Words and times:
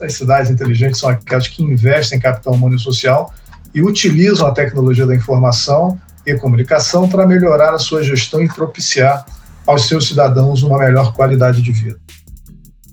As 0.00 0.14
cidades 0.14 0.50
inteligentes 0.50 1.00
são 1.00 1.08
aquelas 1.08 1.48
que 1.48 1.62
investem 1.62 2.18
em 2.18 2.20
capital 2.20 2.54
humano 2.54 2.76
e 2.76 2.78
social 2.78 3.32
e 3.74 3.82
utilizam 3.82 4.46
a 4.46 4.52
tecnologia 4.52 5.06
da 5.06 5.14
informação 5.14 5.98
e 6.24 6.34
comunicação 6.34 7.08
para 7.08 7.26
melhorar 7.26 7.72
a 7.74 7.78
sua 7.78 8.02
gestão 8.02 8.42
e 8.42 8.48
propiciar 8.48 9.24
aos 9.66 9.86
seus 9.86 10.08
cidadãos 10.08 10.62
uma 10.62 10.78
melhor 10.78 11.12
qualidade 11.12 11.62
de 11.62 11.72
vida. 11.72 11.98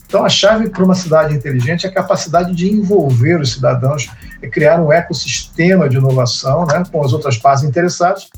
Então, 0.05 0.23
a 0.23 0.29
chave 0.29 0.70
para 0.70 0.84
uma 0.84 0.93
cidade 0.93 1.34
inteligente 1.34 1.88
é 1.88 1.89
a 1.89 1.93
capacidade 1.93 2.54
de 2.54 2.71
envolver 2.71 3.39
os 3.41 3.54
cidadãos 3.54 4.09
e 4.41 4.47
criar 4.47 4.79
um 4.79 4.91
ecossistema 4.91 5.89
de 5.89 5.97
inovação 5.97 6.65
né, 6.67 6.83
com 6.91 7.04
as 7.04 7.13
outras 7.13 7.38
partes 7.38 7.63
interessadas 7.63 8.29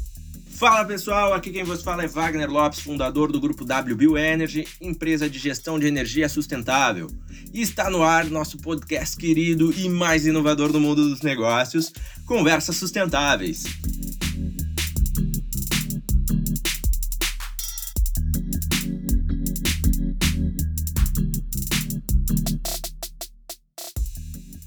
Fala 0.55 0.85
pessoal, 0.85 1.33
aqui 1.33 1.51
quem 1.51 1.65
vos 1.65 1.83
fala 1.83 2.05
é 2.05 2.07
Wagner 2.07 2.49
Lopes, 2.49 2.79
fundador 2.79 3.29
do 3.29 3.41
grupo 3.41 3.65
WBio 3.65 4.17
Energy, 4.17 4.65
empresa 4.79 5.29
de 5.29 5.37
gestão 5.37 5.77
de 5.77 5.85
energia 5.85 6.29
sustentável. 6.29 7.11
E 7.53 7.61
está 7.61 7.89
no 7.89 8.01
ar 8.01 8.23
nosso 8.29 8.57
podcast 8.59 9.17
querido 9.17 9.73
e 9.77 9.89
mais 9.89 10.25
inovador 10.25 10.71
do 10.71 10.79
mundo 10.79 11.09
dos 11.09 11.21
negócios, 11.21 11.91
Conversas 12.25 12.77
Sustentáveis. 12.77 13.65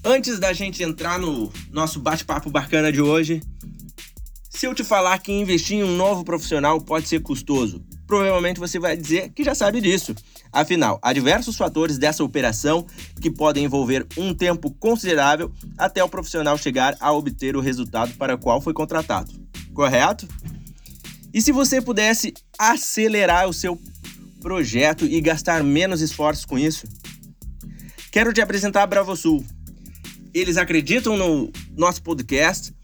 Antes 0.05 0.38
da 0.38 0.52
gente 0.52 0.82
entrar 0.82 1.18
no 1.18 1.51
nosso 1.73 1.98
bate-papo 1.98 2.51
bacana 2.51 2.93
de 2.93 3.01
hoje, 3.01 3.41
se 4.58 4.66
eu 4.66 4.74
te 4.74 4.82
falar 4.82 5.16
que 5.18 5.30
investir 5.30 5.76
em 5.76 5.84
um 5.84 5.94
novo 5.94 6.24
profissional 6.24 6.80
pode 6.80 7.08
ser 7.08 7.20
custoso, 7.20 7.80
provavelmente 8.08 8.58
você 8.58 8.76
vai 8.76 8.96
dizer 8.96 9.30
que 9.30 9.44
já 9.44 9.54
sabe 9.54 9.80
disso. 9.80 10.12
Afinal, 10.52 10.98
há 11.00 11.12
diversos 11.12 11.56
fatores 11.56 11.96
dessa 11.96 12.24
operação 12.24 12.84
que 13.20 13.30
podem 13.30 13.66
envolver 13.66 14.04
um 14.16 14.34
tempo 14.34 14.72
considerável 14.72 15.52
até 15.78 16.02
o 16.02 16.09
profissional 16.09 16.59
chegar 16.59 16.96
a 16.98 17.12
obter 17.12 17.54
o 17.54 17.60
resultado 17.60 18.15
para 18.15 18.34
o 18.34 18.38
qual 18.38 18.60
foi 18.60 18.73
contratado. 18.73 19.30
Correto? 19.73 20.26
E 21.32 21.40
se 21.40 21.52
você 21.52 21.80
pudesse 21.80 22.34
acelerar 22.59 23.48
o 23.48 23.52
seu 23.52 23.80
projeto 24.40 25.04
e 25.04 25.20
gastar 25.20 25.62
menos 25.62 26.00
esforços 26.00 26.45
com 26.45 26.59
isso? 26.59 26.84
Quero 28.10 28.32
te 28.32 28.40
apresentar 28.40 28.82
a 28.82 28.87
BravoSul. 28.88 29.45
Eles 30.34 30.56
acreditam 30.56 31.16
no 31.16 31.48
nosso 31.76 32.02
podcast 32.02 32.76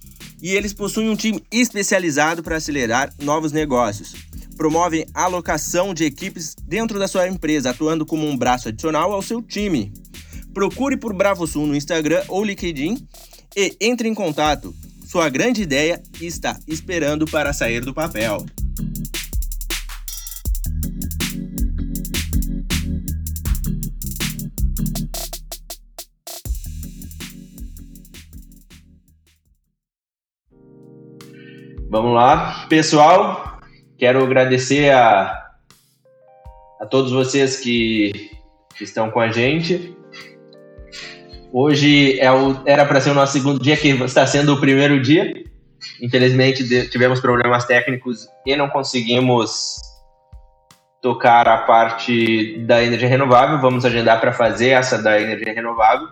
e 0.44 0.54
eles 0.54 0.74
possuem 0.74 1.08
um 1.08 1.16
time 1.16 1.42
especializado 1.50 2.42
para 2.42 2.58
acelerar 2.58 3.10
novos 3.22 3.50
negócios. 3.50 4.12
Promovem 4.58 5.06
alocação 5.14 5.94
de 5.94 6.04
equipes 6.04 6.54
dentro 6.68 6.98
da 6.98 7.08
sua 7.08 7.26
empresa, 7.26 7.70
atuando 7.70 8.04
como 8.04 8.26
um 8.28 8.36
braço 8.36 8.68
adicional 8.68 9.10
ao 9.10 9.22
seu 9.22 9.40
time. 9.40 9.90
Procure 10.52 10.98
por 10.98 11.14
BravoSul 11.14 11.66
no 11.66 11.74
Instagram 11.74 12.22
ou 12.28 12.44
LinkedIn 12.44 13.08
e 13.56 13.74
entre 13.80 14.06
em 14.06 14.14
contato. 14.14 14.74
Sua 15.06 15.30
grande 15.30 15.62
ideia 15.62 16.02
está 16.20 16.58
esperando 16.68 17.24
para 17.24 17.54
sair 17.54 17.80
do 17.80 17.94
papel. 17.94 18.44
Vamos 31.94 32.12
lá, 32.12 32.66
pessoal. 32.68 33.60
Quero 33.96 34.24
agradecer 34.24 34.90
a, 34.90 35.32
a 36.80 36.86
todos 36.86 37.12
vocês 37.12 37.60
que, 37.60 38.32
estão 38.80 39.12
com 39.12 39.20
a 39.20 39.28
gente. 39.28 39.96
Hoje 41.52 42.18
é 42.18 42.32
o, 42.32 42.60
era 42.66 42.84
para 42.84 43.00
ser 43.00 43.10
o 43.10 43.14
nosso 43.14 43.34
segundo 43.34 43.62
dia, 43.62 43.76
que 43.76 43.90
está 43.90 44.26
sendo 44.26 44.54
o 44.54 44.60
primeiro 44.60 45.00
dia. 45.00 45.32
Infelizmente 46.02 46.90
tivemos 46.90 47.20
problemas 47.20 47.64
técnicos 47.64 48.26
e 48.44 48.56
não 48.56 48.68
conseguimos 48.68 49.76
tocar 51.00 51.46
a 51.46 51.58
parte 51.58 52.58
da 52.66 52.82
energia 52.82 53.08
renovável. 53.08 53.60
Vamos 53.60 53.84
agendar 53.84 54.20
para 54.20 54.32
fazer 54.32 54.70
essa 54.70 55.00
da 55.00 55.20
energia 55.20 55.54
renovável. 55.54 56.08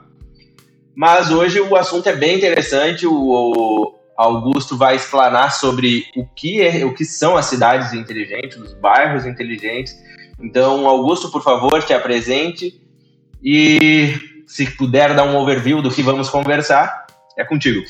Mas 0.94 1.32
hoje 1.32 1.60
o 1.60 1.75
assunto 1.75 2.09
é 2.09 2.14
bem 2.14 2.37
interessante. 2.37 3.04
O, 3.04 4.00
Augusto 4.22 4.77
vai 4.77 4.94
explanar 4.94 5.53
sobre 5.53 6.05
o 6.16 6.25
que, 6.25 6.62
é, 6.62 6.84
o 6.84 6.94
que 6.94 7.05
são 7.05 7.37
as 7.37 7.47
cidades 7.47 7.93
inteligentes, 7.93 8.56
os 8.56 8.72
bairros 8.75 9.27
inteligentes. 9.27 9.97
Então, 10.41 10.87
Augusto, 10.87 11.31
por 11.31 11.43
favor, 11.43 11.83
te 11.83 11.93
apresente 11.93 12.81
e 13.43 14.15
se 14.47 14.71
puder 14.77 15.15
dar 15.15 15.25
um 15.25 15.37
overview 15.37 15.82
do 15.82 15.91
que 15.91 16.03
vamos 16.03 16.31
conversar, 16.31 17.06
é 17.37 17.44
contigo. 17.44 17.82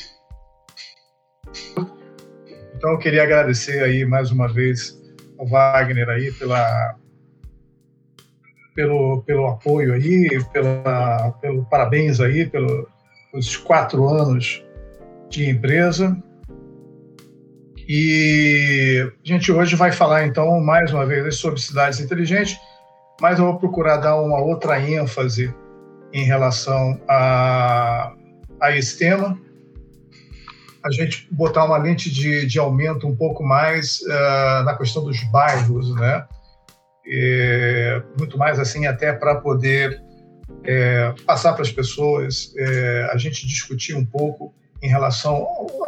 Então, 2.76 2.92
eu 2.92 2.98
queria 2.98 3.24
agradecer 3.24 3.82
aí 3.82 4.04
mais 4.04 4.30
uma 4.30 4.48
vez 4.48 4.98
ao 5.38 5.46
Wagner 5.46 6.08
aí 6.08 6.32
pela 6.32 6.96
pelo, 8.74 9.22
pelo 9.22 9.46
apoio 9.48 9.92
aí, 9.92 10.42
pela, 10.50 11.30
pelo 11.42 11.64
parabéns 11.66 12.20
aí 12.20 12.46
pelos 12.46 13.56
quatro 13.58 14.08
anos 14.08 14.64
de 15.32 15.48
empresa. 15.48 16.16
E 17.88 19.10
a 19.24 19.28
gente 19.28 19.50
hoje 19.50 19.74
vai 19.74 19.90
falar, 19.90 20.26
então, 20.26 20.60
mais 20.60 20.92
uma 20.92 21.04
vez 21.04 21.36
sobre 21.36 21.60
cidades 21.60 21.98
inteligentes, 22.00 22.56
mas 23.20 23.38
eu 23.38 23.46
vou 23.46 23.58
procurar 23.58 23.96
dar 23.96 24.20
uma 24.20 24.40
outra 24.40 24.78
ênfase 24.80 25.52
em 26.12 26.24
relação 26.24 27.00
a, 27.08 28.14
a 28.60 28.76
esse 28.76 28.98
tema. 28.98 29.38
A 30.84 30.90
gente 30.90 31.26
botar 31.30 31.64
uma 31.64 31.78
lente 31.78 32.10
de, 32.10 32.46
de 32.46 32.58
aumento 32.58 33.06
um 33.06 33.16
pouco 33.16 33.42
mais 33.42 34.00
uh, 34.02 34.64
na 34.64 34.76
questão 34.76 35.04
dos 35.04 35.22
bairros, 35.30 35.94
né? 35.94 36.26
E, 37.06 38.02
muito 38.18 38.36
mais 38.36 38.58
assim, 38.58 38.86
até 38.86 39.12
para 39.12 39.36
poder 39.36 40.00
é, 40.64 41.14
passar 41.24 41.52
para 41.54 41.62
as 41.62 41.72
pessoas, 41.72 42.52
é, 42.56 43.08
a 43.12 43.16
gente 43.16 43.46
discutir 43.46 43.94
um 43.94 44.04
pouco 44.04 44.54
em 44.82 44.88
relação 44.88 45.34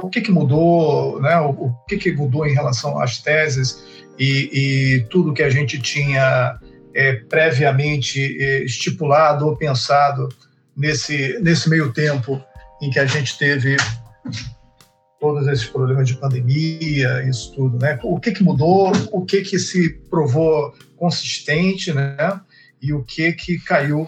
ao, 0.00 0.09
que, 0.09 0.21
que 0.21 0.31
mudou, 0.31 1.21
né? 1.21 1.37
o, 1.41 1.50
o 1.50 1.75
que, 1.88 1.97
que 1.97 2.12
mudou 2.12 2.47
em 2.47 2.55
relação 2.55 3.00
às 3.00 3.19
teses 3.19 3.84
e, 4.19 4.50
e 4.53 5.06
tudo 5.10 5.34
que 5.34 5.43
a 5.43 5.50
gente 5.50 5.81
tinha 5.81 6.59
é, 6.94 7.15
previamente 7.15 8.21
é, 8.41 8.65
estipulado 8.65 9.47
ou 9.47 9.56
pensado 9.56 10.28
nesse, 10.77 11.38
nesse 11.41 11.69
meio 11.69 11.93
tempo 11.93 12.41
em 12.81 12.91
que 12.91 13.00
a 13.00 13.06
gente 13.06 13.37
teve 13.37 13.77
todos 15.19 15.49
esses 15.49 15.66
problemas 15.66 16.06
de 16.06 16.16
pandemia, 16.16 17.25
isso 17.28 17.53
tudo, 17.54 17.78
né? 17.78 17.99
O 18.03 18.21
que, 18.21 18.31
que 18.31 18.44
mudou, 18.44 18.93
o 19.10 19.25
que, 19.25 19.41
que 19.41 19.59
se 19.59 19.88
provou 20.10 20.75
consistente, 20.97 21.93
né? 21.93 22.16
E 22.81 22.93
o 22.93 23.03
que 23.03 23.33
que 23.33 23.59
caiu 23.59 24.06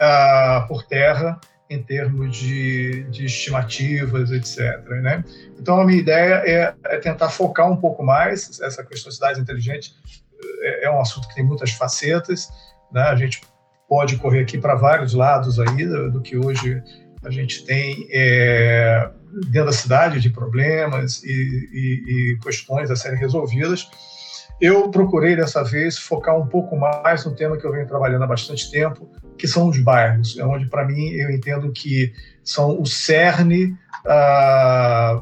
ah, 0.00 0.66
por 0.68 0.82
terra 0.82 1.38
em 1.68 1.82
termos 1.82 2.36
de, 2.36 3.04
de 3.10 3.26
estimativas, 3.26 4.30
etc. 4.30 4.58
Né? 5.02 5.24
Então, 5.58 5.80
a 5.80 5.84
minha 5.84 5.98
ideia 5.98 6.42
é, 6.44 6.74
é, 6.84 6.98
tentar 6.98 7.28
focar 7.28 7.70
um 7.70 7.76
pouco 7.76 8.04
mais 8.04 8.60
essa 8.60 8.84
questão 8.84 9.10
de 9.10 9.16
cidades 9.16 9.40
inteligentes. 9.40 9.94
É, 10.60 10.84
é 10.84 10.90
um 10.90 11.00
assunto 11.00 11.28
que 11.28 11.34
tem 11.34 11.44
muitas 11.44 11.72
facetas. 11.72 12.48
Né? 12.92 13.02
A 13.02 13.16
gente 13.16 13.40
pode 13.88 14.16
correr 14.16 14.40
aqui 14.40 14.58
para 14.58 14.74
vários 14.74 15.12
lados 15.12 15.58
aí 15.58 15.86
do, 15.86 16.12
do, 16.12 16.20
que 16.20 16.36
hoje 16.36 16.82
a 17.24 17.30
gente 17.30 17.64
tem 17.64 18.06
é, 18.12 19.10
dentro 19.50 19.66
da 19.66 19.72
cidade 19.72 20.20
de 20.20 20.30
problemas 20.30 21.22
e, 21.24 21.30
e, 21.32 22.32
e 22.32 22.38
questões 22.38 22.90
a 22.90 22.96
serem 22.96 23.18
resolvidas. 23.18 23.88
Eu 24.60 24.90
procurei 24.90 25.36
dessa 25.36 25.62
vez 25.62 25.98
focar 25.98 26.38
um 26.38 26.46
pouco 26.46 26.76
mais 26.76 27.24
no 27.24 27.34
tema 27.34 27.58
que 27.58 27.66
eu 27.66 27.72
venho 27.72 27.86
trabalhando 27.86 28.24
há 28.24 28.26
bastante 28.26 28.70
tempo, 28.70 29.10
que 29.36 29.46
são 29.46 29.68
os 29.68 29.78
bairros, 29.78 30.38
é 30.38 30.44
onde 30.44 30.66
para 30.66 30.86
mim 30.86 31.10
eu 31.10 31.30
entendo 31.30 31.70
que 31.72 32.12
são 32.42 32.80
o 32.80 32.86
cerne 32.86 33.76
ah, 34.06 35.20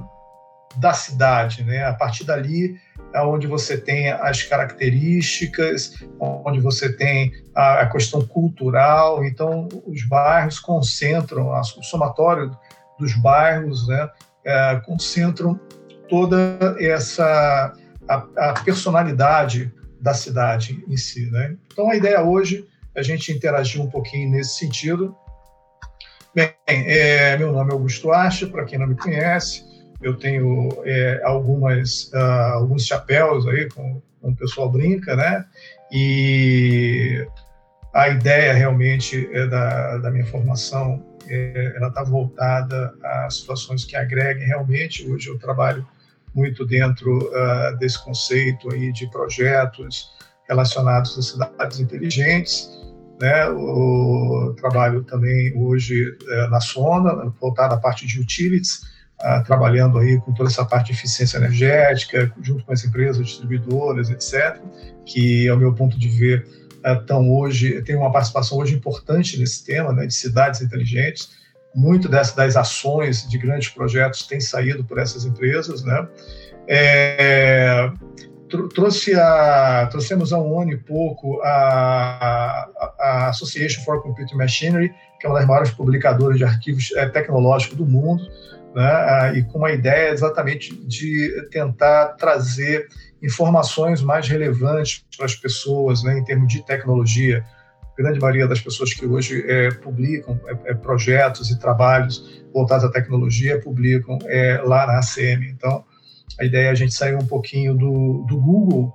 da 0.76 0.92
cidade, 0.92 1.64
né? 1.64 1.84
A 1.84 1.92
partir 1.94 2.24
dali 2.24 2.76
é 3.12 3.20
onde 3.22 3.46
você 3.48 3.76
tem 3.76 4.10
as 4.10 4.42
características, 4.42 6.04
onde 6.20 6.60
você 6.60 6.92
tem 6.92 7.32
a, 7.54 7.80
a 7.80 7.86
questão 7.86 8.24
cultural. 8.26 9.24
Então, 9.24 9.68
os 9.86 10.06
bairros 10.06 10.60
concentram, 10.60 11.48
o 11.48 11.82
somatório 11.82 12.56
dos 12.98 13.14
bairros, 13.16 13.88
né? 13.88 14.08
É, 14.46 14.80
concentram 14.84 15.58
toda 16.08 16.76
essa 16.78 17.72
a, 18.08 18.26
a 18.36 18.52
personalidade 18.64 19.72
da 20.00 20.14
cidade 20.14 20.84
em 20.88 20.96
si. 20.96 21.30
Né? 21.30 21.56
Então, 21.72 21.90
a 21.90 21.96
ideia 21.96 22.22
hoje 22.22 22.66
é 22.94 23.00
a 23.00 23.02
gente 23.02 23.32
interagir 23.32 23.80
um 23.80 23.88
pouquinho 23.90 24.30
nesse 24.30 24.58
sentido. 24.58 25.14
Bem, 26.34 26.52
é, 26.66 27.36
meu 27.38 27.52
nome 27.52 27.70
é 27.70 27.74
Augusto 27.74 28.12
Acha, 28.12 28.46
para 28.46 28.64
quem 28.64 28.78
não 28.78 28.86
me 28.86 28.96
conhece, 28.96 29.64
eu 30.02 30.16
tenho 30.16 30.68
é, 30.84 31.22
algumas, 31.24 32.10
uh, 32.12 32.54
alguns 32.54 32.84
chapéus 32.84 33.46
aí, 33.46 33.68
com, 33.70 34.02
com 34.20 34.30
o 34.30 34.36
pessoal 34.36 34.68
brinca, 34.70 35.14
né? 35.16 35.44
E 35.92 37.26
A 37.94 38.08
ideia 38.08 38.52
realmente 38.52 39.28
é 39.32 39.46
da, 39.46 39.98
da 39.98 40.10
minha 40.10 40.26
formação, 40.26 41.00
é, 41.28 41.74
ela 41.76 41.86
está 41.86 42.02
voltada 42.02 42.92
a 43.00 43.30
situações 43.30 43.84
que 43.84 43.94
agreguem 43.94 44.48
realmente. 44.48 45.08
Hoje 45.08 45.28
eu 45.28 45.38
trabalho 45.38 45.86
muito 46.34 46.66
dentro 46.66 47.18
uh, 47.18 47.76
desse 47.78 48.02
conceito 48.02 48.72
aí 48.72 48.92
de 48.92 49.08
projetos 49.10 50.10
relacionados 50.48 51.16
a 51.18 51.22
cidades 51.22 51.80
inteligentes, 51.80 52.68
né? 53.20 53.48
O 53.48 54.54
trabalho 54.56 55.04
também 55.04 55.56
hoje 55.56 56.16
é, 56.28 56.48
na 56.48 56.60
Sona, 56.60 57.32
voltado 57.40 57.74
à 57.74 57.76
parte 57.78 58.06
de 58.06 58.20
utilities, 58.20 58.82
uh, 59.20 59.42
trabalhando 59.44 59.98
aí 59.98 60.20
com 60.20 60.32
toda 60.34 60.50
essa 60.50 60.64
parte 60.64 60.86
de 60.86 60.92
eficiência 60.98 61.38
energética, 61.38 62.30
junto 62.42 62.64
com 62.64 62.72
as 62.72 62.84
empresas 62.84 63.24
distribuidoras, 63.24 64.10
etc., 64.10 64.60
que, 65.06 65.48
ao 65.48 65.56
meu 65.56 65.72
ponto 65.72 65.98
de 65.98 66.08
ver, 66.08 66.46
estão 66.84 67.30
hoje, 67.30 67.80
tem 67.82 67.96
uma 67.96 68.12
participação 68.12 68.58
hoje 68.58 68.74
importante 68.74 69.38
nesse 69.38 69.64
tema, 69.64 69.92
né, 69.92 70.06
de 70.06 70.14
cidades 70.14 70.60
inteligentes. 70.60 71.30
Muito 71.74 72.08
dessas 72.08 72.34
das 72.34 72.56
ações 72.56 73.28
de 73.28 73.36
grandes 73.36 73.68
projetos 73.68 74.26
tem 74.26 74.40
saído 74.40 74.84
por 74.84 74.98
essas 74.98 75.24
empresas, 75.24 75.82
né? 75.82 76.06
É, 76.68 77.90
trouxe 78.74 79.14
a, 79.14 79.86
trouxemos 79.90 80.32
há 80.32 80.38
um 80.38 80.60
ano 80.60 80.72
e 80.72 80.76
pouco 80.76 81.40
a, 81.42 82.68
a, 82.98 83.28
Association 83.28 83.82
for 83.82 84.02
Computer 84.02 84.36
Machinery, 84.36 84.92
que 85.20 85.26
é 85.26 85.28
uma 85.28 85.38
das 85.38 85.48
maiores 85.48 85.70
publicadoras 85.70 86.38
de 86.38 86.44
arquivos 86.44 86.92
é, 86.96 87.06
tecnológicos 87.08 87.76
do 87.76 87.86
mundo, 87.86 88.22
né? 88.74 89.38
e 89.38 89.42
com 89.44 89.58
uma 89.58 89.72
ideia 89.72 90.10
exatamente 90.10 90.74
de 90.86 91.48
tentar 91.50 92.14
trazer 92.14 92.88
informações 93.22 94.02
mais 94.02 94.28
relevantes 94.28 95.04
para 95.16 95.26
as 95.26 95.34
pessoas, 95.34 96.02
né, 96.02 96.18
em 96.18 96.24
termos 96.24 96.52
de 96.52 96.64
tecnologia. 96.64 97.44
Grande 97.96 98.18
maioria 98.18 98.48
das 98.48 98.60
pessoas 98.60 98.92
que 98.92 99.06
hoje 99.06 99.44
é, 99.48 99.70
publicam 99.70 100.38
é, 100.46 100.70
é, 100.70 100.74
projetos 100.74 101.50
e 101.50 101.58
trabalhos 101.58 102.42
voltados 102.52 102.84
à 102.84 102.90
tecnologia 102.90 103.60
publicam 103.60 104.18
é, 104.24 104.60
lá 104.64 104.86
na 104.86 104.98
ACM. 104.98 105.48
Então, 105.48 105.84
a 106.38 106.44
ideia 106.44 106.68
é 106.68 106.70
a 106.70 106.74
gente 106.74 106.94
sair 106.94 107.14
um 107.14 107.26
pouquinho 107.26 107.74
do, 107.74 108.24
do 108.28 108.36
Google 108.36 108.92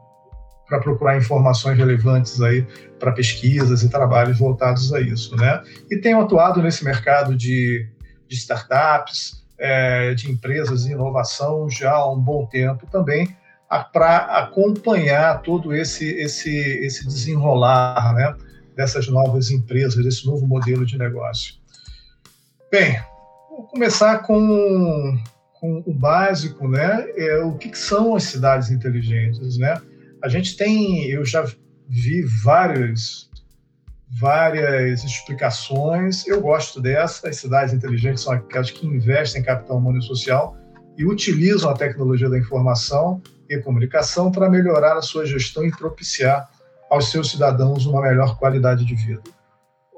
para 0.68 0.80
procurar 0.80 1.18
informações 1.18 1.78
relevantes 1.78 2.42
aí 2.42 2.66
para 3.00 3.12
pesquisas 3.12 3.82
e 3.84 3.90
trabalhos 3.90 4.38
voltados 4.38 4.94
a 4.94 5.02
isso, 5.02 5.36
né? 5.36 5.64
E 5.90 5.98
tenho 5.98 6.20
atuado 6.22 6.62
nesse 6.62 6.86
mercado 6.86 7.36
de, 7.36 7.88
de 8.28 8.36
startups, 8.36 9.44
é, 9.58 10.14
de 10.14 10.30
empresas 10.30 10.84
de 10.84 10.92
inovação 10.92 11.70
já 11.70 11.92
há 11.92 12.12
um 12.12 12.20
bom 12.20 12.46
tempo 12.46 12.86
também, 12.92 13.36
para 13.92 14.18
acompanhar 14.40 15.42
todo 15.42 15.74
esse, 15.74 16.06
esse, 16.06 16.50
esse 16.50 17.06
desenrolar 17.06 18.14
né, 18.14 18.36
dessas 18.80 19.10
novas 19.10 19.52
empresas, 19.52 20.02
desse 20.02 20.26
novo 20.26 20.48
modelo 20.48 20.86
de 20.86 20.98
negócio. 20.98 21.56
Bem, 22.72 22.98
vou 23.50 23.68
começar 23.68 24.20
com, 24.20 25.18
com 25.60 25.84
o 25.86 25.94
básico, 25.94 26.66
né? 26.66 27.06
É, 27.18 27.40
o 27.40 27.58
que, 27.58 27.68
que 27.68 27.78
são 27.78 28.16
as 28.16 28.24
cidades 28.24 28.72
inteligentes, 28.72 29.58
né? 29.58 29.76
A 30.24 30.30
gente 30.30 30.56
tem, 30.56 31.04
eu 31.08 31.26
já 31.26 31.46
vi 31.90 32.22
várias, 32.42 33.30
várias 34.18 35.04
explicações. 35.04 36.26
Eu 36.26 36.40
gosto 36.40 36.80
dessa. 36.80 37.28
As 37.28 37.36
cidades 37.36 37.74
inteligentes 37.74 38.24
são 38.24 38.32
aquelas 38.32 38.72
que 38.72 38.88
investem 38.88 39.42
em 39.42 39.46
capital 39.46 39.78
humano 39.78 40.00
e 40.00 40.04
social 40.04 40.56
e 40.98 41.06
utilizam 41.06 41.70
a 41.70 41.74
tecnologia 41.74 42.30
da 42.30 42.40
informação 42.40 43.22
e 43.50 43.58
comunicação 43.58 44.32
para 44.32 44.50
melhorar 44.50 44.96
a 44.96 45.02
sua 45.02 45.26
gestão 45.26 45.66
e 45.66 45.72
propiciar 45.72 46.50
aos 46.90 47.12
seus 47.12 47.32
cidadãos 47.32 47.86
uma 47.86 48.02
melhor 48.02 48.38
qualidade 48.38 48.86
de 48.86 48.96
vida. 48.96 49.22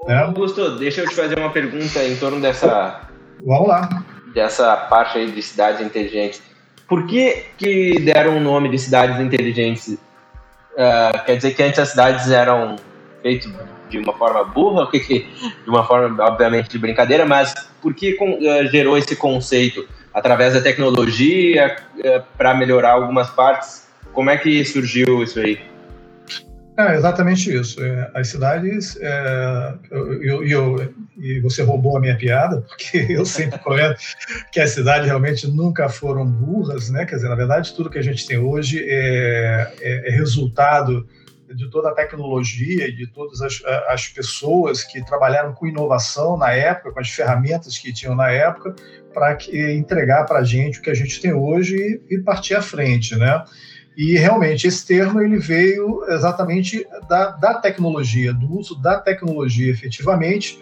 Né? 0.05 0.17
Augusto, 0.17 0.77
deixa 0.77 1.01
eu 1.01 1.09
te 1.09 1.15
fazer 1.15 1.37
uma 1.37 1.51
pergunta 1.51 2.03
em 2.03 2.15
torno 2.15 2.41
dessa. 2.41 3.01
Vamos 3.45 3.67
lá. 3.67 4.03
Dessa 4.33 4.75
parte 4.75 5.17
aí 5.17 5.31
de 5.31 5.41
cidades 5.41 5.81
inteligentes. 5.81 6.41
Por 6.87 7.05
que, 7.07 7.45
que 7.57 7.99
deram 7.99 8.37
o 8.37 8.39
nome 8.39 8.69
de 8.69 8.77
cidades 8.77 9.19
inteligentes? 9.19 9.97
Uh, 10.73 11.25
quer 11.25 11.35
dizer 11.37 11.53
que 11.53 11.63
antes 11.63 11.79
as 11.79 11.89
cidades 11.89 12.29
eram 12.29 12.75
feitas 13.21 13.51
de 13.89 13.99
uma 13.99 14.13
forma 14.13 14.43
burra, 14.43 14.89
de 14.91 15.69
uma 15.69 15.85
forma, 15.85 16.23
obviamente, 16.23 16.69
de 16.69 16.79
brincadeira, 16.79 17.25
mas 17.25 17.53
por 17.81 17.93
que 17.93 18.17
uh, 18.19 18.67
gerou 18.69 18.97
esse 18.97 19.15
conceito? 19.15 19.87
através 20.13 20.53
da 20.53 20.61
tecnologia 20.61 21.75
é, 22.03 22.19
para 22.37 22.53
melhorar 22.53 22.91
algumas 22.91 23.29
partes. 23.29 23.87
Como 24.13 24.29
é 24.29 24.37
que 24.37 24.63
surgiu 24.65 25.23
isso 25.23 25.39
aí? 25.39 25.59
É 26.77 26.95
exatamente 26.95 27.53
isso. 27.53 27.83
É, 27.83 28.11
as 28.13 28.29
cidades, 28.29 28.97
é, 29.01 29.73
eu, 29.91 30.43
eu, 30.45 30.93
e 31.17 31.39
você 31.41 31.63
roubou 31.63 31.97
a 31.97 31.99
minha 31.99 32.17
piada, 32.17 32.61
porque 32.61 33.05
eu 33.09 33.25
sempre 33.25 33.59
comento 33.59 33.99
que 34.51 34.59
as 34.59 34.71
cidades 34.71 35.05
realmente 35.05 35.47
nunca 35.47 35.89
foram 35.89 36.25
burras, 36.25 36.89
né? 36.89 37.05
Quer 37.05 37.15
dizer, 37.15 37.29
na 37.29 37.35
verdade, 37.35 37.75
tudo 37.75 37.89
que 37.89 37.99
a 37.99 38.03
gente 38.03 38.25
tem 38.25 38.37
hoje 38.37 38.83
é, 38.87 39.73
é, 39.81 40.09
é 40.09 40.11
resultado 40.11 41.07
de 41.53 41.69
toda 41.69 41.89
a 41.89 41.93
tecnologia 41.93 42.87
e 42.87 42.95
de 42.95 43.07
todas 43.07 43.41
as, 43.41 43.61
as 43.89 44.07
pessoas 44.07 44.85
que 44.85 45.05
trabalharam 45.05 45.53
com 45.53 45.67
inovação 45.67 46.37
na 46.37 46.53
época, 46.53 46.93
com 46.93 46.99
as 47.01 47.09
ferramentas 47.09 47.77
que 47.77 47.91
tinham 47.91 48.15
na 48.15 48.31
época, 48.31 48.73
para 49.13 49.37
entregar 49.51 50.23
para 50.25 50.39
a 50.39 50.43
gente 50.45 50.79
o 50.79 50.81
que 50.81 50.89
a 50.89 50.93
gente 50.93 51.21
tem 51.21 51.33
hoje 51.33 51.75
e, 52.09 52.15
e 52.15 52.19
partir 52.19 52.55
à 52.55 52.61
frente, 52.61 53.17
né? 53.17 53.43
E 53.97 54.17
realmente 54.17 54.67
esse 54.67 54.85
termo 54.85 55.21
ele 55.21 55.37
veio 55.37 56.03
exatamente 56.09 56.87
da, 57.09 57.31
da 57.31 57.55
tecnologia, 57.55 58.33
do 58.33 58.57
uso 58.57 58.81
da 58.81 58.99
tecnologia 58.99 59.71
efetivamente 59.71 60.59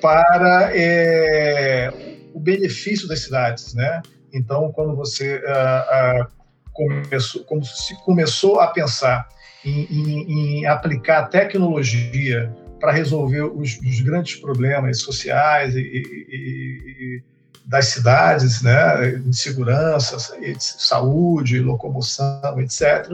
para 0.00 0.70
é, 0.74 1.90
o 2.34 2.38
benefício 2.38 3.08
das 3.08 3.20
cidades, 3.20 3.74
né? 3.74 4.02
Então, 4.32 4.70
quando 4.72 4.94
você 4.94 5.36
uh, 5.36 6.22
uh, 6.22 6.26
começou, 6.72 7.44
como 7.44 7.64
se 7.64 7.94
começou 8.04 8.60
a 8.60 8.68
pensar 8.68 9.26
em, 9.64 9.86
em, 9.90 10.60
em 10.60 10.66
aplicar 10.66 11.28
tecnologia 11.28 12.54
para 12.78 12.92
resolver 12.92 13.42
os, 13.42 13.78
os, 13.78 14.00
grandes 14.00 14.36
problemas 14.36 15.00
sociais 15.00 15.74
e, 15.74 15.80
e, 15.80 16.02
e, 16.28 17.22
das 17.68 17.88
cidades, 17.88 18.62
né, 18.62 19.20
de 19.22 19.36
segurança, 19.36 20.16
saúde, 20.58 21.60
locomoção, 21.60 22.58
etc. 22.58 23.12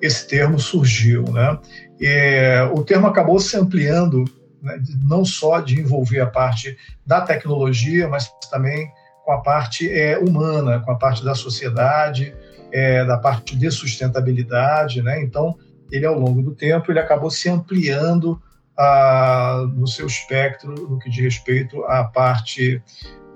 Esse 0.00 0.28
termo 0.28 0.60
surgiu, 0.60 1.24
né? 1.24 1.58
E, 2.00 2.70
o 2.72 2.84
termo 2.84 3.08
acabou 3.08 3.40
se 3.40 3.56
ampliando, 3.56 4.24
né, 4.62 4.80
não 5.02 5.24
só 5.24 5.58
de 5.58 5.80
envolver 5.80 6.20
a 6.20 6.26
parte 6.26 6.78
da 7.04 7.20
tecnologia, 7.20 8.06
mas 8.06 8.32
também 8.48 8.88
com 9.24 9.32
a 9.32 9.40
parte 9.40 9.90
é, 9.90 10.16
humana, 10.16 10.78
com 10.78 10.92
a 10.92 10.96
parte 10.96 11.24
da 11.24 11.34
sociedade, 11.34 12.32
é, 12.72 13.04
da 13.04 13.18
parte 13.18 13.56
de 13.56 13.68
sustentabilidade, 13.72 15.02
né? 15.02 15.20
Então 15.20 15.58
ele 15.90 16.06
ao 16.06 16.16
longo 16.16 16.40
do 16.40 16.54
tempo 16.54 16.92
ele 16.92 17.00
acabou 17.00 17.28
se 17.28 17.48
ampliando 17.48 18.40
ah, 18.78 19.64
no 19.74 19.88
seu 19.88 20.06
espectro 20.06 20.72
no 20.88 20.98
que 21.00 21.10
diz 21.10 21.24
respeito 21.24 21.84
à 21.86 22.04
parte 22.04 22.80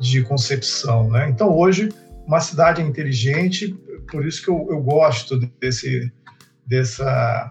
de 0.00 0.22
concepção. 0.22 1.10
Né? 1.10 1.28
Então 1.28 1.56
hoje 1.56 1.88
uma 2.26 2.40
cidade 2.40 2.80
é 2.80 2.84
inteligente, 2.84 3.74
por 4.10 4.26
isso 4.26 4.42
que 4.42 4.50
eu, 4.50 4.66
eu 4.70 4.80
gosto 4.80 5.38
desse, 5.60 6.10
dessa, 6.66 7.50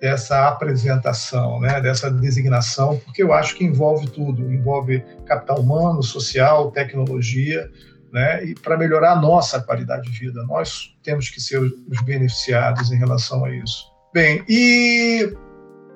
dessa 0.00 0.48
apresentação, 0.48 1.60
né? 1.60 1.80
dessa 1.80 2.10
designação, 2.10 2.98
porque 2.98 3.22
eu 3.22 3.32
acho 3.32 3.56
que 3.56 3.64
envolve 3.64 4.08
tudo, 4.08 4.52
envolve 4.52 5.04
capital 5.26 5.60
humano, 5.60 6.02
social, 6.02 6.70
tecnologia, 6.70 7.68
né? 8.12 8.44
e 8.44 8.54
para 8.54 8.76
melhorar 8.76 9.12
a 9.12 9.20
nossa 9.20 9.60
qualidade 9.60 10.10
de 10.10 10.18
vida. 10.18 10.42
Nós 10.44 10.96
temos 11.02 11.28
que 11.28 11.40
ser 11.40 11.58
os 11.58 12.02
beneficiados 12.04 12.92
em 12.92 12.96
relação 12.96 13.44
a 13.44 13.54
isso. 13.54 13.90
Bem, 14.12 14.44
e 14.48 15.32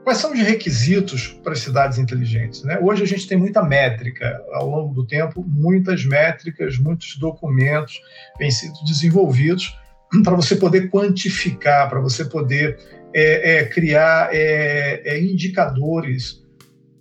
quais 0.04 0.18
são 0.18 0.32
os 0.32 0.38
requisitos 0.38 1.28
para 1.42 1.56
cidades 1.56 1.98
inteligentes? 1.98 2.62
Né? 2.62 2.78
Hoje 2.80 3.02
a 3.02 3.06
gente 3.06 3.26
tem 3.26 3.38
muita 3.38 3.62
métrica, 3.62 4.40
ao 4.52 4.68
longo 4.68 4.94
do 4.94 5.06
tempo, 5.06 5.42
muitas 5.42 6.04
métricas, 6.04 6.78
muitos 6.78 7.16
documentos 7.16 8.00
vêm 8.38 8.50
sendo 8.50 8.84
desenvolvidos 8.86 9.76
para 10.22 10.36
você 10.36 10.56
poder 10.56 10.90
quantificar, 10.90 11.88
para 11.88 12.00
você 12.00 12.24
poder 12.26 12.78
é, 13.14 13.56
é, 13.56 13.64
criar 13.64 14.28
é, 14.32 15.02
é 15.04 15.22
indicadores, 15.22 16.44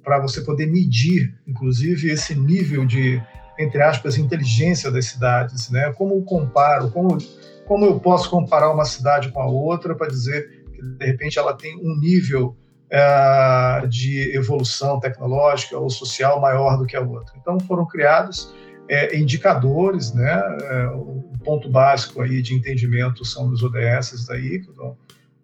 para 0.02 0.20
você 0.20 0.42
poder 0.42 0.68
medir, 0.68 1.34
inclusive, 1.48 2.10
esse 2.10 2.36
nível 2.36 2.86
de, 2.86 3.22
entre 3.60 3.82
aspas, 3.82 4.18
inteligência 4.18 4.92
das 4.92 5.06
cidades. 5.06 5.70
Né? 5.70 5.94
Como 5.94 6.16
eu 6.16 6.22
comparo, 6.24 6.90
como, 6.92 7.18
como 7.66 7.86
eu 7.86 8.00
posso 8.00 8.30
comparar 8.30 8.72
uma 8.72 8.86
cidade 8.86 9.30
com 9.30 9.42
a 9.42 9.46
outra 9.46 9.96
para 9.96 10.08
dizer 10.08 10.64
de 10.98 11.06
repente 11.06 11.40
ela 11.40 11.54
tem 11.54 11.78
um 11.78 11.98
nível 11.98 12.58
de 13.90 14.36
evolução 14.36 15.00
tecnológica 15.00 15.78
ou 15.78 15.90
social 15.90 16.40
maior 16.40 16.78
do 16.78 16.86
que 16.86 16.96
a 16.96 17.02
outra. 17.02 17.34
Então 17.40 17.60
foram 17.62 17.88
criados 17.88 18.54
é, 18.90 19.18
indicadores, 19.18 20.14
né? 20.14 20.42
É, 20.62 20.88
o 20.90 21.24
ponto 21.44 21.70
básico 21.70 22.22
aí 22.22 22.42
de 22.42 22.54
entendimento 22.54 23.26
são 23.26 23.50
os 23.50 23.64
ODS 23.64 24.26
daí, 24.28 24.64
são, 24.64 24.98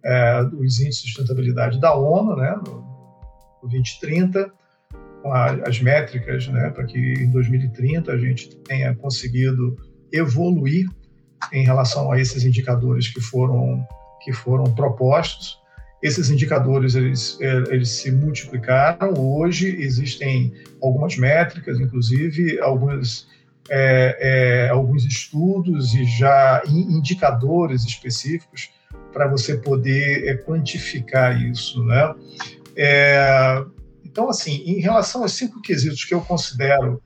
é, 0.03 0.41
os 0.53 0.79
índices 0.79 1.03
de 1.03 1.11
sustentabilidade 1.11 1.79
da 1.79 1.93
ONU, 1.95 2.35
né? 2.35 2.59
2030, 3.61 4.51
com 5.21 5.33
a, 5.33 5.51
as 5.67 5.81
métricas, 5.81 6.47
né, 6.47 6.69
para 6.69 6.85
que 6.85 6.97
em 6.97 7.29
2030 7.31 8.11
a 8.11 8.17
gente 8.17 8.55
tenha 8.57 8.95
conseguido 8.95 9.75
evoluir 10.11 10.87
em 11.51 11.63
relação 11.63 12.11
a 12.11 12.19
esses 12.19 12.43
indicadores 12.43 13.07
que 13.09 13.19
foram 13.19 13.85
que 14.21 14.33
foram 14.33 14.65
propostos. 14.75 15.58
Esses 16.01 16.29
indicadores 16.29 16.95
eles, 16.95 17.37
é, 17.41 17.63
eles 17.73 17.89
se 17.89 18.11
multiplicaram. 18.11 19.13
Hoje 19.17 19.67
existem 19.81 20.53
algumas 20.81 21.17
métricas, 21.17 21.79
inclusive 21.79 22.59
alguns 22.59 23.27
é, 23.69 24.17
é, 24.19 24.69
alguns 24.69 25.05
estudos 25.05 25.93
e 25.93 26.03
já 26.05 26.63
indicadores 26.65 27.85
específicos 27.85 28.71
para 29.13 29.27
você 29.27 29.57
poder 29.57 30.27
é, 30.27 30.35
quantificar 30.37 31.39
isso, 31.39 31.83
né? 31.83 32.15
É, 32.75 33.63
então, 34.03 34.29
assim, 34.29 34.63
em 34.65 34.79
relação 34.79 35.21
aos 35.21 35.33
cinco 35.33 35.61
quesitos 35.61 36.03
que 36.03 36.13
eu 36.13 36.21
considero, 36.21 37.01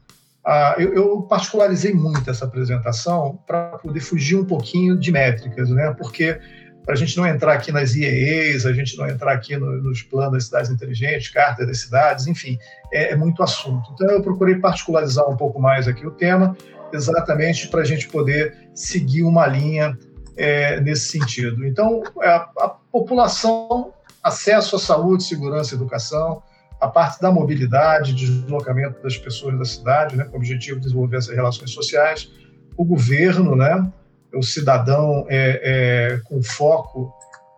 ah, 0.46 0.76
eu, 0.78 0.94
eu, 0.94 1.22
particularizei 1.24 1.94
muito 1.94 2.30
essa 2.30 2.46
apresentação 2.46 3.40
para 3.48 3.78
poder 3.78 4.02
fugir 4.02 4.36
um 4.36 4.46
pouquinho 4.46 4.98
de 4.98 5.12
métricas, 5.12 5.70
né? 5.70 5.94
Porque 5.98 6.40
para 6.86 6.94
a 6.96 6.98
gente 6.98 7.16
não 7.16 7.26
entrar 7.26 7.54
aqui 7.54 7.72
nas 7.72 7.96
IEEs, 7.96 8.66
a 8.66 8.74
gente 8.74 8.98
não 8.98 9.08
entrar 9.08 9.34
aqui 9.34 9.56
no, 9.56 9.82
nos 9.82 10.02
planos 10.02 10.34
das 10.34 10.46
cidades 10.46 10.72
inteligentes, 10.72 11.30
cartas 11.30 11.66
das 11.66 11.80
cidades, 11.80 12.28
enfim, 12.28 12.58
é, 12.92 13.12
é, 13.12 13.16
muito 13.16 13.42
assunto. 13.42 13.90
Então, 13.94 14.08
eu 14.08 14.22
procurei 14.22 14.56
particularizar 14.56 15.30
um 15.30 15.38
pouco 15.38 15.62
mais 15.62 15.88
aqui 15.88 16.06
o 16.06 16.12
tema, 16.12 16.56
exatamente 16.92 17.68
para 17.70 17.82
a 17.82 17.86
gente 17.86 18.08
poder 18.10 18.70
seguir 18.74 19.24
uma 19.24 19.48
linha 19.48 19.98
é, 20.36 20.80
nesse 20.82 21.08
sentido. 21.08 21.66
Então, 21.66 22.04
a, 22.22 22.50
a, 22.60 22.70
população, 22.92 23.94
acesso 24.22 24.76
à 24.76 24.80
saúde, 24.80 25.24
segurança 25.24 25.76
educação, 25.76 26.44
a 26.82 26.88
parte 26.88 27.22
da 27.22 27.32
mobilidade, 27.32 28.14
deslocamento 28.14 29.02
das 29.02 29.18
pessoas 29.18 29.58
da 29.58 29.64
cidade, 29.64 30.18
né, 30.18 30.26
com 30.26 30.34
o 30.34 30.36
objetivo 30.36 30.80
de 30.80 30.88
desenvolver 30.88 31.18
essas 31.18 31.34
relações 31.34 31.72
sociais, 31.72 32.30
o 32.76 32.84
governo, 32.84 33.56
né, 33.56 33.90
o 34.34 34.42
cidadão 34.44 35.26
é, 35.30 35.62
é, 35.64 36.18
com 36.26 36.42
foco 36.42 37.14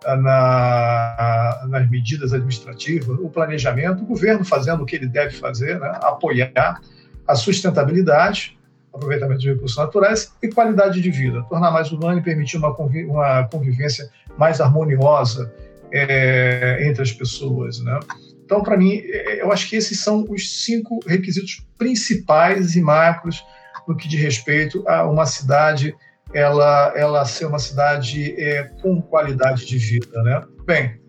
na, 0.06 1.66
nas 1.68 1.90
medidas 1.90 2.32
administrativas, 2.32 3.18
o 3.20 3.30
planejamento, 3.30 4.04
o 4.04 4.06
governo 4.06 4.46
fazendo 4.46 4.84
o 4.84 4.86
que 4.86 4.96
ele 4.96 5.08
deve 5.08 5.36
fazer, 5.36 5.80
né, 5.80 5.98
apoiar 6.02 6.80
a 7.28 7.36
sustentabilidade, 7.36 8.58
aproveitamento 8.94 9.42
de 9.42 9.50
recursos 9.50 9.78
naturais 9.78 10.32
e 10.42 10.48
qualidade 10.50 11.02
de 11.02 11.10
vida, 11.10 11.44
tornar 11.50 11.72
mais 11.72 11.92
humano 11.92 12.20
e 12.20 12.24
permitir 12.24 12.58
uma, 12.58 12.70
uma 12.70 13.44
convivência 13.46 14.10
mais 14.38 14.62
harmoniosa 14.62 15.52
é, 15.92 16.88
entre 16.88 17.02
as 17.02 17.12
pessoas. 17.12 17.80
Né? 17.80 18.00
Então, 18.44 18.62
para 18.62 18.78
mim, 18.78 19.02
é, 19.06 19.42
eu 19.42 19.52
acho 19.52 19.70
que 19.70 19.76
esses 19.76 20.00
são 20.02 20.26
os 20.30 20.64
cinco 20.64 21.00
requisitos 21.08 21.66
principais 21.78 22.76
e 22.76 22.82
macros 22.82 23.44
no 23.88 23.96
que 23.96 24.08
diz 24.08 24.22
respeito 24.22 24.88
a 24.88 25.04
uma 25.06 25.26
cidade 25.26 25.96
ela, 26.36 26.92
ela 26.98 27.24
ser 27.24 27.46
uma 27.46 27.58
cidade 27.58 28.36
é, 28.38 28.66
com 28.82 29.02
qualidade 29.02 29.66
de 29.66 29.78
vida. 29.78 30.22
Né? 30.22 30.44
Bem, 30.66 31.00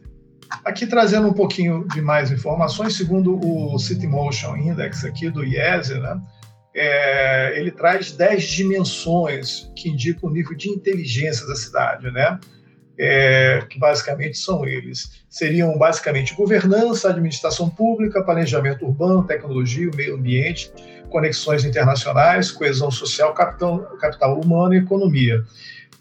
aqui 0.64 0.86
trazendo 0.86 1.26
um 1.26 1.32
pouquinho 1.32 1.84
de 1.88 2.00
mais 2.00 2.30
informações, 2.30 2.96
segundo 2.96 3.36
o 3.36 3.76
City 3.76 4.06
Motion 4.06 4.56
Index 4.56 5.04
aqui 5.04 5.28
do 5.28 5.44
IESE, 5.44 5.98
né? 5.98 6.20
É, 6.78 7.58
ele 7.58 7.72
traz 7.72 8.12
10 8.12 8.44
dimensões 8.44 9.72
que 9.74 9.88
indicam 9.88 10.28
o 10.28 10.32
nível 10.32 10.54
de 10.54 10.68
inteligência 10.68 11.44
da 11.46 11.56
cidade, 11.56 12.08
né? 12.12 12.38
É, 12.98 13.66
que 13.68 13.80
basicamente 13.80 14.38
são 14.38 14.64
eles. 14.64 15.24
Seriam 15.28 15.76
basicamente 15.76 16.34
governança, 16.34 17.10
administração 17.10 17.68
pública, 17.68 18.22
planejamento 18.22 18.86
urbano, 18.86 19.26
tecnologia, 19.26 19.90
meio 19.96 20.14
ambiente, 20.14 20.70
conexões 21.10 21.64
internacionais, 21.64 22.50
coesão 22.50 22.90
social, 22.90 23.32
capital, 23.34 23.80
capital 23.98 24.40
humano 24.40 24.74
e 24.74 24.78
economia. 24.78 25.42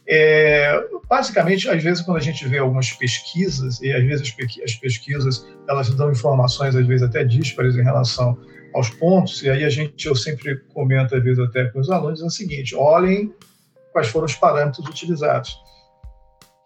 É, 0.07 0.79
basicamente, 1.09 1.67
às 1.69 1.81
vezes, 1.81 2.03
quando 2.03 2.17
a 2.17 2.21
gente 2.21 2.47
vê 2.47 2.59
algumas 2.59 2.91
pesquisas, 2.91 3.81
e 3.81 3.91
às 3.91 4.03
vezes 4.03 4.35
as 4.63 4.75
pesquisas 4.75 5.47
elas 5.67 5.89
dão 5.89 6.11
informações, 6.11 6.75
às 6.75 6.85
vezes 6.85 7.07
até 7.07 7.23
díspares 7.23 7.75
em 7.75 7.83
relação 7.83 8.37
aos 8.73 8.89
pontos, 8.89 9.41
e 9.41 9.49
aí 9.49 9.63
a 9.63 9.69
gente, 9.69 10.05
eu 10.05 10.15
sempre 10.15 10.57
comento, 10.73 11.15
às 11.15 11.23
vezes 11.23 11.39
até 11.39 11.65
com 11.65 11.79
os 11.79 11.89
alunos, 11.89 12.21
é 12.21 12.25
o 12.25 12.29
seguinte, 12.29 12.75
olhem 12.75 13.33
quais 13.91 14.07
foram 14.09 14.25
os 14.25 14.35
parâmetros 14.35 14.85
utilizados. 14.85 15.57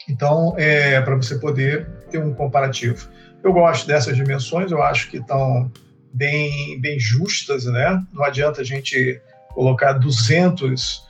Então, 0.09 0.55
é, 0.57 0.99
para 1.01 1.15
você 1.15 1.37
poder 1.37 1.87
ter 2.09 2.17
um 2.17 2.33
comparativo. 2.33 3.07
Eu 3.43 3.53
gosto 3.53 3.87
dessas 3.87 4.17
dimensões, 4.17 4.71
eu 4.71 4.81
acho 4.81 5.09
que 5.09 5.17
estão 5.17 5.71
bem, 6.13 6.79
bem 6.79 6.99
justas, 6.99 7.65
né? 7.65 8.01
Não 8.13 8.23
adianta 8.23 8.61
a 8.61 8.63
gente 8.63 9.21
colocar 9.53 9.93
200 9.93 11.07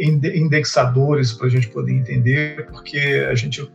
indexadores 0.00 1.32
para 1.32 1.46
a 1.46 1.50
gente 1.50 1.68
poder 1.68 1.92
entender, 1.92 2.66
porque 2.70 2.98
a 3.30 3.34
gente 3.34 3.70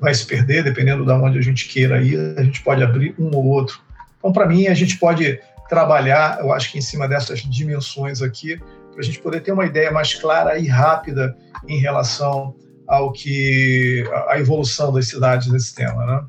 vai 0.00 0.14
se 0.14 0.26
perder, 0.26 0.64
dependendo 0.64 1.04
de 1.04 1.12
onde 1.12 1.38
a 1.38 1.42
gente 1.42 1.68
queira 1.68 2.00
ir, 2.00 2.18
a 2.38 2.42
gente 2.42 2.62
pode 2.62 2.82
abrir 2.82 3.14
um 3.18 3.34
ou 3.34 3.44
outro. 3.44 3.80
Então, 4.18 4.32
para 4.32 4.46
mim, 4.46 4.66
a 4.66 4.74
gente 4.74 4.98
pode 4.98 5.38
trabalhar, 5.68 6.38
eu 6.40 6.52
acho 6.52 6.72
que 6.72 6.78
em 6.78 6.82
cima 6.82 7.08
dessas 7.08 7.40
dimensões 7.40 8.22
aqui, 8.22 8.58
para 8.92 9.00
a 9.00 9.02
gente 9.02 9.18
poder 9.18 9.40
ter 9.40 9.52
uma 9.52 9.66
ideia 9.66 9.90
mais 9.90 10.14
clara 10.14 10.58
e 10.58 10.66
rápida 10.66 11.36
em 11.68 11.78
relação 11.78 12.54
ao 12.86 13.12
que 13.12 14.04
a 14.28 14.38
evolução 14.38 14.92
das 14.92 15.08
cidades 15.08 15.48
nesse 15.48 15.74
tema, 15.74 16.06
né? 16.06 16.24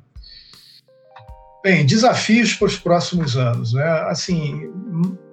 Bem, 1.67 1.85
desafios 1.85 2.53
para 2.53 2.67
os 2.67 2.79
próximos 2.79 3.35
anos, 3.35 3.73
né? 3.73 3.83
Assim, 4.07 4.71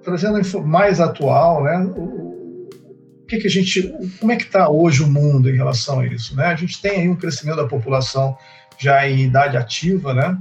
trazendo 0.03 0.37
mais 0.67 0.99
atual, 0.99 1.63
né? 1.63 1.77
O, 1.95 3.25
que, 3.25 3.37
que 3.37 3.47
a 3.47 3.49
gente, 3.49 3.89
como 4.19 4.33
é 4.33 4.35
que 4.35 4.43
está 4.43 4.67
hoje 4.67 5.01
o 5.01 5.07
mundo 5.07 5.49
em 5.49 5.55
relação 5.55 6.01
a 6.01 6.05
isso, 6.05 6.35
né? 6.35 6.47
A 6.47 6.55
gente 6.55 6.81
tem 6.81 6.99
aí 6.99 7.07
um 7.07 7.15
crescimento 7.15 7.55
da 7.55 7.67
população 7.67 8.37
já 8.77 9.07
em 9.07 9.21
idade 9.21 9.55
ativa, 9.55 10.13
né? 10.13 10.37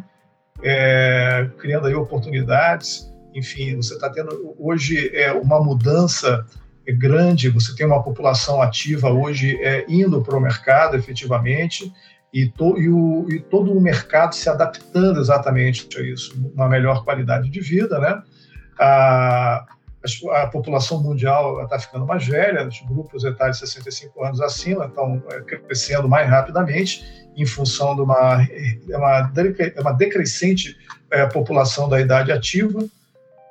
É, 0.65 1.49
criando 1.59 1.87
aí 1.87 1.95
oportunidades. 1.95 3.09
Enfim, 3.33 3.77
você 3.77 3.95
está 3.95 4.11
tendo 4.11 4.53
hoje 4.59 5.13
é 5.15 5.31
uma 5.31 5.63
mudança 5.63 6.45
grande. 6.89 7.51
Você 7.51 7.73
tem 7.77 7.87
uma 7.87 8.03
população 8.03 8.61
ativa 8.61 9.11
hoje 9.11 9.57
é, 9.63 9.85
indo 9.89 10.21
para 10.23 10.37
o 10.37 10.41
mercado, 10.41 10.97
efetivamente 10.97 11.93
e, 12.35 12.49
to, 12.49 12.77
e, 12.77 12.89
o, 12.89 13.27
e, 13.31 13.39
todo 13.39 13.73
o 13.73 13.81
mercado 13.81 14.35
se 14.35 14.51
adaptando 14.51 15.21
exatamente 15.21 15.89
a 15.97 16.03
isso, 16.03 16.35
uma 16.53 16.69
melhor 16.69 17.05
qualidade 17.05 17.49
de 17.49 17.61
vida, 17.61 17.97
né? 18.01 18.21
A, 18.77 19.65
a 20.33 20.47
população 20.49 21.01
mundial 21.01 21.63
está 21.63 21.79
ficando 21.79 22.05
mais 22.05 22.27
velha, 22.27 22.67
os 22.67 22.81
grupos 22.81 23.23
etários 23.23 23.61
de 23.61 23.69
65 23.69 24.25
anos 24.25 24.41
acima 24.41 24.87
estão 24.87 25.23
é, 25.31 25.41
crescendo 25.43 26.09
mais 26.09 26.29
rapidamente 26.29 27.05
em 27.37 27.47
função 27.47 27.95
de 27.95 28.03
uma, 28.03 28.43
é 28.43 28.97
uma, 28.97 29.33
é 29.77 29.81
uma 29.81 29.93
decrescente 29.93 30.77
é, 31.13 31.25
população 31.27 31.89
da 31.89 32.01
idade 32.01 32.33
ativa, 32.33 32.85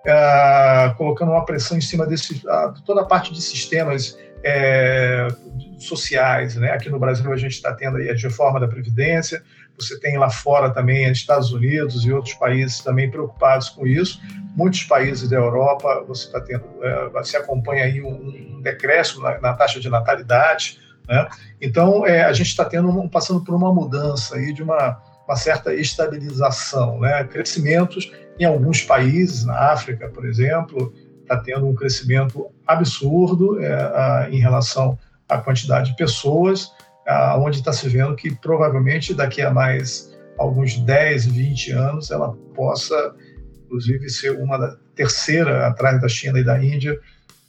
é, 0.05 0.93
colocando 0.97 1.31
uma 1.31 1.45
pressão 1.45 1.77
em 1.77 1.81
cima 1.81 2.05
desse, 2.05 2.43
toda 2.85 3.01
a 3.01 3.05
parte 3.05 3.31
de 3.31 3.41
sistemas 3.41 4.17
é, 4.43 5.29
sociais. 5.77 6.56
Né? 6.56 6.72
Aqui 6.72 6.89
no 6.89 7.00
Brasil 7.00 7.32
a 7.32 7.38
gente 7.38 7.53
está 7.53 7.74
tendo 7.74 7.98
a 7.98 8.13
reforma 8.13 8.60
da 8.60 8.68
Previdência, 8.68 9.44
você 9.77 10.00
tem 10.00 10.18
lá 10.18 10.30
fora 10.30 10.70
também 10.70 11.12
Estados 11.12 11.51
Unidos 11.51 12.06
e 12.06 12.12
outros 12.12 12.36
países 12.36 12.80
também 12.80 13.10
preocupados 13.10 13.70
com 13.70 13.88
isso. 13.88 14.22
Muitos 14.56 14.84
países 14.84 15.30
da 15.30 15.38
Europa 15.38 16.03
você 16.08 16.27
está 16.27 16.39
tendo, 16.39 16.63
é, 16.82 17.10
você 17.10 17.38
acompanha 17.38 17.86
aí 17.86 18.01
um 18.01 18.62
decréscimo 18.62 19.24
na, 19.24 19.39
na, 19.39 19.53
taxa 19.53 19.80
de 19.80 19.89
natalidade. 19.89 20.80
Né? 21.08 21.27
Então 21.60 22.06
é, 22.06 22.24
a 22.24 22.34
gente 22.34 22.48
está 22.48 22.65
tendo 22.65 23.10
passando 23.10 23.44
por 23.44 23.56
uma 23.56 23.74
mudança 23.74 24.36
aí 24.36 24.53
de 24.53 24.62
uma, 24.62 25.01
uma 25.27 25.36
certa 25.36 25.74
estabilização, 25.74 27.00
né? 27.00 27.24
crescimentos 27.24 28.12
em 28.39 28.46
alguns 28.46 28.82
países, 28.82 29.46
na 29.46 29.72
África, 29.72 30.10
por 30.10 30.25
exemplo, 30.25 30.94
está 31.22 31.38
tendo 31.38 31.68
um 31.68 31.75
crescimento 31.75 32.48
absurdo 32.65 33.60
é, 33.60 33.74
a, 33.74 34.27
em 34.30 34.39
relação 34.39 34.98
à 35.27 35.38
quantidade 35.38 35.92
de 35.92 35.98
pessoas, 35.98 36.72
a, 37.08 37.38
onde 37.38 37.60
está 37.60 37.74
se 37.74 37.88
vendo 37.89 38.15
que 38.15 38.34
provavelmente 38.36 39.13
daqui 39.13 39.42
a 39.42 39.51
mais 39.51 40.13
alguns 40.38 40.77
10, 40.77 41.27
20 41.27 41.72
anos 41.72 42.12
ela 42.12 42.34
possa, 42.56 43.15
inclusive, 43.65 44.10
ser 44.10 44.32
uma 44.32 44.58
da 44.58 44.75
terceira 44.96 45.68
atrás 45.68 46.00
da 46.01 46.08
China 46.08 46.39
e 46.39 46.44
da 46.44 46.63
Índia 46.63 47.00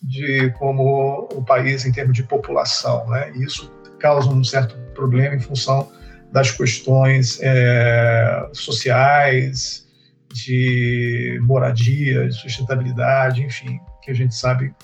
de 0.02 0.50
como 0.59 1.28
o 1.33 1.43
país 1.45 1.87
em 1.87 1.93
termos 1.93 2.14
de 2.14 2.23
população, 2.25 3.09
né? 3.09 3.33
Isso 3.37 3.73
causa 3.99 4.28
um 4.28 4.45
certo 4.45 4.76
problema 4.95 5.35
em 5.35 5.40
função 5.40 5.90
das 6.31 6.50
questões 6.50 7.38
é, 7.40 8.49
sociais, 8.52 9.87
de 10.33 11.38
moradia, 11.43 12.28
de 12.28 12.35
sustentabilidade, 12.35 13.43
enfim, 13.43 13.78
que 14.02 14.11
a 14.11 14.14
gente 14.14 14.35
sabe 14.35 14.75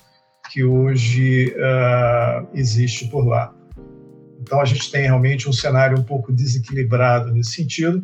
que 0.51 0.65
hoje 0.65 1.55
uh, 1.57 2.47
existe 2.55 3.09
por 3.09 3.27
lá. 3.27 3.55
Então 4.41 4.61
a 4.61 4.65
gente 4.65 4.91
tem 4.91 5.03
realmente 5.03 5.49
um 5.49 5.53
cenário 5.53 5.99
um 5.99 6.03
pouco 6.03 6.33
desequilibrado 6.33 7.33
nesse 7.33 7.53
sentido, 7.53 8.03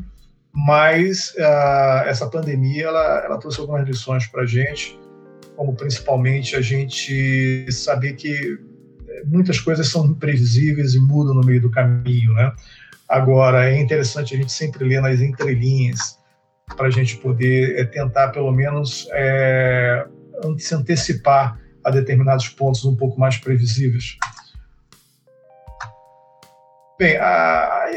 mas 0.52 1.34
uh, 1.38 2.06
essa 2.06 2.28
pandemia 2.28 2.84
ela, 2.84 3.24
ela 3.24 3.38
trouxe 3.38 3.60
algumas 3.60 3.86
lições 3.86 4.26
para 4.26 4.42
a 4.42 4.46
gente, 4.46 4.98
como 5.56 5.74
principalmente 5.74 6.54
a 6.54 6.60
gente 6.60 7.66
saber 7.72 8.12
que 8.12 8.58
muitas 9.26 9.58
coisas 9.58 9.88
são 9.88 10.06
imprevisíveis 10.06 10.94
e 10.94 11.00
mudam 11.00 11.34
no 11.34 11.42
meio 11.42 11.60
do 11.60 11.70
caminho, 11.70 12.32
né? 12.34 12.52
Agora, 13.08 13.70
é 13.70 13.80
interessante 13.80 14.34
a 14.34 14.38
gente 14.38 14.52
sempre 14.52 14.84
ler 14.84 15.00
nas 15.00 15.20
entrelinhas 15.20 16.18
para 16.76 16.88
a 16.88 16.90
gente 16.90 17.16
poder 17.18 17.78
é, 17.78 17.84
tentar, 17.84 18.28
pelo 18.28 18.52
menos, 18.52 19.08
é, 19.12 20.06
se 20.58 20.74
antecipar 20.74 21.58
a 21.86 21.90
determinados 21.90 22.48
pontos 22.48 22.84
um 22.84 22.96
pouco 22.96 23.18
mais 23.18 23.38
previsíveis. 23.38 24.18
Bem, 26.98 27.16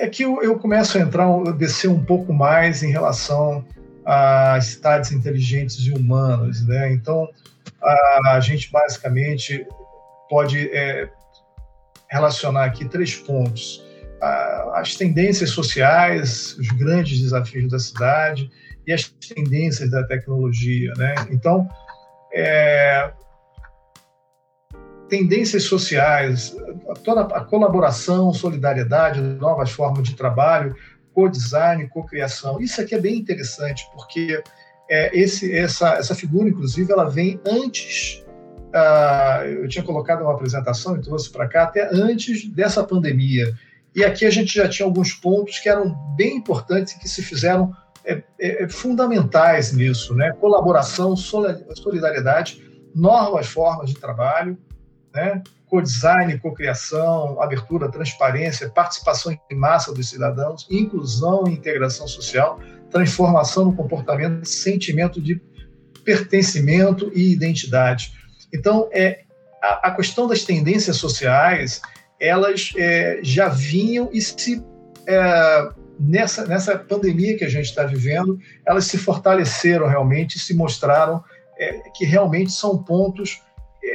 aqui 0.03 0.21
eu, 0.21 0.59
começo 0.59 0.97
a 0.97 1.01
entrar, 1.01 1.25
a 1.25 1.51
descer 1.51 1.89
um 1.89 2.03
pouco 2.03 2.31
mais 2.31 2.83
em 2.83 2.91
relação 2.91 3.65
às 4.05 4.65
cidades 4.65 5.11
inteligentes 5.11 5.77
e 5.79 5.91
humanas, 5.91 6.63
né? 6.67 6.93
Então, 6.93 7.27
a, 7.81 8.33
a 8.35 8.39
gente 8.39 8.71
basicamente 8.71 9.65
pode 10.29 10.69
é, 10.71 11.09
relacionar 12.11 12.65
aqui 12.65 12.85
três 12.85 13.15
pontos: 13.15 13.83
as 14.75 14.95
tendências 14.95 15.49
sociais, 15.49 16.55
os 16.59 16.67
grandes 16.67 17.19
desafios 17.19 17.71
da 17.71 17.79
cidade 17.79 18.51
e 18.85 18.93
as 18.93 19.09
tendências 19.09 19.89
da 19.89 20.03
tecnologia, 20.03 20.93
né? 20.95 21.15
Então, 21.31 21.67
é, 22.31 23.11
tendências 25.09 25.63
sociais, 25.63 26.55
toda 27.03 27.21
a 27.21 27.43
colaboração, 27.43 28.31
solidariedade, 28.33 29.19
novas 29.19 29.71
formas 29.71 30.07
de 30.07 30.15
trabalho, 30.15 30.75
co-design, 31.13 31.87
co-criação. 31.89 32.61
Isso 32.61 32.79
aqui 32.79 32.95
é 32.95 32.99
bem 32.99 33.17
interessante, 33.17 33.83
porque 33.93 34.41
é, 34.89 35.17
esse, 35.17 35.53
essa, 35.53 35.95
essa 35.95 36.15
figura, 36.15 36.49
inclusive, 36.49 36.91
ela 36.91 37.09
vem 37.09 37.39
antes. 37.45 38.23
Uh, 38.69 39.45
eu 39.63 39.67
tinha 39.67 39.83
colocado 39.83 40.21
uma 40.21 40.33
apresentação 40.33 40.95
e 40.95 41.01
trouxe 41.01 41.31
para 41.31 41.47
cá, 41.47 41.63
até 41.63 41.89
antes 41.91 42.47
dessa 42.49 42.83
pandemia. 42.83 43.51
E 43.95 44.03
aqui 44.03 44.25
a 44.25 44.29
gente 44.29 44.53
já 44.53 44.69
tinha 44.69 44.85
alguns 44.85 45.13
pontos 45.13 45.57
que 45.59 45.67
eram 45.67 45.95
bem 46.15 46.37
importantes 46.37 46.93
e 46.93 46.99
que 46.99 47.09
se 47.09 47.23
fizeram 47.23 47.73
é, 48.05 48.21
é, 48.39 48.63
é 48.63 48.69
fundamentais 48.69 49.73
nisso, 49.73 50.13
né? 50.13 50.31
Colaboração, 50.39 51.15
solidariedade, 51.15 52.63
novas 52.95 53.47
formas 53.47 53.89
de 53.89 53.99
trabalho, 53.99 54.57
né? 55.13 55.41
co-design, 55.67 56.37
co-criação, 56.39 57.41
abertura, 57.41 57.91
transparência, 57.91 58.69
participação 58.69 59.37
em 59.49 59.55
massa 59.55 59.93
dos 59.93 60.09
cidadãos, 60.09 60.67
inclusão 60.69 61.47
e 61.47 61.51
integração 61.51 62.07
social, 62.07 62.59
transformação 62.89 63.65
no 63.65 63.75
comportamento, 63.75 64.45
sentimento 64.45 65.21
de 65.21 65.39
pertencimento 66.03 67.11
e 67.13 67.31
identidade. 67.31 68.13
Então, 68.51 68.89
é, 68.91 69.21
a, 69.61 69.89
a 69.89 69.95
questão 69.95 70.27
das 70.27 70.43
tendências 70.43 70.97
sociais, 70.97 71.81
elas 72.19 72.71
é, 72.75 73.19
já 73.21 73.47
vinham 73.47 74.09
e 74.11 74.21
se 74.21 74.63
é, 75.07 75.69
nessa, 75.99 76.45
nessa 76.47 76.77
pandemia 76.77 77.37
que 77.37 77.43
a 77.43 77.49
gente 77.49 77.65
está 77.65 77.83
vivendo, 77.83 78.39
elas 78.65 78.85
se 78.85 78.97
fortaleceram 78.97 79.87
realmente, 79.87 80.39
se 80.39 80.55
mostraram 80.55 81.23
é, 81.59 81.73
que 81.93 82.05
realmente 82.05 82.51
são 82.51 82.81
pontos 82.81 83.41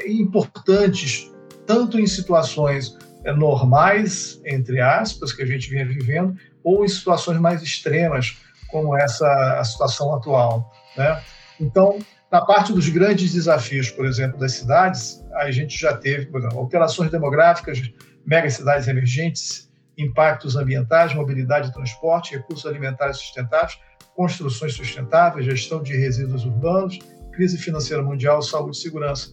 importantes, 0.07 1.31
tanto 1.67 1.99
em 1.99 2.07
situações 2.07 2.97
é, 3.25 3.33
normais, 3.33 4.41
entre 4.45 4.81
aspas, 4.81 5.33
que 5.33 5.43
a 5.43 5.47
gente 5.47 5.69
vinha 5.71 5.87
vivendo, 5.87 6.37
ou 6.63 6.85
em 6.85 6.89
situações 6.89 7.39
mais 7.39 7.63
extremas, 7.63 8.37
como 8.71 8.97
essa 8.97 9.59
a 9.59 9.65
situação 9.65 10.15
atual. 10.15 10.73
Né? 10.97 11.23
Então, 11.61 11.99
na 12.31 12.41
parte 12.41 12.73
dos 12.73 12.89
grandes 12.89 13.33
desafios, 13.33 13.91
por 13.91 14.05
exemplo, 14.07 14.39
das 14.39 14.53
cidades, 14.53 15.25
a 15.35 15.51
gente 15.51 15.79
já 15.79 15.97
teve 15.97 16.27
exemplo, 16.37 16.59
alterações 16.59 17.11
demográficas, 17.11 17.81
megacidades 18.27 18.89
emergentes, 18.89 19.71
impactos 19.97 20.57
ambientais, 20.57 21.15
mobilidade 21.15 21.69
e 21.69 21.73
transporte, 21.73 22.35
recursos 22.35 22.67
alimentares 22.67 23.19
sustentáveis, 23.19 23.79
construções 24.17 24.75
sustentáveis, 24.75 25.47
gestão 25.47 25.83
de 25.83 25.97
resíduos 25.97 26.45
urbanos, 26.45 26.99
crise 27.33 27.59
financeira 27.59 28.03
mundial, 28.03 28.43
saúde 28.43 28.77
e 28.77 28.81
segurança. 28.81 29.33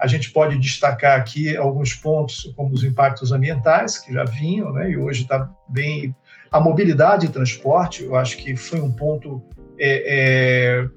A 0.00 0.06
gente 0.06 0.30
pode 0.30 0.58
destacar 0.58 1.18
aqui 1.18 1.56
alguns 1.56 1.92
pontos, 1.94 2.52
como 2.56 2.72
os 2.72 2.82
impactos 2.82 3.32
ambientais, 3.32 3.98
que 3.98 4.12
já 4.12 4.24
vinham, 4.24 4.72
né, 4.72 4.90
e 4.90 4.96
hoje 4.96 5.22
está 5.22 5.50
bem. 5.68 6.14
A 6.50 6.58
mobilidade 6.58 7.26
e 7.26 7.28
transporte, 7.28 8.04
eu 8.04 8.16
acho 8.16 8.38
que 8.38 8.56
foi 8.56 8.80
um 8.80 8.90
ponto 8.90 9.42
é, 9.78 10.04
é, 10.06 10.88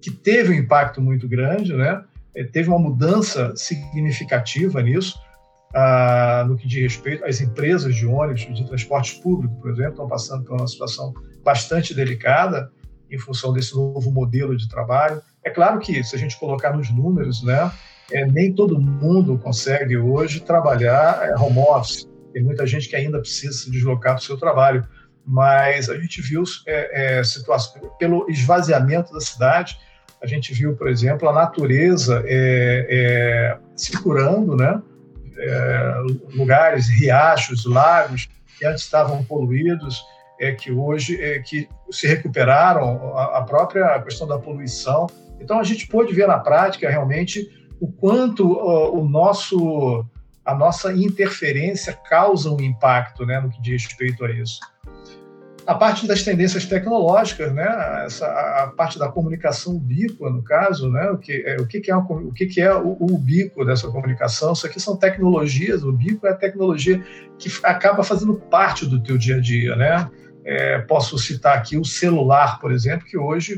que 0.00 0.10
teve 0.10 0.50
um 0.50 0.54
impacto 0.54 1.00
muito 1.00 1.28
grande, 1.28 1.74
né? 1.74 2.02
É, 2.34 2.42
teve 2.42 2.68
uma 2.68 2.78
mudança 2.78 3.54
significativa 3.54 4.82
nisso, 4.82 5.20
ah, 5.74 6.44
no 6.48 6.56
que 6.56 6.66
diz 6.66 6.82
respeito 6.82 7.24
às 7.24 7.40
empresas 7.40 7.94
de 7.94 8.06
ônibus, 8.06 8.40
de 8.54 8.66
transporte 8.66 9.20
público, 9.20 9.54
por 9.60 9.70
exemplo, 9.70 9.92
estão 9.92 10.08
passando 10.08 10.44
por 10.44 10.58
uma 10.58 10.66
situação 10.66 11.14
bastante 11.44 11.94
delicada 11.94 12.70
em 13.10 13.18
função 13.18 13.52
desse 13.52 13.74
novo 13.74 14.10
modelo 14.10 14.56
de 14.56 14.68
trabalho. 14.68 15.22
É 15.44 15.50
claro 15.50 15.78
que, 15.78 16.02
se 16.02 16.16
a 16.16 16.18
gente 16.18 16.38
colocar 16.38 16.74
nos 16.76 16.90
números, 16.90 17.42
né, 17.42 17.70
é, 18.12 18.26
nem 18.26 18.52
todo 18.52 18.80
mundo 18.80 19.38
consegue 19.38 19.96
hoje 19.96 20.40
trabalhar 20.40 21.20
é, 21.22 21.34
home 21.34 21.58
office. 21.58 22.08
Tem 22.32 22.42
muita 22.42 22.66
gente 22.66 22.88
que 22.88 22.96
ainda 22.96 23.18
precisa 23.18 23.52
se 23.52 23.70
deslocar 23.70 24.14
para 24.14 24.22
o 24.22 24.24
seu 24.24 24.36
trabalho. 24.36 24.86
Mas 25.24 25.88
a 25.88 25.96
gente 25.96 26.20
viu 26.20 26.42
é, 26.66 27.18
é, 27.18 27.24
situações, 27.24 27.84
pelo 27.98 28.28
esvaziamento 28.28 29.12
da 29.12 29.20
cidade, 29.20 29.78
a 30.22 30.26
gente 30.26 30.52
viu, 30.52 30.76
por 30.76 30.88
exemplo, 30.88 31.28
a 31.28 31.32
natureza 31.32 32.22
é, 32.26 32.86
é, 32.88 33.58
se 33.76 33.92
curando, 34.00 34.56
né? 34.56 34.80
É, 35.36 35.94
lugares, 36.34 36.88
riachos, 36.88 37.64
lagos 37.64 38.28
que 38.58 38.64
antes 38.64 38.84
estavam 38.84 39.24
poluídos, 39.24 40.00
é, 40.40 40.52
que 40.52 40.70
hoje 40.70 41.20
é, 41.20 41.40
que 41.40 41.68
se 41.90 42.06
recuperaram, 42.06 43.16
a, 43.16 43.38
a 43.38 43.42
própria 43.42 44.00
questão 44.02 44.26
da 44.26 44.38
poluição. 44.38 45.06
Então 45.40 45.58
a 45.58 45.64
gente 45.64 45.88
pôde 45.88 46.14
ver 46.14 46.28
na 46.28 46.38
prática 46.38 46.88
realmente 46.88 47.48
o 47.82 47.90
quanto 47.90 48.46
o, 48.46 49.00
o 49.00 49.08
nosso 49.08 50.06
a 50.44 50.54
nossa 50.54 50.92
interferência 50.92 51.92
causa 52.08 52.50
um 52.50 52.60
impacto 52.60 53.24
né, 53.24 53.40
no 53.40 53.48
que 53.48 53.60
diz 53.62 53.84
respeito 53.84 54.24
a 54.24 54.30
isso. 54.30 54.58
A 55.64 55.74
parte 55.76 56.04
das 56.04 56.24
tendências 56.24 56.64
tecnológicas, 56.64 57.52
né, 57.52 58.04
essa, 58.04 58.26
a 58.26 58.66
parte 58.76 58.98
da 58.98 59.08
comunicação 59.08 59.76
ubíqua, 59.76 60.28
no 60.30 60.42
caso, 60.42 60.90
né, 60.90 61.10
o, 61.10 61.18
que, 61.18 61.44
é, 61.46 61.56
o, 61.60 61.66
que, 61.66 61.88
é, 61.88 61.96
o 61.96 62.32
que, 62.32 62.46
que 62.46 62.60
é 62.60 62.74
o, 62.74 62.96
o 62.98 63.14
ubíquo 63.14 63.64
dessa 63.64 63.88
comunicação, 63.88 64.52
isso 64.52 64.66
aqui 64.66 64.80
são 64.80 64.96
tecnologias, 64.96 65.84
o 65.84 65.90
ubíquo 65.90 66.26
é 66.26 66.30
a 66.30 66.36
tecnologia 66.36 67.00
que 67.38 67.48
acaba 67.62 68.02
fazendo 68.02 68.34
parte 68.34 68.84
do 68.84 69.00
teu 69.00 69.16
dia 69.16 69.36
a 69.36 69.40
dia. 69.40 69.76
Né? 69.76 70.10
É, 70.44 70.78
posso 70.80 71.16
citar 71.18 71.56
aqui 71.56 71.76
o 71.76 71.84
celular, 71.84 72.58
por 72.58 72.72
exemplo, 72.72 73.06
que 73.06 73.16
hoje 73.16 73.56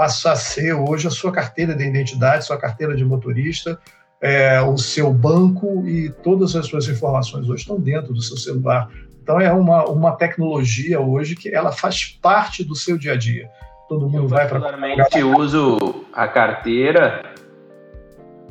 passa 0.00 0.32
a 0.32 0.36
ser 0.36 0.72
hoje 0.72 1.06
a 1.06 1.10
sua 1.10 1.30
carteira 1.30 1.74
de 1.74 1.84
identidade, 1.84 2.46
sua 2.46 2.56
carteira 2.56 2.96
de 2.96 3.04
motorista, 3.04 3.78
é, 4.18 4.58
o 4.62 4.78
seu 4.78 5.12
banco 5.12 5.86
e 5.86 6.08
todas 6.08 6.56
as 6.56 6.64
suas 6.64 6.88
informações 6.88 7.46
hoje 7.50 7.60
estão 7.60 7.78
dentro 7.78 8.14
do 8.14 8.22
seu 8.22 8.38
celular. 8.38 8.88
Então 9.22 9.38
é 9.38 9.52
uma, 9.52 9.84
uma 9.84 10.12
tecnologia 10.12 10.98
hoje 10.98 11.36
que 11.36 11.54
ela 11.54 11.70
faz 11.70 12.06
parte 12.06 12.64
do 12.64 12.74
seu 12.74 12.96
dia 12.96 13.12
a 13.12 13.16
dia. 13.16 13.50
Todo 13.90 14.08
mundo 14.08 14.24
Eu 14.24 14.28
vai 14.28 14.48
para. 14.48 14.74
Eu 15.18 15.36
uso 15.36 16.06
a 16.14 16.26
carteira 16.26 17.34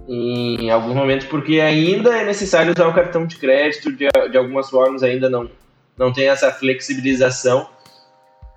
em 0.07 0.69
alguns 0.69 0.93
momentos 0.93 1.25
porque 1.25 1.59
ainda 1.59 2.15
é 2.15 2.25
necessário 2.25 2.73
usar 2.77 2.87
o 2.87 2.93
cartão 2.93 3.25
de 3.25 3.37
crédito 3.37 3.91
de, 3.91 4.07
de 4.29 4.37
algumas 4.37 4.69
formas 4.69 5.01
ainda 5.01 5.27
não 5.29 5.49
não 5.97 6.13
tem 6.13 6.27
essa 6.29 6.51
flexibilização 6.51 7.67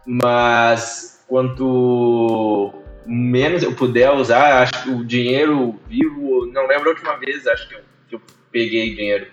mas 0.06 1.24
quanto 1.28 2.81
menos 3.06 3.62
eu 3.62 3.74
puder 3.74 4.10
usar, 4.12 4.62
acho 4.62 4.82
que 4.82 4.90
o 4.90 5.04
dinheiro 5.04 5.80
vivo, 5.88 6.46
não 6.46 6.66
lembro 6.66 6.88
a 6.88 6.92
última 6.92 7.16
vez, 7.16 7.46
acho 7.46 7.68
que 7.68 7.74
eu, 7.74 7.80
que 8.08 8.14
eu 8.16 8.20
peguei 8.50 8.94
dinheiro. 8.94 9.26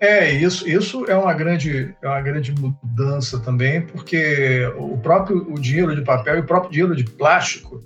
É, 0.00 0.32
isso, 0.32 0.66
isso 0.66 1.04
é 1.10 1.14
uma 1.14 1.34
grande, 1.34 1.94
é 2.00 2.08
uma 2.08 2.22
grande 2.22 2.52
mudança 2.52 3.38
também, 3.38 3.82
porque 3.82 4.64
o 4.78 4.96
próprio 4.96 5.52
o 5.52 5.60
dinheiro 5.60 5.94
de 5.94 6.00
papel 6.02 6.36
e 6.36 6.40
o 6.40 6.46
próprio 6.46 6.72
dinheiro 6.72 6.96
de 6.96 7.04
plástico, 7.04 7.82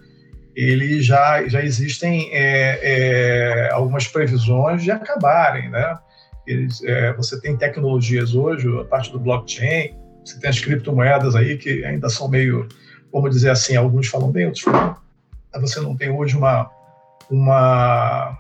ele 0.55 1.03
já, 1.03 1.47
já 1.49 1.61
existem 1.61 2.31
é, 2.33 2.79
é, 2.83 3.71
algumas 3.73 4.07
previsões 4.07 4.85
de 4.85 4.93
acabarem, 4.93 5.69
né? 5.69 5.99
Eles, 6.47 6.81
é, 6.85 7.13
você 7.15 7.41
tem 7.41 7.57
tecnologias 7.57 8.33
hoje, 8.33 8.69
a 8.79 8.85
parte 8.85 9.11
do 9.11 9.19
blockchain, 9.19 9.97
você 10.25 10.39
tem 10.39 10.49
as 10.49 10.61
criptomoedas 10.61 11.35
aí 11.35 11.59
que 11.59 11.85
ainda 11.85 12.09
são 12.09 12.29
meio 12.29 12.69
vamos 13.15 13.31
dizer 13.31 13.51
assim, 13.51 13.77
alguns 13.77 14.09
falam 14.09 14.31
bem, 14.31 14.47
outros 14.47 14.65
falam. 14.65 14.97
Você 15.61 15.81
não 15.81 15.97
tem 15.97 16.11
hoje 16.11 16.37
uma, 16.37 16.69
uma 17.31 18.37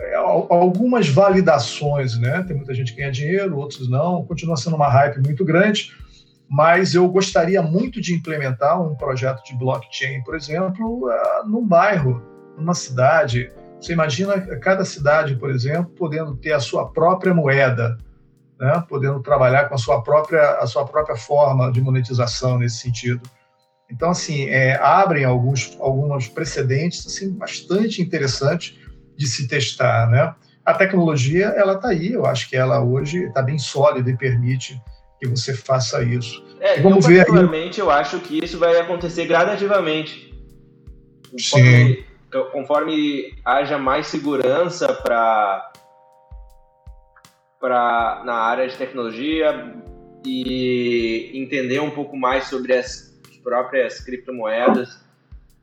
é, 0.00 0.14
algumas 0.14 1.08
validações, 1.10 2.18
né? 2.18 2.42
Tem 2.44 2.56
muita 2.56 2.72
gente 2.72 2.92
que 2.92 2.98
ganha 2.98 3.12
dinheiro, 3.12 3.58
outros 3.58 3.90
não. 3.90 4.24
Continua 4.24 4.56
sendo 4.56 4.76
uma 4.76 4.88
hype 4.88 5.20
muito 5.20 5.44
grande. 5.44 5.92
mas 6.50 6.94
eu 6.94 7.06
gostaria 7.06 7.60
muito 7.60 8.00
de 8.00 8.14
implementar 8.14 8.80
um 8.80 8.94
projeto 8.94 9.44
de 9.44 9.54
blockchain, 9.54 10.22
por 10.22 10.34
exemplo, 10.34 11.06
uh, 11.06 11.46
num 11.46 11.66
bairro, 11.66 12.22
numa 12.56 12.72
cidade. 12.72 13.52
Você 13.78 13.92
imagina 13.92 14.40
cada 14.56 14.82
cidade, 14.82 15.36
por 15.36 15.50
exemplo, 15.50 15.90
podendo 15.94 16.34
ter 16.36 16.52
a 16.52 16.60
sua 16.60 16.88
própria 16.90 17.34
moeda, 17.34 17.98
né? 18.58 18.82
podendo 18.88 19.20
trabalhar 19.20 19.68
com 19.68 19.74
a 19.74 19.78
sua 19.78 20.02
própria 20.02 20.52
a 20.52 20.66
sua 20.66 20.86
própria 20.86 21.16
forma 21.16 21.70
de 21.70 21.82
monetização 21.82 22.58
nesse 22.58 22.78
sentido. 22.78 23.20
Então, 23.90 24.10
assim, 24.10 24.48
é, 24.48 24.76
abrem 24.76 25.24
alguns 25.24 25.76
alguns 25.80 26.28
precedentes 26.28 27.06
assim 27.06 27.30
bastante 27.30 28.02
interessantes 28.02 28.76
de 29.16 29.26
se 29.26 29.48
testar, 29.48 30.10
né? 30.10 30.34
A 30.64 30.74
tecnologia 30.74 31.46
ela 31.56 31.74
está 31.74 31.88
aí, 31.88 32.12
eu 32.12 32.26
acho 32.26 32.48
que 32.48 32.56
ela 32.56 32.84
hoje 32.84 33.24
está 33.24 33.40
bem 33.40 33.58
sólida 33.58 34.10
e 34.10 34.16
permite 34.16 34.80
que 35.18 35.26
você 35.26 35.54
faça 35.54 36.02
isso. 36.02 36.44
É, 36.60 36.80
vamos 36.80 37.04
eu, 37.04 37.10
ver 37.10 37.26
aí. 37.26 37.70
eu 37.76 37.90
acho 37.90 38.20
que 38.20 38.44
isso 38.44 38.58
vai 38.58 38.78
acontecer 38.78 39.26
gradativamente. 39.26 40.28
Conforme, 41.30 41.94
Sim. 41.94 42.04
conforme 42.52 43.34
haja 43.44 43.78
mais 43.78 44.06
segurança 44.06 44.92
para 44.92 45.72
para 47.60 48.22
na 48.24 48.34
área 48.34 48.68
de 48.68 48.76
tecnologia 48.76 49.74
e 50.24 51.30
entender 51.34 51.80
um 51.80 51.90
pouco 51.90 52.16
mais 52.16 52.44
sobre 52.44 52.72
as 52.74 53.07
próprias 53.48 53.98
criptomoedas. 54.00 55.02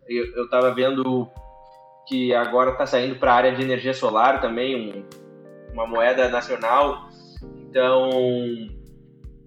Eu 0.08 0.46
estava 0.46 0.74
vendo 0.74 1.30
que 2.08 2.34
agora 2.34 2.72
está 2.72 2.88
saindo 2.88 3.16
para 3.16 3.32
a 3.32 3.36
área 3.36 3.56
de 3.56 3.62
energia 3.62 3.94
solar 3.94 4.42
também, 4.42 4.76
um, 4.76 5.06
uma 5.72 5.86
moeda 5.86 6.28
nacional. 6.28 7.10
Então, 7.70 8.10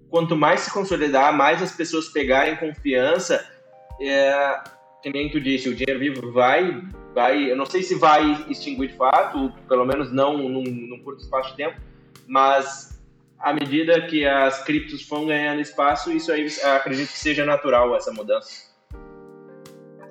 quanto 0.09 0.37
mais 0.37 0.61
se 0.61 0.71
consolidar, 0.73 1.35
mais 1.35 1.61
as 1.61 1.73
pessoas 1.73 2.07
pegarem 2.07 2.55
confiança, 2.55 3.45
é, 4.01 4.59
que 5.03 5.11
nem 5.11 5.29
tu 5.29 5.41
disse, 5.41 5.67
o 5.67 5.75
dinheiro 5.75 5.99
vivo 5.99 6.31
vai, 6.31 6.81
vai, 7.13 7.51
eu 7.51 7.57
não 7.57 7.65
sei 7.65 7.83
se 7.83 7.95
vai 7.95 8.45
extinguir 8.49 8.87
de 8.87 8.95
fato, 8.95 9.51
pelo 9.67 9.85
menos 9.85 10.13
não 10.13 10.37
num, 10.37 10.63
num 10.63 11.03
curto 11.03 11.21
espaço 11.21 11.51
de 11.51 11.57
tempo, 11.57 11.77
mas 12.25 12.98
à 13.39 13.53
medida 13.53 14.01
que 14.01 14.25
as 14.25 14.63
criptos 14.63 15.07
vão 15.07 15.25
ganhando 15.25 15.61
espaço, 15.61 16.11
isso 16.11 16.31
aí 16.31 16.47
acredito 16.75 17.11
que 17.11 17.17
seja 17.17 17.45
natural 17.45 17.95
essa 17.95 18.11
mudança. 18.11 18.69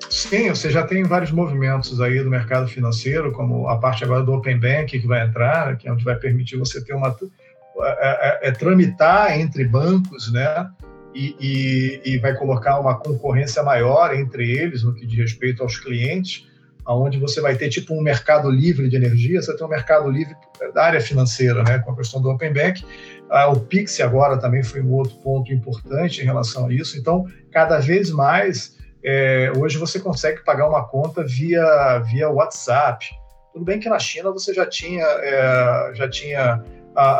Sim, 0.08 0.48
você 0.48 0.70
já 0.70 0.86
tem 0.86 1.04
vários 1.04 1.30
movimentos 1.30 2.00
aí 2.00 2.22
do 2.22 2.30
mercado 2.30 2.66
financeiro, 2.66 3.30
como 3.32 3.68
a 3.68 3.76
parte 3.76 4.04
agora 4.04 4.22
do 4.22 4.32
Open 4.32 4.58
Bank 4.58 4.98
que 4.98 5.06
vai 5.06 5.26
entrar, 5.26 5.76
que 5.76 5.86
é 5.86 5.92
onde 5.92 6.02
vai 6.02 6.16
permitir 6.16 6.56
você 6.56 6.82
ter 6.82 6.94
uma 6.94 7.14
é, 7.80 8.46
é, 8.46 8.48
é 8.48 8.52
tramitar 8.52 9.38
entre 9.38 9.64
bancos, 9.64 10.32
né? 10.32 10.70
E, 11.14 11.36
e, 11.40 12.00
e, 12.04 12.18
vai 12.18 12.34
colocar 12.34 12.78
uma 12.78 12.98
concorrência 12.98 13.62
maior 13.62 14.14
entre 14.14 14.50
eles 14.50 14.82
no 14.82 14.94
que 14.94 15.06
diz 15.06 15.18
respeito 15.18 15.62
aos 15.62 15.78
clientes, 15.78 16.46
aonde 16.84 17.18
você 17.18 17.40
vai 17.40 17.56
ter 17.56 17.68
tipo 17.68 17.94
um 17.94 18.00
mercado 18.00 18.50
livre 18.50 18.88
de 18.88 18.96
energia, 18.96 19.42
você 19.42 19.56
tem 19.56 19.66
um 19.66 19.70
mercado 19.70 20.08
livre 20.10 20.34
da 20.74 20.84
área 20.84 21.00
financeira, 21.00 21.62
né? 21.62 21.78
Com 21.80 21.92
a 21.92 21.96
questão 21.96 22.20
do 22.20 22.30
Open 22.30 22.52
Bank, 22.52 22.84
ah, 23.30 23.48
o 23.48 23.60
Pix 23.60 24.00
agora 24.00 24.38
também 24.38 24.62
foi 24.62 24.82
um 24.82 24.92
outro 24.92 25.16
ponto 25.16 25.52
importante 25.52 26.20
em 26.20 26.24
relação 26.24 26.66
a 26.66 26.72
isso. 26.72 26.98
Então, 26.98 27.26
cada 27.50 27.78
vez 27.78 28.10
mais 28.10 28.76
é, 29.02 29.52
hoje 29.56 29.78
você 29.78 30.00
consegue 30.00 30.44
pagar 30.44 30.68
uma 30.68 30.86
conta 30.86 31.24
via, 31.24 31.98
via 32.00 32.28
WhatsApp. 32.28 33.06
Tudo 33.52 33.64
bem 33.64 33.80
que 33.80 33.88
na 33.88 33.98
China 33.98 34.30
você 34.30 34.52
já 34.52 34.66
tinha, 34.66 35.04
é, 35.04 35.92
já, 35.94 36.08
tinha 36.08 36.62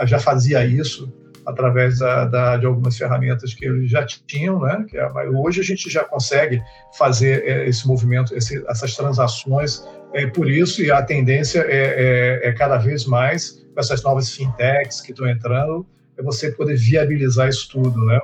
já 0.07 0.19
fazia 0.19 0.65
isso 0.65 1.13
através 1.49 1.99
da, 1.99 2.27
da, 2.27 2.57
de 2.59 2.67
algumas 2.67 2.97
ferramentas 2.97 3.55
que 3.55 3.65
eles 3.65 3.91
já 3.91 4.05
tinham, 4.05 4.61
né? 4.61 4.85
Que 4.87 4.99
é, 4.99 5.09
hoje 5.35 5.61
a 5.61 5.65
gente 5.65 5.89
já 5.89 6.05
consegue 6.05 6.61
fazer 6.99 7.43
é, 7.45 7.67
esse 7.67 7.87
movimento, 7.87 8.37
esse, 8.37 8.63
essas 8.69 8.95
transações 8.95 9.83
é, 10.13 10.27
por 10.27 10.51
isso 10.51 10.83
e 10.83 10.91
a 10.91 11.03
tendência 11.03 11.61
é, 11.61 12.43
é, 12.45 12.49
é 12.49 12.53
cada 12.53 12.77
vez 12.77 13.07
mais 13.07 13.67
com 13.73 13.81
essas 13.81 14.03
novas 14.03 14.31
fintechs 14.31 15.01
que 15.01 15.13
estão 15.13 15.27
entrando, 15.27 15.87
é 16.19 16.23
você 16.23 16.51
poder 16.51 16.77
viabilizar 16.77 17.49
isso 17.49 17.69
tudo, 17.71 18.05
né? 18.05 18.21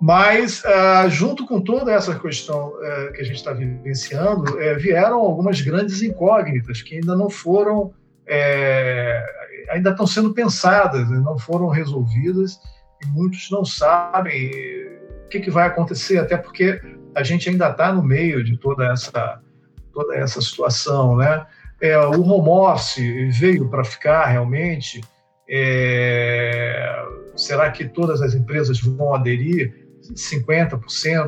Mas, 0.00 0.62
uh, 0.62 1.08
junto 1.08 1.46
com 1.46 1.60
toda 1.60 1.90
essa 1.90 2.18
questão 2.18 2.68
uh, 2.68 3.12
que 3.14 3.22
a 3.22 3.24
gente 3.24 3.36
está 3.36 3.52
vivenciando, 3.52 4.52
uh, 4.52 4.78
vieram 4.78 5.18
algumas 5.20 5.60
grandes 5.62 6.02
incógnitas 6.02 6.82
que 6.82 6.96
ainda 6.96 7.16
não 7.16 7.30
foram, 7.30 7.94
ainda 9.70 9.90
estão 9.90 10.06
sendo 10.06 10.34
pensadas, 10.34 11.08
né, 11.08 11.18
não 11.24 11.38
foram 11.38 11.68
resolvidas, 11.68 12.58
e 13.02 13.06
muitos 13.06 13.48
não 13.50 13.64
sabem 13.64 14.50
o 15.24 15.28
que, 15.28 15.40
que 15.40 15.50
vai 15.50 15.66
acontecer, 15.66 16.18
até 16.18 16.36
porque 16.36 16.80
a 17.14 17.22
gente 17.22 17.48
ainda 17.48 17.70
está 17.70 17.92
no 17.92 18.02
meio 18.02 18.42
de 18.44 18.56
toda 18.58 18.92
essa, 18.92 19.40
toda 19.92 20.16
essa 20.16 20.40
situação. 20.40 21.16
Né? 21.16 21.46
O 22.16 22.20
home 22.20 22.48
office 22.48 23.38
veio 23.38 23.68
para 23.68 23.84
ficar 23.84 24.26
realmente. 24.26 25.00
É, 25.48 27.04
será 27.36 27.70
que 27.70 27.86
todas 27.88 28.20
as 28.20 28.34
empresas 28.34 28.80
vão 28.80 29.14
aderir? 29.14 29.86
50%, 30.14 30.80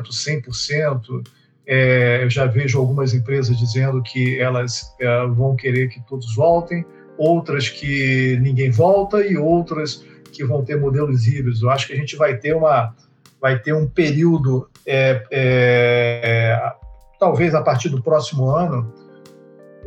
100%. 0.09 1.27
É, 1.67 2.23
eu 2.23 2.29
já 2.29 2.45
vejo 2.45 2.79
algumas 2.79 3.13
empresas 3.13 3.57
dizendo 3.57 4.01
que 4.01 4.39
elas 4.39 4.95
é, 4.99 5.27
vão 5.27 5.55
querer 5.55 5.89
que 5.89 6.01
todos 6.07 6.33
voltem, 6.35 6.85
outras 7.17 7.69
que 7.69 8.37
ninguém 8.41 8.71
volta 8.71 9.25
e 9.25 9.37
outras 9.37 10.03
que 10.31 10.43
vão 10.43 10.63
ter 10.63 10.79
modelos 10.79 11.27
híbridos. 11.27 11.61
Eu 11.61 11.69
acho 11.69 11.87
que 11.87 11.93
a 11.93 11.97
gente 11.97 12.15
vai 12.15 12.37
ter 12.37 12.55
uma 12.55 12.95
vai 13.41 13.57
ter 13.57 13.73
um 13.73 13.87
período 13.87 14.69
é, 14.85 15.23
é 15.31 16.73
talvez 17.19 17.53
a 17.53 17.61
partir 17.61 17.89
do 17.89 18.01
próximo 18.01 18.49
ano 18.49 18.91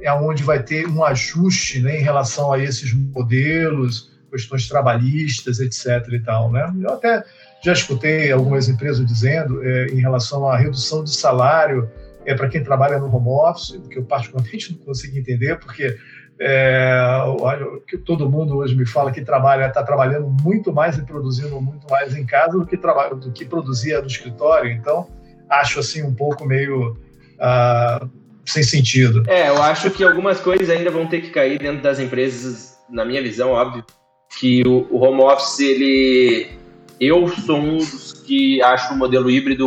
é 0.00 0.12
onde 0.12 0.42
vai 0.42 0.62
ter 0.62 0.86
um 0.88 1.04
ajuste 1.04 1.80
né, 1.80 2.00
em 2.00 2.02
relação 2.02 2.52
a 2.52 2.58
esses 2.58 2.92
modelos, 2.92 4.11
questões 4.32 4.66
trabalhistas, 4.66 5.60
etc. 5.60 6.08
e 6.12 6.20
tal, 6.20 6.50
né? 6.50 6.72
Eu 6.80 6.94
até 6.94 7.22
já 7.62 7.72
escutei 7.72 8.32
algumas 8.32 8.68
empresas 8.68 9.06
dizendo 9.06 9.62
é, 9.62 9.86
em 9.86 10.00
relação 10.00 10.48
à 10.48 10.56
redução 10.56 11.04
de 11.04 11.14
salário 11.14 11.88
é, 12.24 12.34
para 12.34 12.48
quem 12.48 12.64
trabalha 12.64 12.98
no 12.98 13.14
home 13.14 13.28
office, 13.28 13.78
que 13.90 13.98
eu 13.98 14.04
particularmente 14.04 14.72
não 14.76 14.78
consigo 14.78 15.16
entender, 15.16 15.58
porque 15.58 15.96
é, 16.40 17.20
todo 18.04 18.28
mundo 18.28 18.56
hoje 18.56 18.74
me 18.74 18.86
fala 18.86 19.12
que 19.12 19.22
trabalha, 19.22 19.66
está 19.66 19.82
trabalhando 19.82 20.28
muito 20.42 20.72
mais 20.72 20.98
e 20.98 21.02
produzindo 21.02 21.60
muito 21.60 21.86
mais 21.88 22.16
em 22.16 22.24
casa 22.24 22.58
do 22.58 22.66
que, 22.66 22.76
trabalha, 22.76 23.14
do 23.14 23.30
que 23.30 23.44
produzia 23.44 24.00
no 24.00 24.06
escritório. 24.06 24.72
Então, 24.72 25.08
acho 25.48 25.78
assim 25.78 26.02
um 26.02 26.14
pouco 26.14 26.44
meio 26.44 26.96
uh, 27.38 28.10
sem 28.44 28.62
sentido. 28.62 29.22
É, 29.28 29.48
eu 29.48 29.62
acho 29.62 29.90
que 29.90 30.02
algumas 30.02 30.40
coisas 30.40 30.68
ainda 30.68 30.90
vão 30.90 31.06
ter 31.06 31.20
que 31.20 31.30
cair 31.30 31.58
dentro 31.58 31.82
das 31.82 32.00
empresas, 32.00 32.76
na 32.90 33.04
minha 33.04 33.22
visão, 33.22 33.50
óbvio, 33.50 33.84
que 34.38 34.62
o, 34.66 34.86
o 34.90 34.98
home 34.98 35.22
office 35.22 35.60
ele 35.60 36.50
eu 37.00 37.28
sou 37.28 37.56
um 37.56 37.78
dos 37.78 38.12
que 38.12 38.62
acho 38.62 38.94
o 38.94 38.96
modelo 38.96 39.30
híbrido 39.30 39.66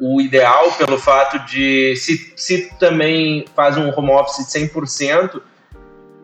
o 0.00 0.20
ideal 0.20 0.72
pelo 0.72 0.98
fato 0.98 1.38
de 1.40 1.94
se, 1.94 2.32
se 2.34 2.70
também 2.78 3.44
faz 3.54 3.76
um 3.76 3.90
home 3.90 4.10
office 4.12 4.46
100%, 4.46 5.42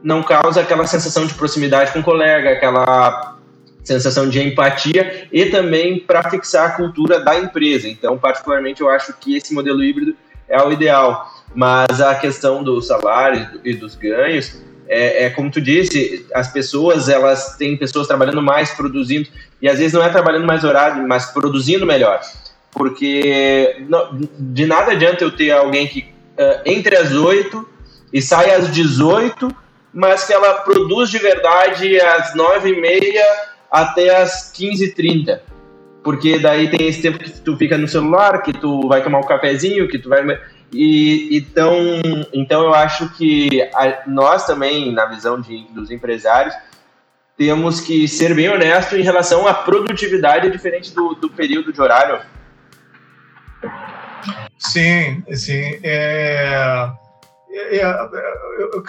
não 0.02 0.22
causa 0.22 0.62
aquela 0.62 0.87
sensação 0.87 1.26
de 1.26 1.35
proximidade 1.35 1.92
com 1.92 1.98
o 1.98 2.02
colega, 2.02 2.52
aquela 2.52 3.37
sensação 3.85 4.29
de 4.29 4.42
empatia 4.42 5.29
e 5.31 5.46
também 5.46 6.00
para 6.00 6.29
fixar 6.31 6.70
a 6.70 6.70
cultura 6.70 7.20
da 7.20 7.38
empresa. 7.38 7.87
Então, 7.87 8.16
particularmente, 8.16 8.81
eu 8.81 8.88
acho 8.88 9.12
que 9.18 9.37
esse 9.37 9.52
modelo 9.52 9.85
híbrido 9.85 10.16
é 10.48 10.61
o 10.62 10.72
ideal. 10.72 11.31
Mas 11.55 12.00
a 12.00 12.14
questão 12.14 12.64
do 12.64 12.81
salário 12.81 13.61
e 13.62 13.74
dos 13.74 13.94
ganhos 13.94 14.61
é, 14.88 15.25
é, 15.25 15.31
como 15.31 15.51
tu 15.51 15.61
disse, 15.61 16.27
as 16.33 16.53
pessoas, 16.53 17.09
elas 17.09 17.57
têm 17.57 17.77
pessoas 17.77 18.07
trabalhando 18.07 18.42
mais, 18.42 18.70
produzindo, 18.70 19.29
e 19.61 19.68
às 19.68 19.79
vezes 19.79 19.92
não 19.92 20.03
é 20.03 20.09
trabalhando 20.09 20.46
mais 20.46 20.64
horário, 20.64 21.07
mas 21.07 21.27
produzindo 21.27 21.87
melhor. 21.87 22.20
Porque 22.70 23.85
não, 23.88 24.11
de 24.38 24.66
nada 24.66 24.92
adianta 24.92 25.25
eu 25.25 25.31
ter 25.31 25.51
alguém 25.51 25.87
que 25.87 26.01
uh, 26.01 26.61
entre 26.64 26.96
as 26.96 27.12
8 27.12 27.66
e 28.12 28.20
sai 28.20 28.55
às 28.55 28.70
18, 28.70 29.49
mas 29.92 30.27
que 30.27 30.33
ela 30.33 30.55
produz 30.55 31.11
de 31.11 31.18
verdade 31.18 31.99
às 32.01 32.35
9 32.35 32.70
e 32.70 32.81
meia 32.81 33.25
até 33.70 34.20
às 34.20 34.53
15h30. 34.53 35.40
Porque 36.05 36.38
daí 36.38 36.70
tem 36.70 36.87
esse 36.87 37.03
tempo 37.03 37.18
que 37.18 37.31
tu 37.40 37.57
fica 37.57 37.77
no 37.77 37.88
celular, 37.88 38.42
que 38.42 38.53
tu 38.53 38.87
vai 38.87 39.03
tomar 39.03 39.18
um 39.18 39.27
cafezinho, 39.27 39.88
que 39.88 39.99
tu 39.99 40.09
vai 40.09 40.22
e 40.72 41.37
então, 41.37 41.76
então 42.33 42.62
eu 42.64 42.74
acho 42.74 43.09
que 43.14 43.62
a, 43.74 44.02
nós 44.07 44.46
também, 44.46 44.92
na 44.92 45.07
visão 45.07 45.40
de, 45.40 45.64
dos 45.72 45.90
empresários, 45.90 46.55
temos 47.37 47.81
que 47.81 48.09
ser 48.09 48.35
bem 48.35 48.48
honestos 48.48 48.98
em 48.98 49.02
relação 49.02 49.46
à 49.46 49.55
produtividade 49.55 50.50
diferente 50.50 50.94
do, 50.94 51.14
do 51.14 51.31
período 51.31 51.72
de 51.72 51.81
horário. 51.81 52.20
Sim, 54.59 55.22
sim. 55.35 55.79
É, 55.83 56.90
é, 57.50 57.79
é, 57.79 57.83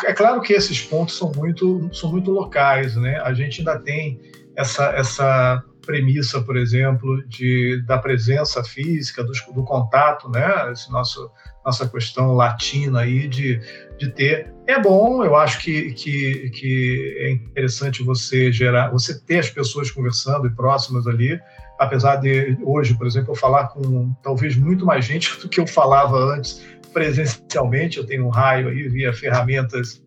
é, 0.06 0.14
claro 0.14 0.42
que 0.42 0.54
esses 0.54 0.82
pontos 0.82 1.18
são 1.18 1.32
muito, 1.36 1.90
são 1.94 2.10
muito 2.10 2.32
locais, 2.32 2.96
né? 2.96 3.20
A 3.22 3.34
gente 3.34 3.60
ainda 3.60 3.78
tem 3.80 4.20
essa, 4.56 4.86
essa 4.92 5.64
premissa, 5.88 6.42
por 6.42 6.58
exemplo, 6.58 7.26
de, 7.28 7.82
da 7.88 7.98
presença 7.98 8.62
física, 8.62 9.24
do, 9.24 9.32
do 9.54 9.64
contato, 9.64 10.30
né? 10.30 10.70
Esse 10.74 10.92
nosso, 10.92 11.32
nossa 11.66 11.88
questão 11.88 12.36
latina 12.36 13.00
aí 13.00 13.26
de, 13.26 13.62
de 13.98 14.12
ter. 14.12 14.54
É 14.68 14.80
bom, 14.80 15.24
eu 15.24 15.34
acho 15.38 15.60
que, 15.62 15.94
que, 15.94 16.50
que 16.50 17.16
é 17.20 17.32
interessante 17.32 18.04
você 18.04 18.52
gerar, 18.52 18.92
você 18.92 19.18
ter 19.18 19.40
as 19.40 19.50
pessoas 19.50 19.90
conversando 19.90 20.46
e 20.46 20.50
próximas 20.50 21.08
ali, 21.08 21.40
apesar 21.80 22.18
de 22.18 22.58
hoje, 22.62 22.94
por 22.94 23.08
exemplo, 23.08 23.32
eu 23.32 23.36
falar 23.36 23.70
com 23.70 24.14
talvez 24.22 24.58
muito 24.58 24.86
mais 24.86 25.06
gente 25.06 25.36
do 25.40 25.48
que 25.48 25.62
eu 25.62 25.66
falava 25.66 26.18
antes 26.36 26.62
presencialmente. 26.92 27.98
Eu 27.98 28.06
tenho 28.06 28.26
um 28.26 28.30
raio 28.30 28.68
aí 28.68 28.90
via 28.90 29.14
ferramentas 29.14 30.04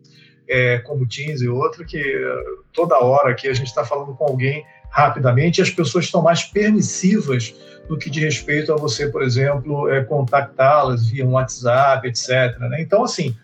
é, 0.47 0.77
como 0.77 1.07
Teams 1.07 1.41
e 1.41 1.47
outro, 1.47 1.83
que 1.85 1.99
toda 2.71 2.99
hora 2.99 3.31
aqui 3.31 3.47
a 3.47 3.53
gente 3.53 3.67
está 3.67 3.83
falando 3.83 4.13
com 4.13 4.25
alguém 4.25 4.63
rapidamente 4.91 5.61
as 5.61 5.69
pessoas 5.69 6.05
estão 6.05 6.21
mais 6.21 6.43
permissivas 6.43 7.55
no 7.89 7.97
que 7.97 8.09
diz 8.09 8.23
respeito 8.23 8.73
a 8.73 8.75
você, 8.75 9.07
por 9.07 9.23
exemplo, 9.23 9.89
é, 9.89 10.03
contactá-las 10.03 11.07
via 11.07 11.25
um 11.25 11.31
WhatsApp, 11.31 12.07
etc. 12.07 12.59
Né? 12.59 12.81
Então, 12.81 13.03
assim, 13.03 13.35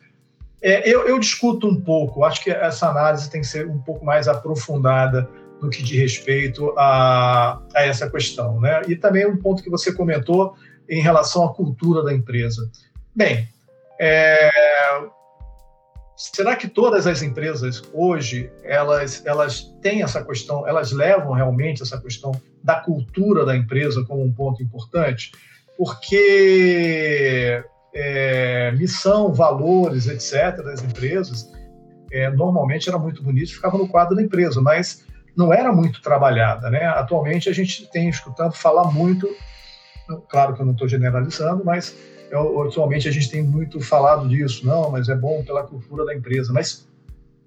é, 0.62 0.88
eu, 0.88 1.08
eu, 1.08 1.18
discuto 1.18 1.68
um 1.68 1.80
pouco, 1.80 2.24
acho 2.24 2.44
que 2.44 2.52
essa 2.52 2.90
análise 2.90 3.30
tem 3.30 3.42
que 3.42 3.48
ser 3.48 3.66
um 3.66 3.80
pouco 3.80 4.06
mais 4.06 4.28
aprofundada 4.28 5.28
no 5.62 5.70
que 5.70 5.82
diz 5.82 6.00
respeito 6.00 6.74
a, 6.78 7.60
a 7.74 7.84
essa 7.84 8.10
questão. 8.10 8.60
Né? 8.60 8.82
E 8.88 8.96
também 8.96 9.26
um 9.26 9.38
ponto 9.38 9.64
que 9.64 9.70
você 9.70 9.94
comentou 9.94 10.56
em 10.90 11.02
relação 11.02 11.46
à 11.46 11.54
cultura 11.54 12.04
da 12.04 12.14
empresa. 12.14 12.70
Bem, 13.16 13.48
é, 14.00 14.50
será 16.18 16.56
que 16.56 16.68
todas 16.68 17.06
as 17.06 17.22
empresas 17.22 17.84
hoje 17.94 18.52
elas 18.64 19.24
elas 19.24 19.74
têm 19.82 20.02
essa 20.02 20.26
questão, 20.26 20.68
elas 20.68 20.92
levam 20.92 21.32
realmente 21.32 21.84
essa 21.84 22.02
questão 22.02 22.32
da 22.64 22.80
cultura 22.82 23.46
da 23.46 23.56
empresa 23.56 24.04
como 24.04 24.24
um 24.24 24.34
ponto 24.34 24.64
importante? 24.64 25.32
Porque 25.78 27.64
é, 27.94 28.72
missão, 28.72 29.32
valores, 29.32 30.08
etc. 30.08 30.64
das 30.64 30.84
empresas 30.84 31.52
é, 32.12 32.32
normalmente 32.32 32.90
era 32.90 32.98
muito 32.98 33.22
bonito, 33.22 33.54
ficava 33.54 33.78
no 33.78 33.88
quadro 33.88 34.16
da 34.16 34.24
empresa, 34.24 34.60
mas 34.60 35.06
não 35.36 35.54
era 35.54 35.72
muito 35.72 36.02
trabalhada, 36.02 36.70
né? 36.72 36.86
Atualmente 36.86 37.48
a 37.48 37.54
gente 37.54 37.88
tem 37.92 38.10
escutando 38.10 38.54
falar 38.54 38.92
muito, 38.92 39.30
claro 40.28 40.56
que 40.56 40.62
eu 40.62 40.66
não 40.66 40.74
estou 40.74 40.88
generalizando, 40.88 41.64
mas 41.64 41.96
eu, 42.32 42.62
atualmente 42.64 43.08
a 43.08 43.12
gente 43.12 43.30
tem 43.30 43.44
muito 43.44 43.80
falado 43.80 44.28
disso, 44.28 44.66
não, 44.66 44.92
mas 44.92 45.10
é 45.10 45.16
bom 45.16 45.44
pela 45.44 45.64
cultura 45.64 46.06
da 46.06 46.16
empresa. 46.16 46.52
Mas 46.52 46.88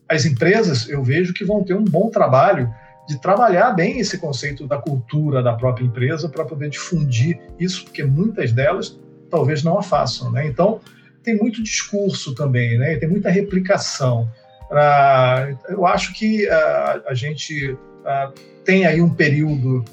as 0.09 0.25
empresas, 0.25 0.88
eu 0.88 1.03
vejo 1.03 1.33
que 1.33 1.45
vão 1.45 1.62
ter 1.62 1.75
um 1.75 1.85
bom 1.85 2.11
trabalho 2.11 2.73
de 3.07 3.21
trabalhar 3.21 3.73
bem 3.73 3.99
esse 3.99 4.19
conceito 4.19 4.66
da 4.66 4.79
cultura 4.79 5.43
da 5.43 5.53
própria 5.53 5.85
empresa 5.85 6.29
para 6.29 6.45
poder 6.45 6.71
difundir 6.71 7.40
isso, 7.59 7.85
porque 7.85 8.05
muitas 8.05 8.53
delas 8.53 8.99
talvez 9.31 9.62
não 9.62 9.79
a 9.79 9.83
façam, 9.83 10.31
né? 10.31 10.47
Então, 10.47 10.81
tem 11.23 11.37
muito 11.37 11.62
discurso 11.62 12.35
também, 12.35 12.79
né? 12.79 12.97
Tem 12.97 13.09
muita 13.09 13.31
replicação. 13.31 14.31
Uh, 14.71 15.59
eu 15.69 15.87
acho 15.87 16.12
que 16.14 16.47
uh, 16.47 17.03
a 17.07 17.14
gente 17.14 17.73
uh, 17.73 18.33
tem 18.64 18.87
aí 18.87 19.03
um 19.03 19.11
período 19.11 19.85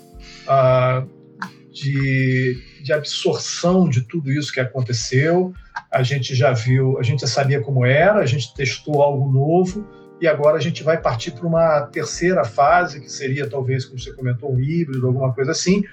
de 1.81 2.77
de 2.87 2.93
absorção 2.93 3.89
de 3.89 4.01
tudo 4.01 4.31
isso 4.31 4.51
que 4.51 4.61
aconteceu. 4.61 5.53
A 5.91 6.01
gente 6.01 6.33
já 6.33 6.53
viu, 6.53 6.97
a 6.97 7.03
gente 7.03 7.19
já 7.19 7.27
sabia 7.27 7.59
como 7.61 7.85
era, 7.85 8.19
a 8.19 8.25
gente 8.25 8.53
testou 8.53 9.01
algo 9.01 9.29
novo 9.29 9.85
e 10.21 10.27
agora 10.27 10.57
a 10.57 10.61
gente 10.61 10.83
vai 10.83 10.99
partir 10.99 11.31
para 11.31 11.45
uma 11.45 11.81
terceira 11.81 12.43
fase, 12.45 13.01
que 13.01 13.11
seria 13.11 13.47
talvez, 13.47 13.85
como 13.85 13.99
você 13.99 14.13
comentou, 14.13 14.51
um 14.51 14.59
híbrido, 14.59 15.05
alguma 15.05 15.33
coisa 15.33 15.51
assim. 15.51 15.83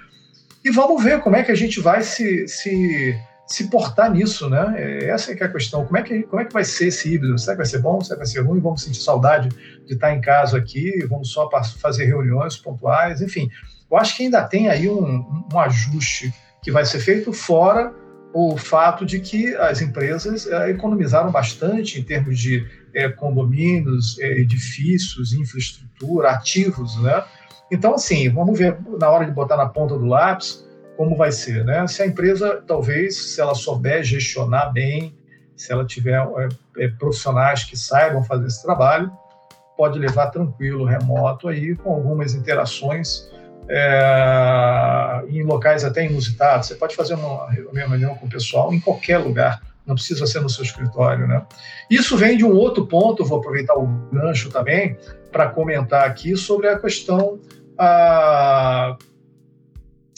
E 0.64 0.70
vamos 0.70 1.02
ver 1.02 1.20
como 1.20 1.36
é 1.36 1.42
que 1.42 1.52
a 1.52 1.54
gente 1.54 1.80
vai 1.80 2.02
se, 2.02 2.48
se, 2.48 3.14
se 3.46 3.68
portar 3.68 4.10
nisso, 4.10 4.48
né? 4.48 4.74
É, 4.78 5.10
essa 5.10 5.32
é, 5.32 5.36
é 5.38 5.44
a 5.44 5.48
questão. 5.48 5.84
Como 5.84 5.98
é, 5.98 6.02
que, 6.02 6.22
como 6.22 6.40
é 6.40 6.44
que 6.44 6.52
vai 6.54 6.64
ser 6.64 6.86
esse 6.86 7.12
híbrido? 7.12 7.36
Será 7.38 7.52
que 7.52 7.58
vai 7.58 7.66
ser 7.66 7.80
bom? 7.80 8.00
Será 8.00 8.14
que 8.14 8.24
vai 8.24 8.32
ser 8.32 8.40
ruim? 8.40 8.60
Vamos 8.60 8.82
sentir 8.82 9.02
saudade 9.02 9.50
de 9.84 9.92
estar 9.92 10.14
em 10.14 10.20
casa 10.20 10.56
aqui? 10.56 11.04
Vamos 11.10 11.30
só 11.30 11.50
fazer 11.78 12.06
reuniões 12.06 12.56
pontuais? 12.56 13.20
Enfim, 13.20 13.50
eu 13.94 13.98
acho 13.98 14.16
que 14.16 14.24
ainda 14.24 14.42
tem 14.42 14.68
aí 14.68 14.88
um, 14.88 15.46
um 15.52 15.58
ajuste 15.60 16.34
que 16.60 16.72
vai 16.72 16.84
ser 16.84 16.98
feito, 16.98 17.32
fora 17.32 17.94
o 18.32 18.56
fato 18.56 19.06
de 19.06 19.20
que 19.20 19.54
as 19.54 19.80
empresas 19.80 20.48
é, 20.48 20.70
economizaram 20.70 21.30
bastante 21.30 22.00
em 22.00 22.02
termos 22.02 22.36
de 22.36 22.66
é, 22.92 23.08
condomínios, 23.08 24.18
é, 24.18 24.40
edifícios, 24.40 25.32
infraestrutura, 25.32 26.30
ativos, 26.30 27.00
né? 27.00 27.22
Então, 27.70 27.94
assim, 27.94 28.28
vamos 28.28 28.58
ver 28.58 28.76
na 28.98 29.08
hora 29.08 29.24
de 29.24 29.30
botar 29.30 29.56
na 29.56 29.68
ponta 29.68 29.96
do 29.96 30.06
lápis 30.06 30.66
como 30.96 31.16
vai 31.16 31.30
ser, 31.30 31.64
né? 31.64 31.86
Se 31.86 32.02
a 32.02 32.06
empresa, 32.06 32.60
talvez, 32.66 33.16
se 33.16 33.40
ela 33.40 33.54
souber 33.54 34.02
gestionar 34.02 34.72
bem, 34.72 35.16
se 35.56 35.72
ela 35.72 35.84
tiver 35.84 36.20
profissionais 36.98 37.62
que 37.62 37.76
saibam 37.76 38.24
fazer 38.24 38.48
esse 38.48 38.60
trabalho, 38.60 39.12
pode 39.76 39.96
levar 40.00 40.26
tranquilo, 40.30 40.84
remoto 40.84 41.46
aí, 41.46 41.76
com 41.76 41.92
algumas 41.92 42.34
interações 42.34 43.32
é, 43.68 45.22
em 45.28 45.42
locais 45.42 45.84
até 45.84 46.04
inusitados. 46.04 46.68
Você 46.68 46.74
pode 46.74 46.94
fazer 46.94 47.14
uma 47.14 47.50
reunião 47.50 48.14
com 48.14 48.26
o 48.26 48.30
pessoal 48.30 48.72
em 48.72 48.80
qualquer 48.80 49.18
lugar, 49.18 49.60
não 49.86 49.94
precisa 49.94 50.26
ser 50.26 50.40
no 50.40 50.48
seu 50.48 50.64
escritório. 50.64 51.26
Né? 51.26 51.42
Isso 51.90 52.16
vem 52.16 52.36
de 52.36 52.44
um 52.44 52.54
outro 52.54 52.86
ponto, 52.86 53.24
vou 53.24 53.38
aproveitar 53.38 53.74
o 53.74 53.86
gancho 54.12 54.50
também 54.50 54.96
para 55.30 55.48
comentar 55.48 56.06
aqui 56.06 56.36
sobre 56.36 56.68
a 56.68 56.78
questão 56.78 57.40
a, 57.78 58.96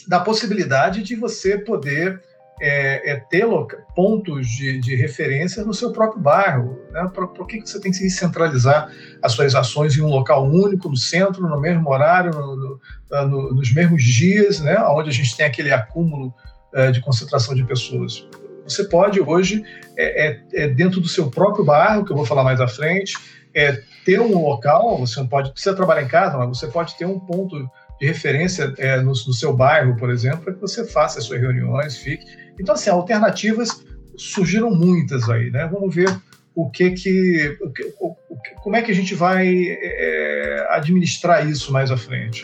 da 0.06 0.20
possibilidade 0.20 1.02
de 1.02 1.16
você 1.16 1.58
poder 1.58 2.22
é, 2.60 3.12
é 3.12 3.16
ter 3.16 3.46
pontos 3.94 4.48
de, 4.48 4.80
de, 4.80 4.94
referência 4.96 5.64
no 5.64 5.74
seu 5.74 5.92
próprio 5.92 6.20
bairro. 6.20 6.78
Né? 6.90 7.10
Por, 7.14 7.46
que 7.46 7.60
você 7.60 7.80
tem 7.80 7.90
que 7.92 8.10
centralizar 8.10 8.90
as 9.22 9.32
suas 9.32 9.54
ações 9.54 9.96
em 9.96 10.02
um 10.02 10.08
local 10.08 10.46
único, 10.46 10.88
no 10.88 10.96
centro, 10.96 11.42
no 11.42 11.60
mesmo 11.60 11.88
horário, 11.90 12.30
no, 12.30 12.56
no, 12.56 13.26
no, 13.26 13.54
nos 13.54 13.72
mesmos 13.72 14.02
dias, 14.02 14.60
né? 14.60 14.78
onde 14.88 15.10
a 15.10 15.12
gente 15.12 15.36
tem 15.36 15.46
aquele 15.46 15.72
acúmulo 15.72 16.32
é, 16.74 16.90
de 16.90 17.00
concentração 17.00 17.54
de 17.54 17.64
pessoas? 17.64 18.26
Você 18.66 18.84
pode 18.84 19.20
hoje, 19.20 19.62
é, 19.96 20.26
é, 20.26 20.42
é, 20.54 20.68
dentro 20.68 21.00
do 21.00 21.08
seu 21.08 21.30
próprio 21.30 21.64
bairro, 21.64 22.04
que 22.04 22.12
eu 22.12 22.16
vou 22.16 22.26
falar 22.26 22.42
mais 22.42 22.60
à 22.60 22.66
frente, 22.66 23.16
é, 23.54 23.80
ter 24.04 24.20
um 24.20 24.42
local, 24.42 24.98
você 24.98 25.20
não 25.20 25.26
pode 25.26 25.50
precisa 25.50 25.74
trabalhar 25.74 26.02
em 26.02 26.08
casa, 26.08 26.36
mas 26.36 26.48
você 26.48 26.66
pode 26.66 26.96
ter 26.96 27.06
um 27.06 27.18
ponto 27.18 27.56
de 27.98 28.06
referência 28.06 28.74
é, 28.78 28.98
no, 28.98 29.10
no, 29.10 29.32
seu 29.32 29.54
bairro, 29.54 29.96
por 29.96 30.10
exemplo, 30.10 30.40
para 30.40 30.54
que 30.54 30.60
você 30.60 30.86
faça 30.86 31.18
as 31.18 31.24
suas 31.24 31.40
reuniões, 31.40 31.96
fique. 31.96 32.26
Então, 32.58 32.74
assim, 32.74 32.90
alternativas 32.90 33.84
surgiram 34.16 34.70
muitas 34.70 35.28
aí, 35.28 35.50
né? 35.50 35.68
Vamos 35.70 35.94
ver 35.94 36.08
o 36.54 36.70
que 36.70 36.90
que, 36.92 37.58
o 37.60 37.70
que 37.70 37.94
o, 38.00 38.16
como 38.62 38.76
é 38.76 38.82
que 38.82 38.90
a 38.90 38.94
gente 38.94 39.14
vai 39.14 39.46
é, 39.46 40.66
administrar 40.70 41.46
isso 41.48 41.72
mais 41.72 41.90
à 41.90 41.96
frente. 41.96 42.42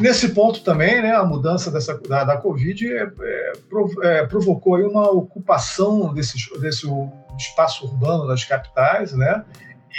Nesse 0.00 0.28
ponto 0.30 0.62
também, 0.62 1.02
né, 1.02 1.12
a 1.12 1.24
mudança 1.24 1.70
dessa, 1.70 1.98
da, 1.98 2.24
da 2.24 2.36
Covid 2.36 2.86
é, 2.86 3.02
é, 3.20 3.52
é 4.02 4.26
provocou 4.26 4.76
aí 4.76 4.84
uma 4.84 5.10
ocupação 5.10 6.14
desse, 6.14 6.36
desse 6.60 6.86
espaço 7.36 7.84
urbano 7.84 8.26
das 8.26 8.44
capitais, 8.44 9.12
né? 9.12 9.44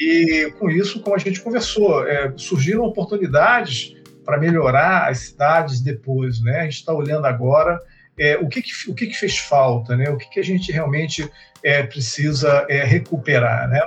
E 0.02 0.54
com 0.58 0.70
isso, 0.70 1.02
como 1.02 1.16
a 1.16 1.20
gente 1.20 1.42
conversou, 1.42 2.08
é, 2.08 2.34
surgiram 2.38 2.84
oportunidades 2.84 3.96
para 4.24 4.38
melhorar 4.38 5.10
as 5.10 5.20
cidades 5.20 5.82
depois, 5.82 6.42
né? 6.42 6.62
A 6.62 6.64
gente 6.64 6.76
está 6.76 6.94
olhando 6.94 7.26
agora 7.26 7.80
é, 8.20 8.38
o, 8.38 8.50
que, 8.50 8.62
que, 8.62 8.72
o 8.90 8.94
que, 8.94 9.08
que, 9.08 9.16
fez 9.16 9.38
falta, 9.38 9.96
né? 9.96 10.10
O 10.10 10.18
que, 10.18 10.30
que 10.30 10.40
a 10.40 10.44
gente 10.44 10.72
realmente 10.72 11.30
é, 11.64 11.84
precisa 11.84 12.66
é, 12.70 12.84
recuperar, 12.84 13.70
né? 13.70 13.82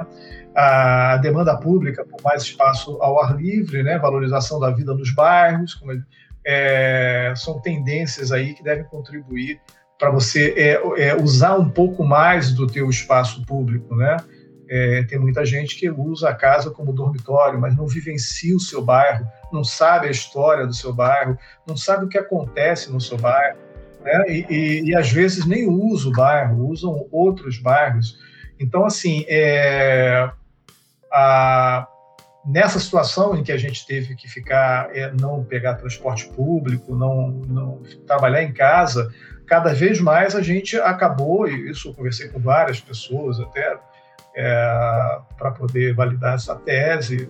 A 0.55 1.19
demanda 1.19 1.57
pública 1.57 2.05
por 2.05 2.21
mais 2.23 2.43
espaço 2.43 2.99
ao 3.03 3.23
ar 3.23 3.37
livre, 3.37 3.83
né? 3.83 3.99
Valorização 3.99 4.59
da 4.59 4.71
vida 4.71 4.95
nos 4.95 5.15
bairros, 5.15 5.75
como, 5.75 5.93
é, 6.47 7.33
são 7.37 7.61
tendências 7.61 8.33
aí 8.33 8.55
que 8.55 8.63
devem 8.63 8.85
contribuir 8.85 9.61
para 9.99 10.11
você 10.11 10.55
é, 10.57 11.09
é, 11.09 11.15
usar 11.15 11.55
um 11.57 11.69
pouco 11.69 12.03
mais 12.03 12.53
do 12.53 12.67
teu 12.67 12.89
espaço 12.89 13.45
público, 13.47 13.95
né? 13.95 14.17
É, 14.69 15.03
tem 15.05 15.19
muita 15.19 15.45
gente 15.45 15.77
que 15.77 15.91
usa 15.91 16.31
a 16.31 16.35
casa 16.35 16.71
como 16.71 16.95
dormitório, 16.95 17.61
mas 17.61 17.77
não 17.77 17.87
vivencia 17.87 18.57
o 18.57 18.61
seu 18.61 18.83
bairro, 18.83 19.27
não 19.53 19.63
sabe 19.63 20.09
a 20.09 20.11
história 20.11 20.67
do 20.67 20.73
seu 20.73 20.95
bairro, 20.95 21.37
não 21.67 21.77
sabe 21.77 22.07
o 22.07 22.09
que 22.09 22.17
acontece 22.17 22.91
no 22.91 22.99
seu 22.99 23.19
bairro, 23.19 23.59
né? 24.03 24.25
e, 24.29 24.47
e, 24.49 24.85
e, 24.91 24.95
às 24.95 25.11
vezes 25.11 25.47
nem 25.47 25.69
usa 25.69 26.09
o 26.09 26.13
bairro, 26.13 26.69
usam 26.69 27.07
outros 27.11 27.59
bairros. 27.59 28.19
Então, 28.59 28.85
assim, 28.85 29.25
é, 29.29 30.31
a, 31.13 31.87
nessa 32.45 32.79
situação 32.79 33.37
em 33.37 33.43
que 33.43 33.53
a 33.53 33.57
gente 33.57 33.87
teve 33.87 34.15
que 34.15 34.29
ficar, 34.29 34.95
é, 34.97 35.13
não 35.21 35.45
pegar 35.45 35.75
transporte 35.75 36.29
público, 36.29 36.95
não, 36.95 37.31
não 37.31 37.83
trabalhar 38.07 38.43
em 38.43 38.53
casa, 38.53 39.13
cada 39.47 39.73
vez 39.75 40.01
mais 40.01 40.35
a 40.35 40.43
gente 40.43 40.77
acabou, 40.79 41.49
e 41.49 41.71
isso 41.71 41.89
eu 41.89 41.95
conversei 41.95 42.29
com 42.29 42.41
várias 42.41 42.81
pessoas 42.81 43.39
até, 43.41 43.79
é, 44.35 45.19
para 45.37 45.51
poder 45.51 45.95
validar 45.95 46.35
essa 46.35 46.55
tese, 46.55 47.29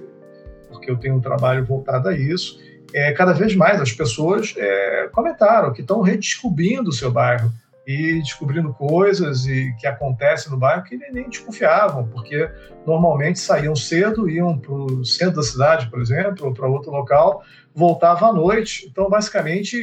porque 0.69 0.91
eu 0.91 0.97
tenho 0.97 1.17
um 1.17 1.21
trabalho 1.21 1.65
voltado 1.65 2.09
a 2.09 2.17
isso. 2.17 2.59
É, 2.95 3.13
cada 3.13 3.33
vez 3.33 3.55
mais 3.55 3.81
as 3.81 3.93
pessoas 3.93 4.55
é, 4.57 5.09
comentaram 5.13 5.73
que 5.73 5.81
estão 5.81 6.01
redescobrindo 6.01 6.91
o 6.91 6.93
seu 6.93 7.11
bairro 7.11 7.51
e 7.87 8.21
descobrindo 8.21 8.73
coisas 8.73 9.47
e 9.47 9.75
que 9.81 9.87
acontecem 9.87 10.53
no 10.53 10.59
bairro 10.59 10.85
que 10.85 10.97
nem 10.97 11.29
desconfiavam, 11.29 12.07
porque 12.07 12.49
normalmente 12.87 13.41
saíam 13.41 13.75
cedo, 13.75 14.29
iam 14.29 14.57
para 14.57 14.73
o 14.73 15.05
centro 15.05 15.37
da 15.37 15.43
cidade, 15.43 15.91
por 15.91 16.01
exemplo, 16.01 16.47
ou 16.47 16.55
para 16.55 16.69
outro 16.69 16.93
local, 16.93 17.43
voltavam 17.75 18.31
à 18.31 18.33
noite. 18.33 18.87
Então, 18.89 19.09
basicamente, 19.09 19.77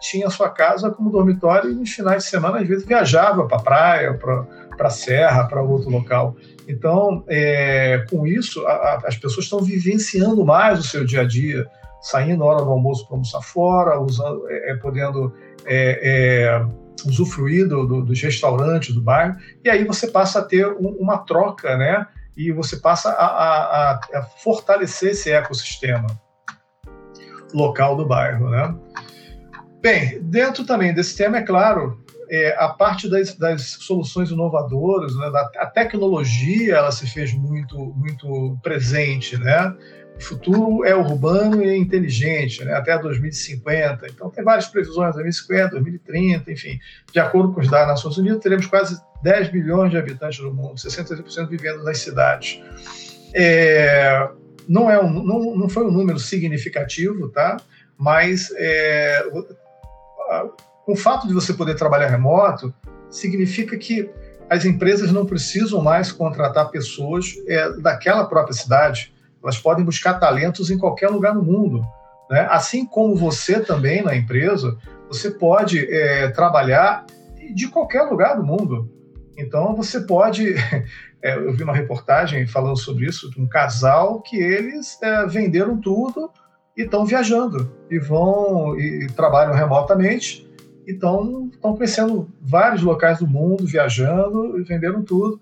tinha 0.00 0.28
a 0.28 0.30
sua 0.30 0.48
casa 0.48 0.90
como 0.90 1.10
dormitório 1.10 1.70
e 1.70 1.74
nos 1.74 1.90
finais 1.90 2.24
de 2.24 2.30
semana, 2.30 2.58
às 2.58 2.66
vezes, 2.66 2.86
viajava 2.86 3.46
para 3.46 3.58
a 3.58 3.62
praia, 3.62 4.14
para 4.14 4.46
a 4.80 4.90
serra, 4.90 5.44
para 5.44 5.62
outro 5.62 5.90
local. 5.90 6.36
Então, 6.66 7.24
é, 7.28 8.04
com 8.10 8.26
isso, 8.26 8.66
a, 8.66 8.72
a, 8.72 9.02
as 9.06 9.16
pessoas 9.16 9.44
estão 9.44 9.60
vivenciando 9.60 10.44
mais 10.44 10.78
o 10.78 10.82
seu 10.82 11.04
dia 11.04 11.20
a 11.20 11.24
dia, 11.24 11.66
saindo 12.02 12.40
na 12.40 12.44
hora 12.44 12.64
do 12.64 12.70
almoço 12.70 13.06
para 13.06 13.14
almoçar 13.14 13.40
fora, 13.40 14.00
usando, 14.00 14.48
é, 14.50 14.72
é 14.72 14.74
podendo 14.74 15.32
é, 15.64 16.00
é, 16.02 16.66
usufruir 17.06 17.68
do, 17.68 17.86
do, 17.86 18.02
dos 18.02 18.20
restaurantes 18.20 18.94
do 18.94 19.00
bairro, 19.00 19.36
e 19.64 19.70
aí 19.70 19.84
você 19.84 20.08
passa 20.08 20.40
a 20.40 20.44
ter 20.44 20.66
um, 20.66 20.96
uma 21.00 21.18
troca, 21.18 21.76
né? 21.76 22.06
E 22.36 22.50
você 22.50 22.76
passa 22.76 23.10
a, 23.10 23.26
a, 23.26 24.00
a, 24.14 24.22
fortalecer 24.42 25.10
esse 25.10 25.30
ecossistema 25.30 26.06
local 27.54 27.96
do 27.96 28.06
bairro, 28.06 28.50
né? 28.50 28.74
Bem, 29.80 30.20
dentro 30.22 30.64
também 30.64 30.94
desse 30.94 31.16
tema, 31.16 31.38
é 31.38 31.42
claro, 31.42 32.02
é, 32.30 32.56
a 32.58 32.68
parte 32.68 33.10
das, 33.10 33.36
das 33.36 33.62
soluções 33.62 34.30
inovadoras, 34.30 35.14
né, 35.16 35.30
da, 35.30 35.50
a 35.58 35.66
tecnologia, 35.66 36.76
ela 36.76 36.90
se 36.90 37.06
fez 37.06 37.34
muito, 37.34 37.76
muito 37.94 38.58
presente, 38.62 39.36
né? 39.36 39.76
O 40.16 40.20
futuro 40.22 40.84
é 40.84 40.94
urbano 40.94 41.62
e 41.62 41.76
inteligente, 41.76 42.64
né, 42.64 42.74
até 42.74 42.96
2050. 42.98 44.06
Então, 44.08 44.30
tem 44.30 44.44
várias 44.44 44.66
previsões, 44.66 45.14
2050, 45.14 45.70
2030, 45.70 46.52
enfim. 46.52 46.78
De 47.12 47.18
acordo 47.18 47.52
com 47.52 47.60
os 47.60 47.68
dados 47.68 47.88
das 47.88 47.96
Nações 47.96 48.18
Unidas, 48.18 48.40
teremos 48.40 48.66
quase 48.66 49.00
10 49.22 49.48
bilhões 49.48 49.90
de 49.90 49.98
habitantes 49.98 50.38
no 50.40 50.52
mundo, 50.52 50.74
60% 50.74 51.48
vivendo 51.48 51.82
nas 51.82 51.98
cidades. 51.98 52.60
É, 53.34 54.28
não, 54.68 54.90
é 54.90 55.00
um, 55.00 55.10
não, 55.10 55.56
não 55.56 55.68
foi 55.68 55.84
um 55.84 55.90
número 55.90 56.18
significativo, 56.18 57.28
tá? 57.28 57.56
mas 58.02 58.52
é, 58.56 59.24
o 60.86 60.96
fato 60.96 61.28
de 61.28 61.34
você 61.34 61.54
poder 61.54 61.76
trabalhar 61.76 62.08
remoto 62.08 62.74
significa 63.08 63.76
que 63.76 64.10
as 64.50 64.64
empresas 64.64 65.12
não 65.12 65.24
precisam 65.24 65.80
mais 65.80 66.10
contratar 66.10 66.70
pessoas 66.70 67.34
é, 67.46 67.72
daquela 67.74 68.24
própria 68.24 68.54
cidade 68.54 69.14
elas 69.42 69.58
podem 69.58 69.84
buscar 69.84 70.14
talentos 70.14 70.70
em 70.70 70.78
qualquer 70.78 71.08
lugar 71.08 71.34
no 71.34 71.42
mundo. 71.42 71.82
Né? 72.30 72.46
Assim 72.50 72.86
como 72.86 73.16
você 73.16 73.60
também 73.60 74.02
na 74.02 74.16
empresa, 74.16 74.76
você 75.08 75.30
pode 75.30 75.78
é, 75.92 76.28
trabalhar 76.28 77.04
de 77.54 77.68
qualquer 77.68 78.02
lugar 78.02 78.36
do 78.36 78.44
mundo. 78.44 78.90
Então 79.36 79.74
você 79.74 80.00
pode. 80.00 80.54
É, 81.24 81.36
eu 81.36 81.52
vi 81.52 81.62
uma 81.62 81.72
reportagem 81.72 82.44
falando 82.48 82.76
sobre 82.76 83.06
isso, 83.06 83.30
de 83.30 83.40
um 83.40 83.46
casal 83.46 84.20
que 84.22 84.36
eles 84.36 85.00
é, 85.00 85.24
venderam 85.24 85.80
tudo 85.80 86.28
e 86.76 86.82
estão 86.82 87.06
viajando 87.06 87.72
e 87.88 87.96
vão 87.96 88.76
e, 88.76 89.04
e 89.04 89.06
trabalham 89.06 89.54
remotamente 89.54 90.44
e 90.84 90.90
estão 90.90 91.48
conhecendo 91.60 92.28
vários 92.40 92.82
locais 92.82 93.20
do 93.20 93.28
mundo, 93.28 93.64
viajando 93.64 94.58
e 94.58 94.64
venderam 94.64 95.04
tudo. 95.04 95.40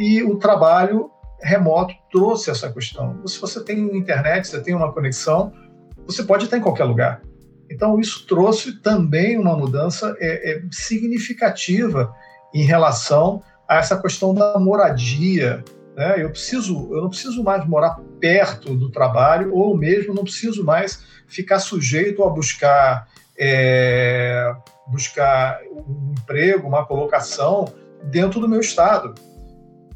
E 0.00 0.20
o 0.24 0.36
trabalho 0.36 1.12
remoto 1.42 1.94
trouxe 2.10 2.50
essa 2.50 2.70
questão. 2.72 3.26
Se 3.26 3.40
você 3.40 3.62
tem 3.62 3.96
internet, 3.96 4.48
você 4.48 4.60
tem 4.60 4.74
uma 4.74 4.92
conexão, 4.92 5.52
você 6.06 6.22
pode 6.22 6.44
estar 6.44 6.56
em 6.56 6.60
qualquer 6.60 6.84
lugar. 6.84 7.22
Então, 7.70 8.00
isso 8.00 8.26
trouxe 8.26 8.80
também 8.80 9.38
uma 9.38 9.56
mudança 9.56 10.16
é, 10.18 10.52
é, 10.52 10.62
significativa 10.72 12.12
em 12.52 12.64
relação 12.64 13.42
a 13.68 13.76
essa 13.76 14.00
questão 14.00 14.34
da 14.34 14.58
moradia. 14.58 15.64
Né? 15.96 16.22
Eu, 16.22 16.30
preciso, 16.30 16.92
eu 16.92 17.02
não 17.02 17.08
preciso 17.08 17.44
mais 17.44 17.66
morar 17.66 18.00
perto 18.18 18.76
do 18.76 18.90
trabalho, 18.90 19.54
ou 19.54 19.76
mesmo 19.76 20.12
não 20.12 20.24
preciso 20.24 20.64
mais 20.64 21.04
ficar 21.28 21.60
sujeito 21.60 22.24
a 22.24 22.30
buscar, 22.30 23.06
é, 23.38 24.52
buscar 24.88 25.60
um 25.70 26.12
emprego, 26.18 26.66
uma 26.66 26.84
colocação 26.84 27.72
dentro 28.04 28.40
do 28.40 28.48
meu 28.48 28.60
estado 28.60 29.14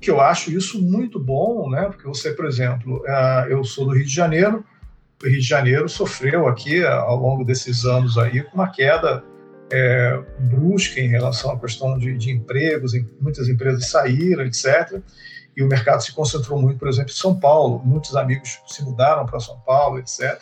que 0.04 0.10
eu 0.10 0.20
acho 0.20 0.50
isso 0.50 0.80
muito 0.82 1.18
bom, 1.18 1.70
né? 1.70 1.84
Porque 1.86 2.06
você, 2.06 2.30
por 2.32 2.44
exemplo, 2.44 3.02
é, 3.06 3.46
eu 3.48 3.64
sou 3.64 3.86
do 3.86 3.92
Rio 3.92 4.04
de 4.04 4.14
Janeiro, 4.14 4.62
o 5.22 5.26
Rio 5.26 5.40
de 5.40 5.46
Janeiro 5.46 5.88
sofreu 5.88 6.46
aqui 6.46 6.84
ao 6.84 7.16
longo 7.16 7.42
desses 7.42 7.86
anos 7.86 8.18
aí 8.18 8.42
com 8.42 8.54
uma 8.54 8.70
queda 8.70 9.24
é, 9.72 10.22
brusca 10.40 11.00
em 11.00 11.08
relação 11.08 11.52
à 11.52 11.58
questão 11.58 11.98
de, 11.98 12.18
de 12.18 12.30
empregos, 12.30 12.92
muitas 13.18 13.48
empresas 13.48 13.88
saíram, 13.88 14.44
etc. 14.44 15.00
E 15.56 15.62
o 15.62 15.68
mercado 15.68 16.02
se 16.02 16.12
concentrou 16.12 16.60
muito, 16.60 16.78
por 16.78 16.88
exemplo, 16.88 17.10
em 17.10 17.16
São 17.16 17.40
Paulo. 17.40 17.80
Muitos 17.82 18.14
amigos 18.14 18.60
se 18.66 18.84
mudaram 18.84 19.24
para 19.24 19.40
São 19.40 19.58
Paulo, 19.60 19.98
etc. 19.98 20.38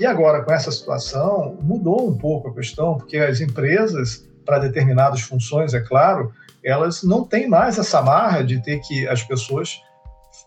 E 0.00 0.04
agora, 0.04 0.42
com 0.42 0.52
essa 0.52 0.72
situação, 0.72 1.56
mudou 1.62 2.08
um 2.08 2.18
pouco 2.18 2.48
a 2.48 2.54
questão, 2.54 2.96
porque 2.96 3.16
as 3.16 3.40
empresas, 3.40 4.28
para 4.44 4.58
determinadas 4.58 5.20
funções, 5.20 5.72
é 5.72 5.80
claro, 5.80 6.32
elas 6.64 7.02
não 7.02 7.24
têm 7.24 7.48
mais 7.48 7.78
essa 7.78 8.00
marra 8.02 8.42
de 8.42 8.62
ter 8.62 8.80
que 8.80 9.06
as 9.08 9.22
pessoas 9.22 9.80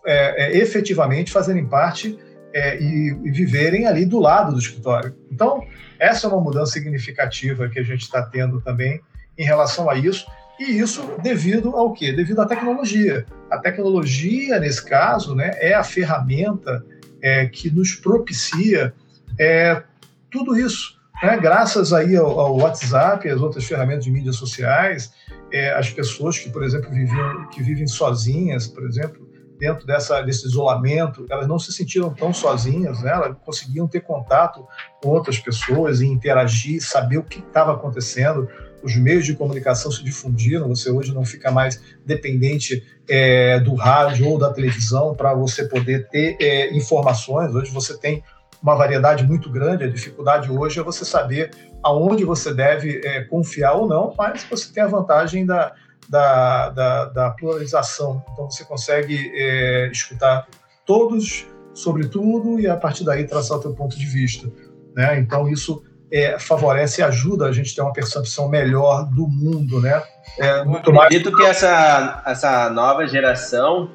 é, 0.04 0.46
é, 0.46 0.58
efetivamente 0.58 1.30
fazerem 1.30 1.66
parte 1.66 2.18
é, 2.52 2.80
e, 2.80 3.08
e, 3.24 3.30
viverem 3.30 3.86
ali 3.86 4.04
do 4.06 4.18
lado 4.18 4.52
do 4.52 4.58
escritório. 4.58 5.14
Então, 5.30 5.62
essa 5.98 6.26
é 6.26 6.30
uma 6.30 6.40
mudança 6.40 6.72
significativa 6.72 7.68
que 7.68 7.78
a 7.78 7.82
gente 7.82 8.02
está 8.02 8.22
tendo 8.22 8.60
também 8.60 9.00
em 9.36 9.44
relação 9.44 9.90
a 9.90 9.96
isso. 9.96 10.26
E 10.58 10.78
isso 10.78 11.02
devido 11.22 11.76
ao 11.76 11.92
quê? 11.92 12.12
Devido 12.12 12.40
à 12.40 12.46
tecnologia. 12.46 13.26
A 13.50 13.58
tecnologia, 13.58 14.58
nesse 14.58 14.84
caso, 14.84 15.34
né, 15.34 15.50
é 15.56 15.74
a 15.74 15.84
ferramenta 15.84 16.84
é, 17.20 17.46
que 17.46 17.70
nos 17.70 17.94
propicia 17.94 18.94
é, 19.38 19.82
tudo 20.30 20.58
isso. 20.58 20.96
Né? 21.22 21.36
Graças 21.38 21.92
aí 21.92 22.16
ao, 22.16 22.38
ao 22.38 22.56
WhatsApp 22.58 23.26
e 23.26 23.30
às 23.30 23.40
outras 23.40 23.64
ferramentas 23.64 24.04
de 24.04 24.10
mídias 24.10 24.36
sociais, 24.36 25.12
é, 25.52 25.70
as 25.72 25.90
pessoas 25.90 26.38
que, 26.38 26.50
por 26.50 26.62
exemplo, 26.62 26.90
vivem, 26.90 27.48
que 27.52 27.62
vivem 27.62 27.86
sozinhas, 27.86 28.66
por 28.66 28.84
exemplo, 28.84 29.26
dentro 29.58 29.86
dessa, 29.86 30.20
desse 30.20 30.46
isolamento, 30.46 31.26
elas 31.30 31.48
não 31.48 31.58
se 31.58 31.72
sentiram 31.72 32.12
tão 32.12 32.32
sozinhas, 32.32 33.02
né? 33.02 33.10
elas 33.12 33.36
conseguiam 33.44 33.88
ter 33.88 34.00
contato 34.00 34.66
com 35.02 35.08
outras 35.10 35.38
pessoas 35.38 36.00
e 36.00 36.06
interagir, 36.06 36.82
saber 36.82 37.18
o 37.18 37.22
que 37.22 37.38
estava 37.38 37.72
acontecendo. 37.72 38.48
Os 38.82 38.94
meios 38.96 39.24
de 39.24 39.34
comunicação 39.34 39.90
se 39.90 40.04
difundiram, 40.04 40.68
você 40.68 40.90
hoje 40.90 41.12
não 41.12 41.24
fica 41.24 41.50
mais 41.50 41.80
dependente 42.04 42.84
é, 43.08 43.58
do 43.60 43.74
rádio 43.74 44.28
ou 44.28 44.38
da 44.38 44.52
televisão 44.52 45.14
para 45.14 45.34
você 45.34 45.64
poder 45.64 46.08
ter 46.08 46.36
é, 46.40 46.76
informações. 46.76 47.54
Hoje 47.54 47.72
você 47.72 47.96
tem 47.98 48.22
uma 48.66 48.74
variedade 48.74 49.24
muito 49.24 49.48
grande. 49.48 49.84
A 49.84 49.88
dificuldade 49.88 50.50
hoje 50.50 50.80
é 50.80 50.82
você 50.82 51.04
saber 51.04 51.50
aonde 51.84 52.24
você 52.24 52.52
deve 52.52 53.00
é, 53.04 53.22
confiar 53.22 53.74
ou 53.74 53.86
não, 53.86 54.12
mas 54.18 54.44
você 54.50 54.72
tem 54.72 54.82
a 54.82 54.88
vantagem 54.88 55.46
da, 55.46 55.72
da, 56.08 56.70
da, 56.70 57.04
da 57.04 57.30
pluralização. 57.30 58.24
Então 58.32 58.50
você 58.50 58.64
consegue 58.64 59.30
é, 59.36 59.88
escutar 59.92 60.48
todos 60.84 61.46
sobre 61.72 62.08
tudo 62.08 62.58
e 62.58 62.66
a 62.66 62.76
partir 62.76 63.04
daí 63.04 63.24
traçar 63.24 63.58
o 63.58 63.62
seu 63.62 63.72
ponto 63.72 63.96
de 63.96 64.06
vista. 64.06 64.50
Né? 64.96 65.20
Então 65.20 65.48
isso 65.48 65.84
é, 66.10 66.36
favorece 66.36 67.00
e 67.00 67.04
ajuda 67.04 67.46
a 67.46 67.52
gente 67.52 67.70
a 67.72 67.76
ter 67.76 67.82
uma 67.82 67.92
percepção 67.92 68.48
melhor 68.48 69.04
do 69.04 69.28
mundo, 69.28 69.80
né? 69.80 70.02
É, 70.38 70.64
muito 70.64 70.90
eu 70.90 71.00
acredito 71.00 71.30
mais... 71.30 71.44
que 71.44 71.50
essa, 71.50 72.22
essa 72.26 72.70
nova 72.70 73.06
geração, 73.06 73.90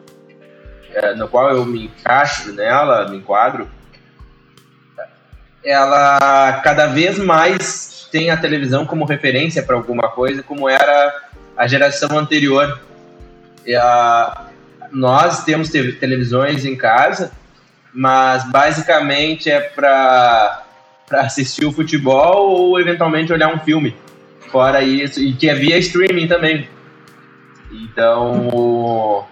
é, 0.93 1.13
no 1.13 1.27
qual 1.27 1.49
eu 1.51 1.65
me 1.65 1.85
encaixo 1.85 2.53
nela, 2.53 3.09
me 3.09 3.17
enquadro, 3.17 3.67
ela 5.63 6.61
cada 6.63 6.87
vez 6.87 7.17
mais 7.17 8.07
tem 8.11 8.29
a 8.29 8.37
televisão 8.37 8.85
como 8.85 9.05
referência 9.05 9.63
para 9.63 9.75
alguma 9.75 10.09
coisa, 10.09 10.43
como 10.43 10.67
era 10.67 11.23
a 11.55 11.67
geração 11.67 12.17
anterior. 12.17 12.79
A, 13.77 14.47
nós 14.91 15.43
temos 15.43 15.69
televisões 15.69 16.65
em 16.65 16.75
casa, 16.75 17.31
mas 17.93 18.43
basicamente 18.51 19.49
é 19.49 19.61
para 19.61 20.63
assistir 21.11 21.65
o 21.65 21.71
futebol 21.71 22.49
ou 22.49 22.79
eventualmente 22.79 23.31
olhar 23.31 23.53
um 23.53 23.59
filme. 23.59 23.95
Fora 24.51 24.83
isso, 24.83 25.21
e 25.21 25.33
que 25.33 25.49
é 25.49 25.55
via 25.55 25.77
streaming 25.77 26.27
também. 26.27 26.67
Então, 27.71 29.25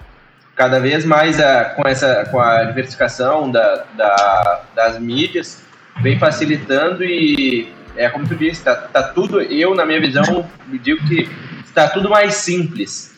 cada 0.56 0.80
vez 0.80 1.04
mais 1.04 1.39
a, 1.41 1.66
com, 1.66 1.86
essa, 1.86 2.26
com 2.32 2.39
a 2.39 2.64
diversificação 2.64 3.51
da, 3.51 3.84
da, 3.95 4.62
das 4.74 4.99
mídias, 4.99 5.62
vem 6.02 6.18
facilitando 6.18 7.04
e 7.04 7.72
é 7.95 8.10
como 8.10 8.28
tu 8.28 8.36
disse, 8.36 8.64
tá, 8.64 8.76
tá 8.76 9.04
tudo, 9.04 9.41
eu 9.41 9.76
na 9.76 9.86
minha 9.86 10.00
visão, 10.00 10.47
digo 10.82 11.06
que 11.08 11.30
está 11.66 11.88
tudo 11.88 12.10
mais 12.10 12.36
simples. 12.36 13.14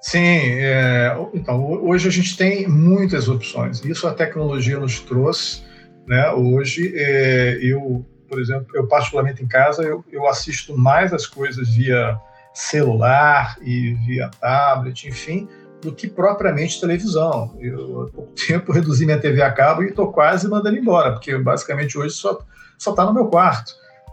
Sim, 0.00 0.18
é, 0.20 1.16
então 1.34 1.60
hoje 1.84 2.08
a 2.08 2.10
gente 2.12 2.36
tem 2.36 2.68
muitas 2.68 3.28
opções. 3.28 3.84
Isso 3.84 4.06
a 4.06 4.14
tecnologia 4.14 4.78
nos 4.78 5.00
trouxe 5.00 5.64
Né? 6.06 6.30
Hoje, 6.30 6.92
é, 6.94 7.58
eu, 7.60 8.06
por 8.28 8.40
exemplo, 8.40 8.68
eu 8.74 8.86
particularmente 8.86 9.42
em 9.42 9.48
casa, 9.48 9.82
eu, 9.82 10.04
eu 10.12 10.26
assisto 10.28 10.76
mais 10.78 11.12
as 11.12 11.26
coisas 11.26 11.68
via 11.74 12.16
celular 12.54 13.56
e 13.60 13.94
via 14.06 14.30
tablet, 14.40 15.08
enfim, 15.08 15.48
do 15.86 15.94
que 15.94 16.08
propriamente 16.08 16.80
televisão. 16.80 17.56
Eu, 17.60 18.02
há 18.02 18.10
pouco 18.10 18.32
tempo, 18.32 18.72
reduzi 18.72 19.06
minha 19.06 19.18
TV 19.18 19.40
a 19.40 19.52
cabo 19.52 19.82
e 19.82 19.88
estou 19.88 20.12
quase 20.12 20.48
mandando 20.48 20.76
embora, 20.76 21.12
porque 21.12 21.38
basicamente 21.38 21.96
hoje 21.96 22.14
só 22.14 22.38
está 22.76 23.04
no 23.04 23.14
meu 23.14 23.26
quarto. 23.26 23.72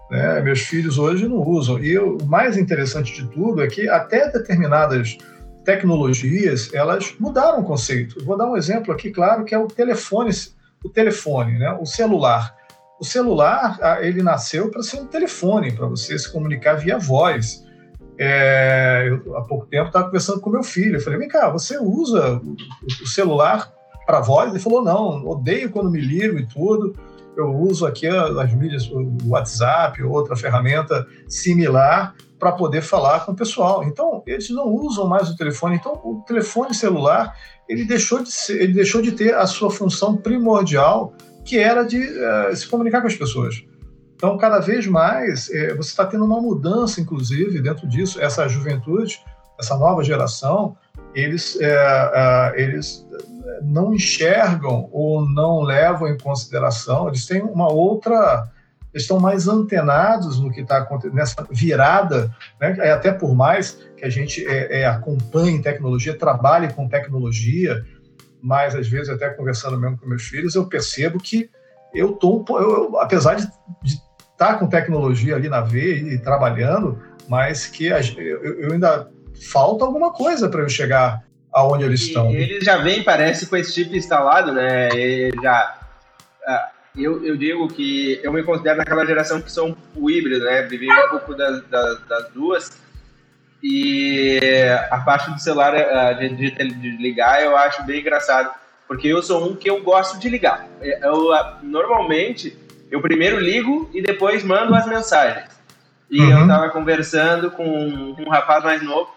Né? 0.09 0.41
Meus 0.41 0.61
filhos 0.61 0.97
hoje 0.97 1.27
não 1.27 1.37
usam. 1.37 1.79
E 1.79 1.97
o 1.97 2.17
mais 2.25 2.57
interessante 2.57 3.13
de 3.13 3.27
tudo 3.29 3.63
é 3.63 3.67
que 3.67 3.89
até 3.89 4.29
determinadas 4.29 5.17
tecnologias 5.65 6.71
elas 6.73 7.15
mudaram 7.19 7.61
o 7.61 7.63
conceito. 7.63 8.23
Vou 8.23 8.37
dar 8.37 8.45
um 8.45 8.55
exemplo 8.55 8.93
aqui, 8.93 9.09
claro, 9.09 9.43
que 9.43 9.55
é 9.55 9.57
o 9.57 9.67
telefone, 9.67 10.29
o 10.83 10.89
telefone, 10.89 11.57
né? 11.57 11.75
o 11.81 11.85
celular. 11.85 12.55
O 12.99 13.05
celular 13.05 13.79
ele 14.01 14.21
nasceu 14.21 14.69
para 14.69 14.83
ser 14.83 14.97
um 14.97 15.07
telefone, 15.07 15.71
para 15.73 15.87
você 15.87 16.17
se 16.17 16.31
comunicar 16.31 16.75
via 16.75 16.97
voz. 16.97 17.62
É, 18.17 19.07
eu, 19.07 19.37
há 19.37 19.41
pouco 19.41 19.65
tempo 19.65 19.87
estava 19.87 20.05
conversando 20.05 20.39
com 20.39 20.49
meu 20.49 20.63
filho. 20.63 20.97
Eu 20.97 21.01
falei: 21.01 21.19
vem 21.19 21.27
cá, 21.27 21.49
você 21.49 21.77
usa 21.77 22.35
o, 22.35 22.55
o 23.03 23.07
celular 23.07 23.71
para 24.05 24.21
voz? 24.21 24.49
Ele 24.49 24.59
falou: 24.59 24.83
não, 24.83 25.25
odeio 25.25 25.71
quando 25.71 25.89
me 25.89 25.99
ligo 25.99 26.37
e 26.37 26.47
tudo. 26.47 26.95
Eu 27.35 27.55
uso 27.55 27.85
aqui 27.87 28.07
as 28.07 28.53
mídias, 28.53 28.87
o 28.91 29.29
WhatsApp, 29.29 30.03
outra 30.03 30.35
ferramenta 30.35 31.07
similar 31.27 32.13
para 32.37 32.51
poder 32.51 32.81
falar 32.81 33.25
com 33.25 33.31
o 33.31 33.35
pessoal. 33.35 33.83
Então, 33.85 34.21
eles 34.27 34.49
não 34.49 34.67
usam 34.67 35.07
mais 35.07 35.29
o 35.29 35.35
telefone. 35.35 35.77
Então, 35.77 35.93
o 36.03 36.23
telefone 36.27 36.75
celular 36.75 37.33
ele 37.67 37.85
deixou 37.85 38.21
de, 38.21 38.31
ser, 38.31 38.61
ele 38.61 38.73
deixou 38.73 39.01
de 39.01 39.13
ter 39.13 39.33
a 39.33 39.47
sua 39.47 39.71
função 39.71 40.17
primordial, 40.17 41.13
que 41.45 41.57
era 41.57 41.83
de 41.83 41.97
uh, 41.97 42.55
se 42.55 42.67
comunicar 42.67 43.01
com 43.01 43.07
as 43.07 43.15
pessoas. 43.15 43.63
Então, 44.23 44.37
cada 44.37 44.59
vez 44.59 44.87
mais, 44.87 45.49
é, 45.49 45.75
você 45.75 45.89
está 45.89 46.05
tendo 46.05 46.23
uma 46.23 46.39
mudança, 46.39 47.01
inclusive, 47.01 47.61
dentro 47.61 47.85
disso. 47.85 48.21
Essa 48.21 48.47
juventude, 48.47 49.21
essa 49.59 49.75
nova 49.77 50.01
geração, 50.01 50.77
eles, 51.13 51.59
é, 51.59 51.73
é, 51.75 52.53
eles 52.55 53.05
não 53.63 53.93
enxergam 53.93 54.87
ou 54.93 55.27
não 55.27 55.59
levam 55.59 56.07
em 56.07 56.17
consideração, 56.17 57.09
eles 57.09 57.25
têm 57.25 57.41
uma 57.41 57.69
outra. 57.69 58.49
Eles 58.93 59.03
estão 59.03 59.19
mais 59.19 59.49
antenados 59.49 60.39
no 60.39 60.49
que 60.49 60.61
está 60.61 60.77
acontecendo, 60.77 61.15
nessa 61.15 61.45
virada, 61.51 62.33
né? 62.61 62.77
É 62.79 62.93
até 62.93 63.11
por 63.11 63.35
mais 63.35 63.77
que 63.97 64.05
a 64.05 64.09
gente 64.09 64.47
é, 64.47 64.83
é, 64.83 64.85
acompanhe 64.85 65.61
tecnologia, 65.61 66.17
trabalhe 66.17 66.71
com 66.71 66.87
tecnologia, 66.87 67.83
mas 68.41 68.73
às 68.73 68.87
vezes, 68.87 69.09
até 69.09 69.31
conversando 69.31 69.77
mesmo 69.77 69.97
com 69.97 70.07
meus 70.07 70.23
filhos, 70.23 70.55
eu 70.55 70.65
percebo 70.65 71.19
que 71.19 71.49
eu 71.93 72.11
estou, 72.11 72.45
apesar 72.99 73.35
de, 73.35 73.45
de 73.83 74.12
está 74.33 74.55
com 74.55 74.67
tecnologia 74.67 75.35
ali 75.35 75.47
na 75.47 75.61
veia 75.61 76.13
e 76.13 76.17
trabalhando, 76.17 77.01
mas 77.29 77.65
que 77.65 77.91
a, 77.91 77.99
eu, 78.01 78.43
eu, 78.59 78.73
ainda 78.73 79.09
falta 79.51 79.85
alguma 79.85 80.11
coisa 80.11 80.49
para 80.49 80.61
eu 80.61 80.69
chegar 80.69 81.23
aonde 81.51 81.85
eles 81.85 82.01
estão. 82.01 82.31
E 82.31 82.35
eles 82.35 82.63
já 82.63 82.77
vêm, 82.77 83.03
parece, 83.03 83.45
com 83.45 83.55
esse 83.55 83.71
chip 83.71 83.95
instalado, 83.95 84.51
né? 84.51 84.89
E 84.89 85.31
já. 85.41 85.77
Ah, 86.45 86.69
eu, 86.95 87.25
eu 87.25 87.37
digo 87.37 87.67
que 87.69 88.19
eu 88.23 88.31
me 88.33 88.43
considero 88.43 88.77
naquela 88.77 89.05
geração 89.05 89.41
que 89.41 89.51
são 89.51 89.75
o 89.95 90.09
híbrido, 90.09 90.43
né? 90.45 90.63
Vivi 90.63 90.91
um 90.91 91.09
pouco 91.09 91.33
das, 91.33 91.63
das, 91.67 91.99
das 92.07 92.29
duas. 92.31 92.83
E 93.63 94.39
a 94.91 94.97
parte 94.97 95.31
do 95.31 95.39
celular 95.39 95.73
ah, 95.73 96.13
de, 96.13 96.29
de, 96.29 96.51
de, 96.51 96.97
ligar 96.97 97.41
eu 97.41 97.55
acho 97.55 97.81
bem 97.83 98.01
engraçado, 98.01 98.53
porque 98.87 99.07
eu 99.07 99.23
sou 99.23 99.49
um 99.49 99.55
que 99.55 99.69
eu 99.69 99.81
gosto 99.81 100.19
de 100.19 100.27
ligar. 100.27 100.67
Eu, 100.81 101.31
ah, 101.31 101.59
normalmente 101.63 102.57
eu 102.93 103.01
primeiro 103.01 103.39
ligo 103.39 103.89
e 103.91 104.03
depois 104.03 104.43
mando 104.43 104.75
as 104.75 104.85
mensagens. 104.85 105.49
E 106.11 106.21
uhum. 106.21 106.41
eu 106.41 106.47
tava 106.47 106.69
conversando 106.69 107.49
com 107.49 107.65
um 107.65 108.29
rapaz 108.29 108.63
mais 108.63 108.83
novo, 108.83 109.09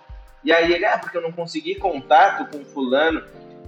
e 0.42 0.50
aí 0.50 0.72
ele, 0.72 0.86
ah, 0.86 0.96
porque 0.96 1.18
eu 1.18 1.20
não 1.20 1.30
consegui 1.30 1.74
contato 1.74 2.50
com 2.50 2.64
fulano. 2.64 3.22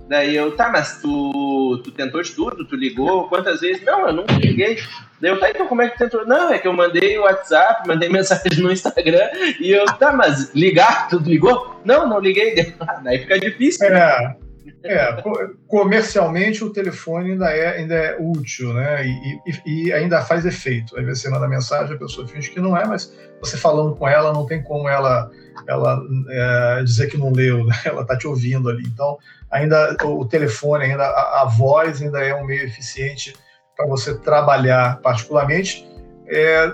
Daí 0.08 0.34
eu, 0.34 0.56
tá, 0.56 0.70
mas 0.70 1.02
tu, 1.02 1.82
tu 1.84 1.90
tentou 1.90 2.22
de 2.22 2.32
tudo, 2.32 2.64
tu 2.64 2.74
ligou, 2.74 3.28
quantas 3.28 3.60
vezes? 3.60 3.84
Não, 3.84 4.06
eu 4.06 4.14
nunca 4.14 4.32
liguei. 4.32 4.78
Daí 5.20 5.30
eu, 5.30 5.38
tá, 5.38 5.50
então 5.50 5.66
como 5.66 5.82
é 5.82 5.90
que 5.90 5.98
tentou? 5.98 6.26
Não, 6.26 6.50
é 6.50 6.58
que 6.58 6.66
eu 6.66 6.72
mandei 6.72 7.18
o 7.18 7.24
WhatsApp, 7.24 7.86
mandei 7.86 8.08
mensagem 8.08 8.62
no 8.62 8.72
Instagram, 8.72 9.28
e 9.60 9.70
eu, 9.70 9.84
tá, 9.84 10.10
mas 10.10 10.54
ligar, 10.54 11.08
tu 11.10 11.18
ligou? 11.18 11.78
Não, 11.84 12.08
não 12.08 12.18
liguei. 12.18 12.54
Daí 13.04 13.18
fica 13.18 13.38
difícil. 13.38 13.88
É. 13.88 14.47
É, 14.84 15.22
comercialmente 15.66 16.64
o 16.64 16.72
telefone 16.72 17.32
ainda 17.32 17.50
é, 17.50 17.78
ainda 17.78 17.94
é 17.94 18.16
útil, 18.18 18.72
né? 18.72 19.06
E, 19.06 19.40
e, 19.46 19.86
e, 19.86 19.92
ainda 19.92 20.22
faz 20.22 20.46
efeito. 20.46 20.96
Aí 20.96 21.04
você 21.04 21.28
manda 21.28 21.48
mensagem, 21.48 21.94
a 21.94 21.98
pessoa 21.98 22.26
finge 22.26 22.50
que 22.50 22.60
não 22.60 22.76
é, 22.76 22.86
mas 22.86 23.12
você 23.40 23.56
falando 23.56 23.94
com 23.96 24.08
ela, 24.08 24.32
não 24.32 24.46
tem 24.46 24.62
como 24.62 24.88
ela, 24.88 25.30
ela 25.66 26.00
é, 26.30 26.82
dizer 26.82 27.08
que 27.08 27.16
não 27.16 27.30
leu, 27.30 27.64
né? 27.64 27.74
Ela 27.84 28.02
está 28.02 28.16
te 28.16 28.26
ouvindo 28.26 28.68
ali. 28.68 28.82
Então, 28.86 29.18
ainda 29.50 29.96
o 30.04 30.24
telefone, 30.24 30.84
ainda 30.84 31.04
a, 31.04 31.42
a 31.42 31.44
voz 31.44 32.02
ainda 32.02 32.20
é 32.20 32.34
um 32.34 32.44
meio 32.44 32.64
eficiente 32.64 33.34
para 33.76 33.86
você 33.86 34.18
trabalhar, 34.18 35.00
particularmente. 35.00 35.86
É, 36.26 36.72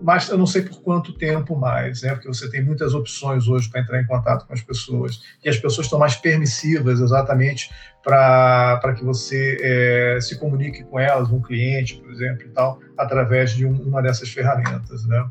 mas 0.00 0.28
eu 0.28 0.38
não 0.38 0.46
sei 0.46 0.62
por 0.62 0.80
quanto 0.82 1.12
tempo 1.12 1.56
mais, 1.56 2.02
né? 2.02 2.14
Porque 2.14 2.28
você 2.28 2.48
tem 2.50 2.62
muitas 2.62 2.94
opções 2.94 3.46
hoje 3.48 3.68
para 3.68 3.80
entrar 3.80 4.00
em 4.00 4.06
contato 4.06 4.46
com 4.46 4.52
as 4.52 4.62
pessoas 4.62 5.22
e 5.44 5.48
as 5.48 5.56
pessoas 5.56 5.86
estão 5.86 5.98
mais 5.98 6.16
permissivas, 6.16 7.00
exatamente 7.00 7.70
para 8.02 8.94
que 8.96 9.04
você 9.04 9.58
é, 9.60 10.20
se 10.20 10.38
comunique 10.38 10.82
com 10.84 10.98
elas, 10.98 11.30
um 11.30 11.40
cliente, 11.40 11.96
por 11.96 12.10
exemplo, 12.10 12.46
e 12.46 12.50
tal, 12.50 12.80
através 12.98 13.52
de 13.52 13.64
um, 13.64 13.74
uma 13.82 14.02
dessas 14.02 14.28
ferramentas, 14.30 15.06
né? 15.06 15.24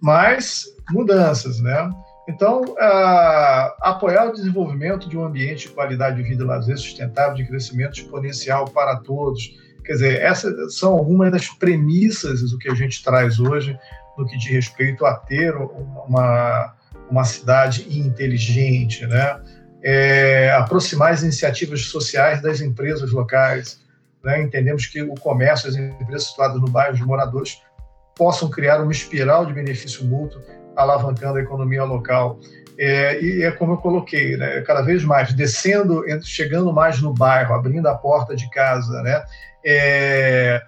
Mas 0.00 0.64
mudanças, 0.90 1.60
né? 1.60 1.90
Então, 2.28 2.62
uh, 2.62 3.74
apoiar 3.80 4.28
o 4.28 4.32
desenvolvimento 4.32 5.08
de 5.08 5.18
um 5.18 5.24
ambiente 5.24 5.66
de 5.66 5.74
qualidade 5.74 6.16
de 6.16 6.22
vida 6.22 6.44
lazer 6.44 6.78
sustentável, 6.78 7.34
de 7.34 7.44
crescimento 7.44 7.98
exponencial 7.98 8.66
para 8.66 8.96
todos. 8.96 9.58
Quer 9.90 9.94
dizer, 9.94 10.22
essas 10.22 10.76
são 10.76 10.92
algumas 10.92 11.32
das 11.32 11.48
premissas 11.48 12.48
do 12.48 12.58
que 12.58 12.70
a 12.70 12.74
gente 12.76 13.02
traz 13.02 13.40
hoje 13.40 13.76
no 14.16 14.24
que 14.24 14.38
diz 14.38 14.52
respeito 14.52 15.04
a 15.04 15.14
ter 15.14 15.52
uma, 15.56 16.76
uma 17.10 17.24
cidade 17.24 17.84
inteligente, 17.98 19.04
né? 19.04 19.40
É, 19.82 20.52
aproximar 20.52 21.12
as 21.12 21.24
iniciativas 21.24 21.86
sociais 21.86 22.40
das 22.40 22.60
empresas 22.60 23.10
locais. 23.10 23.80
Né? 24.22 24.40
Entendemos 24.42 24.86
que 24.86 25.02
o 25.02 25.16
comércio, 25.16 25.68
as 25.68 25.74
empresas 25.74 26.28
situadas 26.28 26.60
no 26.60 26.70
bairro, 26.70 26.94
os 26.94 27.00
moradores 27.00 27.60
possam 28.14 28.48
criar 28.48 28.80
uma 28.80 28.92
espiral 28.92 29.44
de 29.44 29.52
benefício 29.52 30.04
mútuo, 30.04 30.40
alavancando 30.76 31.38
a 31.38 31.42
economia 31.42 31.82
local. 31.82 32.38
É, 32.82 33.22
e 33.22 33.42
é 33.42 33.50
como 33.50 33.74
eu 33.74 33.76
coloquei, 33.76 34.38
né? 34.38 34.62
cada 34.62 34.80
vez 34.80 35.04
mais 35.04 35.34
descendo, 35.34 36.02
chegando 36.22 36.72
mais 36.72 37.02
no 37.02 37.12
bairro, 37.12 37.52
abrindo 37.54 37.86
a 37.86 37.94
porta 37.94 38.34
de 38.34 38.48
casa, 38.48 39.02
né? 39.02 39.22
É, 39.62 40.62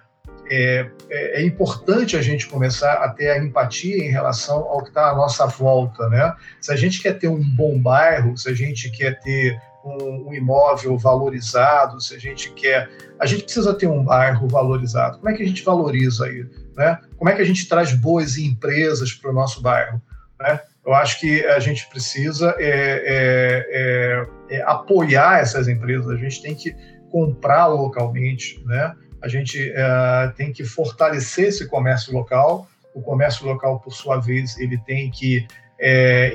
é, 0.47 0.85
é, 1.09 1.41
é, 1.41 1.43
importante 1.43 2.15
a 2.15 2.21
gente 2.21 2.45
começar 2.45 2.93
a 3.03 3.09
ter 3.09 3.31
a 3.31 3.43
empatia 3.43 3.97
em 3.97 4.11
relação 4.11 4.57
ao 4.57 4.83
que 4.83 4.89
está 4.89 5.09
à 5.09 5.15
nossa 5.15 5.47
volta, 5.47 6.07
né? 6.07 6.35
Se 6.61 6.71
a 6.71 6.75
gente 6.75 7.01
quer 7.01 7.17
ter 7.17 7.29
um 7.29 7.43
bom 7.43 7.79
bairro, 7.79 8.37
se 8.37 8.47
a 8.47 8.53
gente 8.53 8.91
quer 8.91 9.19
ter 9.19 9.59
um, 9.83 10.27
um, 10.29 10.33
imóvel 10.35 10.95
valorizado, 10.99 11.99
se 11.99 12.13
a 12.13 12.19
gente 12.19 12.51
quer, 12.51 12.91
a 13.19 13.25
gente 13.25 13.45
precisa 13.45 13.73
ter 13.73 13.87
um 13.87 14.03
bairro 14.03 14.47
valorizado. 14.47 15.17
Como 15.17 15.29
é 15.29 15.33
que 15.33 15.41
a 15.41 15.47
gente 15.47 15.63
valoriza 15.63 16.25
aí, 16.25 16.45
né? 16.77 16.99
Como 17.17 17.27
é 17.27 17.33
que 17.33 17.41
a 17.41 17.45
gente 17.45 17.67
traz 17.67 17.91
boas 17.91 18.37
empresas 18.37 19.11
para 19.13 19.31
o 19.31 19.33
nosso 19.33 19.63
bairro, 19.63 19.99
né? 20.39 20.59
Eu 20.85 20.93
acho 20.93 21.19
que 21.19 21.45
a 21.45 21.59
gente 21.59 21.87
precisa 21.87 22.55
é, 22.57 22.67
é, 22.67 24.27
é, 24.49 24.57
é 24.57 24.61
apoiar 24.63 25.39
essas 25.39 25.67
empresas. 25.67 26.09
A 26.09 26.17
gente 26.17 26.41
tem 26.41 26.53
que 26.53 26.75
comprar 27.09 27.67
localmente, 27.67 28.61
né? 28.65 28.93
a 29.21 29.27
gente 29.29 29.71
é, 29.73 30.33
tem 30.35 30.51
que 30.51 30.65
fortalecer 30.65 31.47
esse 31.47 31.67
comércio 31.67 32.13
local. 32.13 32.67
O 32.93 33.01
comércio 33.01 33.45
local, 33.45 33.79
por 33.79 33.93
sua 33.93 34.19
vez, 34.19 34.57
ele 34.57 34.77
tem 34.77 35.09
que 35.09 35.47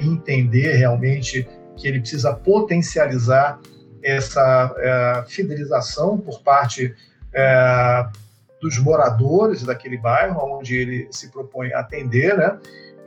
entender 0.03 0.75
realmente 0.77 1.49
que 1.77 1.89
ele 1.89 2.01
precisa 2.01 2.35
potencializar 2.35 3.59
essa 4.03 5.25
fidelização 5.27 6.19
por 6.19 6.43
parte 6.43 6.95
dos 8.61 8.79
moradores 8.79 9.63
daquele 9.63 9.97
bairro 9.97 10.59
onde 10.59 10.77
ele 10.77 11.09
se 11.11 11.31
propõe 11.31 11.73
a 11.73 11.81
atender, 11.81 12.37
né? 12.37 12.59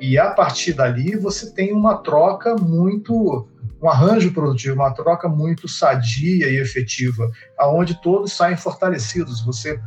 E 0.01 0.17
a 0.17 0.31
partir 0.31 0.73
dali 0.73 1.15
você 1.15 1.51
tem 1.51 1.71
uma 1.71 1.99
troca 1.99 2.55
muito 2.55 3.47
um 3.79 3.87
arranjo 3.87 4.31
produtivo, 4.33 4.75
uma 4.75 4.93
troca 4.93 5.29
muito 5.29 5.67
sadia 5.67 6.49
e 6.49 6.57
efetiva, 6.57 7.31
aonde 7.57 7.99
todos 8.01 8.33
saem 8.33 8.57
fortalecidos. 8.57 9.41
Você 9.41 9.79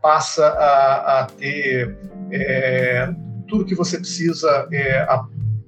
passa 0.00 0.46
a, 0.46 1.20
a 1.20 1.26
ter 1.26 1.96
é, 2.30 3.14
tudo 3.48 3.64
que 3.64 3.74
você 3.74 3.98
precisa 3.98 4.68
é, 4.70 4.98
a, 5.00 5.24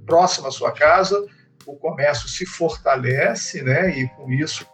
próximo 0.07 0.49
à 0.49 0.51
sua 0.51 0.71
casa, 0.71 1.23
o 1.67 1.75
comércio 1.75 2.29
se 2.29 2.45
fortalece, 2.45 3.63
né? 3.63 3.91
E 3.99 4.09
com 4.09 4.31
isso 4.31 4.67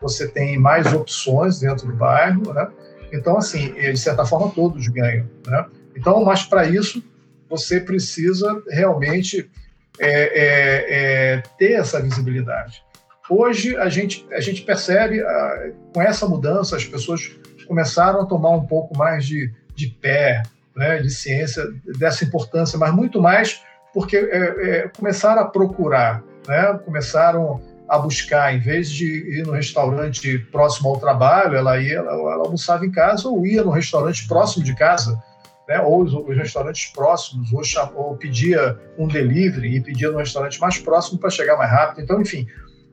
você 0.00 0.28
tem 0.28 0.58
mais 0.58 0.92
opções 0.94 1.60
dentro 1.60 1.86
do 1.86 1.94
bairro, 1.94 2.54
né? 2.54 2.68
Então, 3.12 3.36
assim, 3.36 3.72
de 3.72 3.96
certa 3.96 4.24
forma, 4.24 4.50
todos 4.50 4.86
ganham. 4.88 5.28
Né? 5.46 5.66
Então, 5.96 6.24
mas 6.24 6.44
para 6.44 6.66
isso, 6.66 7.02
você 7.48 7.80
precisa 7.80 8.62
realmente 8.68 9.50
é, 9.98 10.10
é, 10.10 10.86
é, 11.34 11.42
ter 11.58 11.72
essa 11.72 12.00
visibilidade. 12.00 12.82
Hoje, 13.28 13.76
a 13.76 13.88
gente, 13.88 14.26
a 14.32 14.40
gente 14.40 14.62
percebe, 14.62 15.20
a, 15.20 15.70
com 15.92 16.00
essa 16.00 16.26
mudança, 16.26 16.76
as 16.76 16.84
pessoas 16.84 17.30
começaram 17.66 18.22
a 18.22 18.26
tomar 18.26 18.50
um 18.50 18.66
pouco 18.66 18.96
mais 18.96 19.26
de, 19.26 19.52
de 19.74 19.88
pé, 19.88 20.42
né, 20.74 20.98
de 20.98 21.10
ciência, 21.10 21.64
dessa 21.98 22.24
importância, 22.24 22.78
mas 22.78 22.94
muito 22.94 23.20
mais 23.20 23.62
porque 23.92 24.16
é, 24.16 24.20
é, 24.20 24.88
começaram 24.88 25.42
a 25.42 25.46
procurar, 25.46 26.22
né, 26.46 26.78
começaram 26.84 27.60
a 27.88 27.98
buscar, 27.98 28.54
em 28.54 28.60
vez 28.60 28.90
de 28.90 29.06
ir 29.06 29.46
no 29.46 29.52
restaurante 29.52 30.38
próximo 30.38 30.90
ao 30.90 31.00
trabalho, 31.00 31.56
ela 31.56 31.78
ia, 31.80 31.96
ela, 31.96 32.12
ela 32.12 32.44
almoçava 32.44 32.84
em 32.84 32.90
casa 32.90 33.28
ou 33.28 33.46
ia 33.46 33.64
no 33.64 33.70
restaurante 33.70 34.28
próximo 34.28 34.62
de 34.62 34.74
casa, 34.74 35.20
né, 35.68 35.80
ou 35.80 36.02
os, 36.02 36.14
os 36.14 36.36
restaurantes 36.36 36.90
próximos, 36.92 37.52
ou, 37.52 37.62
ou, 37.94 38.16
pedia 38.16 38.78
um 38.96 39.06
delivery 39.06 39.76
e 39.76 39.80
pedia 39.82 40.10
no 40.10 40.18
restaurante 40.18 40.58
mais 40.58 40.78
próximo 40.78 41.18
para 41.18 41.28
chegar 41.28 41.58
mais 41.58 41.70
rápido. 41.70 42.02
Então, 42.02 42.20
enfim, 42.20 42.46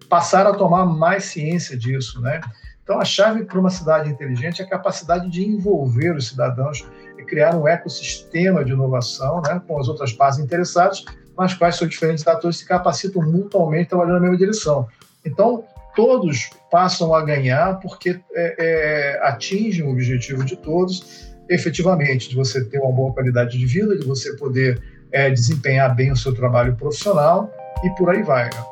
passaram 0.09 0.51
a 0.51 0.55
tomar 0.55 0.85
mais 0.85 1.23
ciência 1.23 1.77
disso, 1.77 2.21
né? 2.21 2.41
Então, 2.83 2.99
a 2.99 3.05
chave 3.05 3.45
para 3.45 3.59
uma 3.59 3.71
cidade 3.71 4.09
inteligente 4.09 4.61
é 4.61 4.65
a 4.65 4.69
capacidade 4.69 5.27
de 5.29 5.43
envolver 5.43 6.15
os 6.15 6.27
cidadãos 6.27 6.85
e 7.17 7.23
criar 7.23 7.55
um 7.55 7.67
ecossistema 7.67 8.63
de 8.63 8.73
inovação 8.73 9.41
né, 9.41 9.59
com 9.65 9.79
as 9.79 9.87
outras 9.87 10.13
partes 10.13 10.37
interessadas, 10.37 11.03
mas 11.35 11.55
quais 11.55 11.77
são 11.77 11.87
diferentes 11.87 12.27
atores 12.27 12.57
se 12.57 12.67
capacitam 12.67 13.23
mutuamente 13.23 13.89
trabalhando 13.89 14.15
na 14.15 14.19
mesma 14.19 14.37
direção. 14.37 14.87
Então, 15.25 15.63
todos 15.95 16.51
passam 16.69 17.15
a 17.15 17.23
ganhar 17.23 17.79
porque 17.79 18.19
é, 18.33 18.55
é, 18.59 19.27
atingem 19.27 19.83
o 19.83 19.91
objetivo 19.91 20.43
de 20.43 20.55
todos, 20.55 21.34
efetivamente, 21.49 22.29
de 22.29 22.35
você 22.35 22.63
ter 22.63 22.79
uma 22.79 22.91
boa 22.91 23.13
qualidade 23.13 23.57
de 23.57 23.65
vida, 23.65 23.97
de 23.97 24.05
você 24.05 24.35
poder 24.35 24.81
é, 25.11 25.29
desempenhar 25.29 25.95
bem 25.95 26.11
o 26.11 26.15
seu 26.15 26.33
trabalho 26.33 26.75
profissional 26.75 27.51
e 27.83 27.89
por 27.91 28.09
aí 28.09 28.23
vai. 28.23 28.45
Né? 28.45 28.63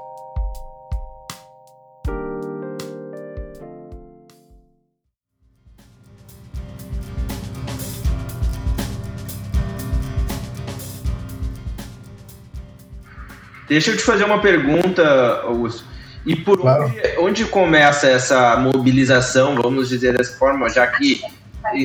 Deixa 13.67 13.91
eu 13.91 13.97
te 13.97 14.03
fazer 14.03 14.24
uma 14.24 14.39
pergunta, 14.39 15.41
Augusto. 15.43 15.84
E 16.26 16.36
por 16.36 16.59
claro. 16.59 16.86
onde, 16.86 17.17
onde, 17.17 17.45
começa 17.45 18.07
essa 18.07 18.55
mobilização, 18.55 19.55
vamos 19.55 19.89
dizer 19.89 20.15
dessa 20.15 20.38
forma, 20.38 20.69
já 20.69 20.86
que 20.88 21.21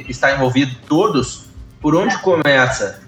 está 0.08 0.32
envolvido 0.34 0.74
todos, 0.88 1.46
por 1.80 1.94
onde 1.94 2.16
começa? 2.18 3.00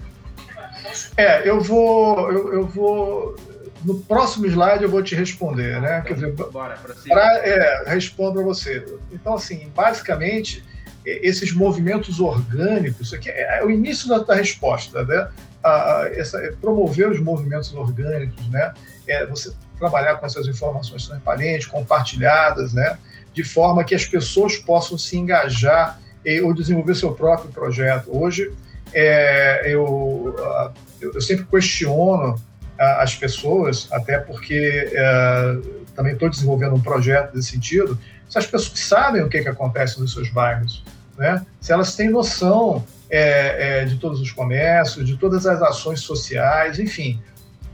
É, 1.17 1.47
eu 1.47 1.61
vou, 1.61 2.31
eu, 2.31 2.53
eu 2.53 2.67
vou 2.67 3.35
no 3.83 3.99
próximo 3.99 4.45
slide 4.45 4.83
eu 4.83 4.89
vou 4.89 5.01
te 5.01 5.15
responder, 5.15 5.81
né? 5.81 6.01
Quer 6.05 6.13
dizer, 6.13 6.33
Bora, 6.33 6.77
pra, 7.07 7.37
é, 7.37 7.83
respondo 7.87 8.33
para 8.33 8.43
você. 8.43 8.85
Então, 9.11 9.33
assim, 9.33 9.71
basicamente, 9.75 10.63
esses 11.05 11.51
movimentos 11.51 12.19
orgânicos, 12.19 13.07
isso 13.07 13.15
aqui 13.15 13.29
é, 13.29 13.59
é 13.59 13.65
o 13.65 13.71
início 13.71 14.07
da, 14.07 14.19
da 14.19 14.35
resposta, 14.35 15.03
né? 15.03 15.29
a, 15.63 16.09
essa, 16.13 16.39
é 16.39 16.51
promover 16.51 17.09
os 17.09 17.19
movimentos 17.19 17.73
orgânicos, 17.73 18.47
né? 18.49 18.73
É 19.07 19.25
você 19.25 19.51
trabalhar 19.77 20.15
com 20.15 20.25
essas 20.25 20.47
informações 20.47 21.07
transparentes, 21.07 21.67
compartilhadas, 21.67 22.73
né? 22.73 22.97
De 23.33 23.43
forma 23.43 23.83
que 23.83 23.95
as 23.95 24.05
pessoas 24.05 24.57
possam 24.57 24.97
se 24.97 25.17
engajar 25.17 25.99
ou 26.43 26.53
desenvolver 26.53 26.95
seu 26.95 27.13
próprio 27.13 27.51
projeto. 27.51 28.09
Hoje, 28.15 28.51
é, 28.93 29.63
eu, 29.65 30.35
eu, 31.01 31.21
sempre 31.21 31.45
questiono 31.45 32.35
as 32.77 33.15
pessoas, 33.15 33.87
até 33.91 34.17
porque 34.17 34.91
é, 34.91 35.57
também 35.95 36.13
estou 36.13 36.29
desenvolvendo 36.29 36.75
um 36.75 36.81
projeto 36.81 37.35
nesse 37.35 37.51
sentido, 37.51 37.97
se 38.27 38.37
as 38.37 38.47
pessoas 38.47 38.79
sabem 38.79 39.21
o 39.21 39.29
que, 39.29 39.41
que 39.41 39.49
acontece 39.49 39.99
nos 39.99 40.13
seus 40.13 40.29
bairros, 40.29 40.83
né? 41.17 41.45
se 41.59 41.71
elas 41.71 41.95
têm 41.95 42.09
noção 42.09 42.83
é, 43.09 43.81
é, 43.81 43.85
de 43.85 43.97
todos 43.97 44.21
os 44.21 44.31
comércios, 44.31 45.05
de 45.05 45.17
todas 45.17 45.45
as 45.45 45.61
ações 45.61 45.99
sociais, 45.99 46.79
enfim, 46.79 47.21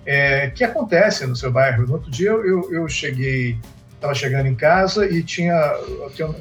é, 0.05 0.49
que 0.49 0.63
acontecem 0.63 1.27
no 1.27 1.35
seu 1.35 1.51
bairro. 1.51 1.85
No 1.85 1.93
outro 1.93 2.09
dia 2.09 2.29
eu, 2.29 2.73
eu 2.73 2.89
cheguei, 2.89 3.57
estava 3.97 4.13
chegando 4.13 4.47
em 4.47 4.55
casa 4.55 5.05
e 5.05 5.23
tinha 5.23 5.53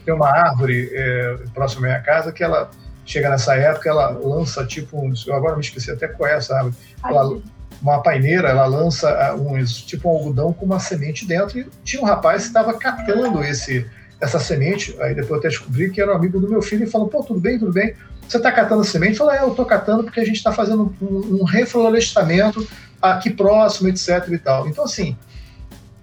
tem, 0.04 0.14
uma 0.14 0.28
árvore 0.28 0.90
é, 0.92 1.38
próxima 1.54 1.86
à 1.86 1.90
minha 1.90 2.00
casa 2.02 2.30
que 2.30 2.44
ela 2.44 2.70
chega 3.04 3.30
nessa 3.30 3.54
época, 3.54 3.88
ela 3.88 4.10
lança 4.10 4.64
tipo 4.64 5.04
uns, 5.04 5.26
eu 5.26 5.34
agora 5.34 5.54
me 5.54 5.62
esqueci 5.62 5.90
até 5.90 6.06
qual 6.06 6.28
é 6.28 6.36
essa 6.36 6.56
árvore, 6.56 6.74
ela, 7.04 7.40
uma 7.80 8.02
paineira, 8.02 8.48
ela 8.48 8.66
lança 8.66 9.08
ah, 9.10 9.34
uns 9.34 9.80
tipo 9.80 10.08
um 10.08 10.12
algodão 10.12 10.52
com 10.52 10.66
uma 10.66 10.80
semente 10.80 11.26
dentro 11.26 11.58
e 11.58 11.66
tinha 11.84 12.02
um 12.02 12.04
rapaz 12.04 12.42
que 12.42 12.48
estava 12.48 12.74
catando 12.74 13.42
esse 13.42 13.86
essa 14.18 14.40
semente, 14.40 14.96
aí 15.00 15.14
depois 15.14 15.32
eu 15.32 15.36
até 15.36 15.48
descobri 15.48 15.90
que 15.90 16.00
era 16.00 16.12
um 16.12 16.16
amigo 16.16 16.40
do 16.40 16.48
meu 16.48 16.62
filho 16.62 16.84
e 16.84 16.90
falou, 16.90 17.06
pô, 17.06 17.22
tudo 17.22 17.38
bem, 17.38 17.58
tudo 17.58 17.70
bem, 17.70 17.94
você 18.26 18.38
está 18.38 18.50
catando 18.50 18.82
semente? 18.82 19.18
Fala, 19.18 19.36
é, 19.36 19.42
eu 19.42 19.50
estou 19.50 19.64
catando 19.64 20.04
porque 20.04 20.20
a 20.20 20.24
gente 20.24 20.36
está 20.36 20.52
fazendo 20.52 20.94
um, 21.00 21.40
um 21.40 21.44
reflorestamento 21.44 22.66
aqui 23.00 23.30
próximo, 23.30 23.88
etc. 23.88 24.26
e 24.30 24.38
tal. 24.38 24.66
Então, 24.68 24.84
assim, 24.84 25.16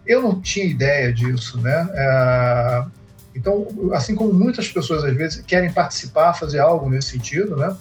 eu 0.06 0.22
não 0.22 0.41
tinha 0.41 0.66
ideia 0.66 1.14
disso, 1.14 1.60
né? 1.60 1.89
É, 1.93 2.86
então, 3.36 3.68
assim 3.93 4.16
como 4.16 4.34
muitas 4.34 4.68
pessoas 4.68 5.04
às 5.04 5.16
vezes 5.16 5.43
querem 5.45 5.72
participar, 5.72 6.34
fazer 6.34 6.60
algo 6.60 6.89
nesse 6.89 7.10
sentido, 7.10 7.56
né? 7.56 7.76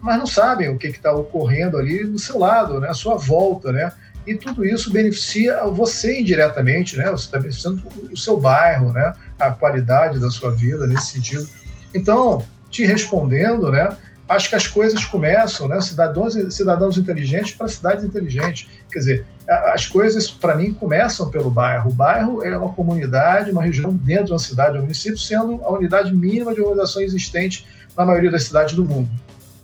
Mas 0.00 0.18
não 0.18 0.26
sabem 0.26 0.68
o 0.68 0.78
que 0.78 0.86
está 0.88 1.12
ocorrendo 1.12 1.78
ali 1.78 2.04
do 2.04 2.18
seu 2.18 2.38
lado, 2.38 2.80
né? 2.80 2.88
À 2.88 2.94
sua 2.94 3.16
volta, 3.16 3.72
né? 3.72 3.92
E 4.26 4.34
tudo 4.34 4.64
isso 4.64 4.90
beneficia 4.90 5.64
você 5.64 6.20
indiretamente, 6.20 6.96
né? 6.96 7.10
Você 7.10 7.26
está 7.26 7.38
beneficiando 7.38 7.82
o 8.10 8.16
seu 8.16 8.38
bairro, 8.38 8.92
né? 8.92 9.12
A 9.38 9.50
qualidade 9.50 10.18
da 10.18 10.30
sua 10.30 10.50
vida 10.50 10.86
nesse 10.86 11.12
sentido. 11.12 11.48
Então, 11.94 12.44
te 12.70 12.84
respondendo, 12.84 13.70
né? 13.70 13.96
Acho 14.26 14.48
que 14.48 14.56
as 14.56 14.66
coisas 14.66 15.04
começam, 15.04 15.68
né? 15.68 15.80
Cidadãos, 15.82 16.34
cidadãos 16.54 16.96
inteligentes 16.96 17.52
para 17.54 17.68
cidades 17.68 18.04
inteligentes. 18.04 18.68
Quer 18.94 18.98
dizer, 19.00 19.26
as 19.48 19.86
coisas, 19.86 20.30
para 20.30 20.54
mim, 20.54 20.72
começam 20.72 21.28
pelo 21.28 21.50
bairro. 21.50 21.90
O 21.90 21.92
bairro 21.92 22.44
é 22.44 22.56
uma 22.56 22.72
comunidade, 22.72 23.50
uma 23.50 23.60
região 23.60 23.92
dentro 23.92 24.26
de 24.26 24.32
uma 24.32 24.38
cidade, 24.38 24.78
um 24.78 24.82
município, 24.82 25.18
sendo 25.18 25.60
a 25.64 25.70
unidade 25.72 26.14
mínima 26.14 26.54
de 26.54 26.60
organização 26.60 27.02
existente 27.02 27.66
na 27.96 28.06
maioria 28.06 28.30
das 28.30 28.44
cidades 28.44 28.72
do 28.72 28.84
mundo. 28.84 29.10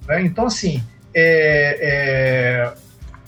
Né? 0.08 0.22
Então, 0.22 0.46
assim, 0.46 0.82
é, 1.14 1.78
é, 1.80 2.72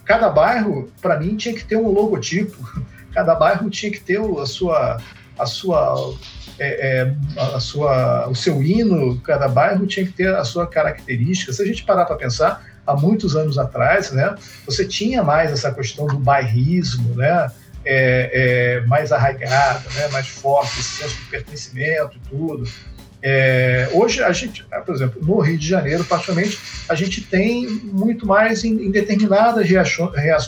cada 0.05 0.29
bairro, 0.29 0.91
para 1.01 1.21
mim, 1.21 1.37
tinha 1.37 1.55
que 1.55 1.65
ter 1.65 1.77
um 1.77 1.89
logotipo. 1.89 2.59
Cada 3.13 3.35
bairro 3.35 3.69
tinha 3.69 3.93
que 3.93 4.01
ter 4.01 4.19
a 4.19 4.47
sua, 4.47 4.99
a 5.43 5.47
sua 5.47 6.14
é, 6.59 7.03
é, 7.03 7.14
a 7.55 7.59
sua, 7.59 8.28
o 8.28 8.34
seu 8.34 8.62
hino, 8.62 9.18
cada 9.20 9.49
bairro 9.49 9.86
tinha 9.86 10.07
que 10.07 10.12
ter 10.12 10.32
a 10.34 10.45
sua 10.45 10.66
característica. 10.66 11.53
Se 11.53 11.62
a 11.62 11.66
gente 11.66 11.82
parar 11.82 12.05
para 12.05 12.16
pensar, 12.16 12.64
há 12.86 12.95
muitos 12.95 13.34
anos 13.34 13.59
atrás, 13.59 14.12
né, 14.12 14.34
você 14.66 14.86
tinha 14.86 15.22
mais 15.22 15.51
essa 15.51 15.72
questão 15.72 16.07
do 16.07 16.18
bairrismo, 16.18 17.14
né, 17.16 17.51
é, 17.84 18.78
é, 18.82 18.86
mais 18.86 19.11
arraigada, 19.11 19.82
né, 19.95 20.09
mais 20.09 20.28
forte, 20.28 20.78
esse 20.78 21.03
senso 21.03 21.16
de 21.16 21.24
pertencimento 21.30 22.16
e 22.16 22.28
tudo. 22.28 22.68
É, 23.24 23.88
hoje, 23.93 24.22
a 24.22 24.32
gente, 24.32 24.64
por 24.84 24.95
exemplo, 24.95 25.20
no 25.24 25.38
Rio 25.40 25.57
de 25.57 25.66
Janeiro, 25.66 26.05
particularmente, 26.05 26.59
a 26.88 26.95
gente 26.95 27.22
tem 27.22 27.68
muito 27.68 28.26
mais 28.26 28.64
em, 28.64 28.86
em 28.86 28.90
determinadas 28.90 29.66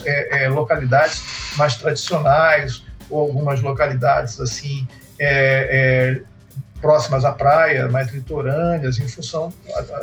é, 0.05 0.43
é, 0.43 0.49
localidades 0.49 1.23
mais 1.57 1.75
tradicionais 1.75 2.83
ou 3.09 3.19
algumas 3.19 3.61
localidades 3.61 4.39
assim 4.39 4.87
é, 5.19 6.19
é, 6.19 6.21
próximas 6.81 7.25
à 7.25 7.31
praia, 7.31 7.87
mais 7.87 8.11
litorâneas, 8.11 8.99
em 8.99 9.07
função, 9.07 9.51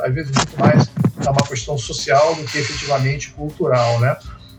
às 0.03 0.13
vezes, 0.13 0.31
muito 0.35 0.59
mais 0.59 0.89
a 1.25 1.31
uma 1.31 1.47
questão 1.47 1.77
social 1.77 2.35
do 2.35 2.43
que 2.43 2.57
efetivamente 2.57 3.29
cultural, 3.31 3.99
né? 3.99 4.17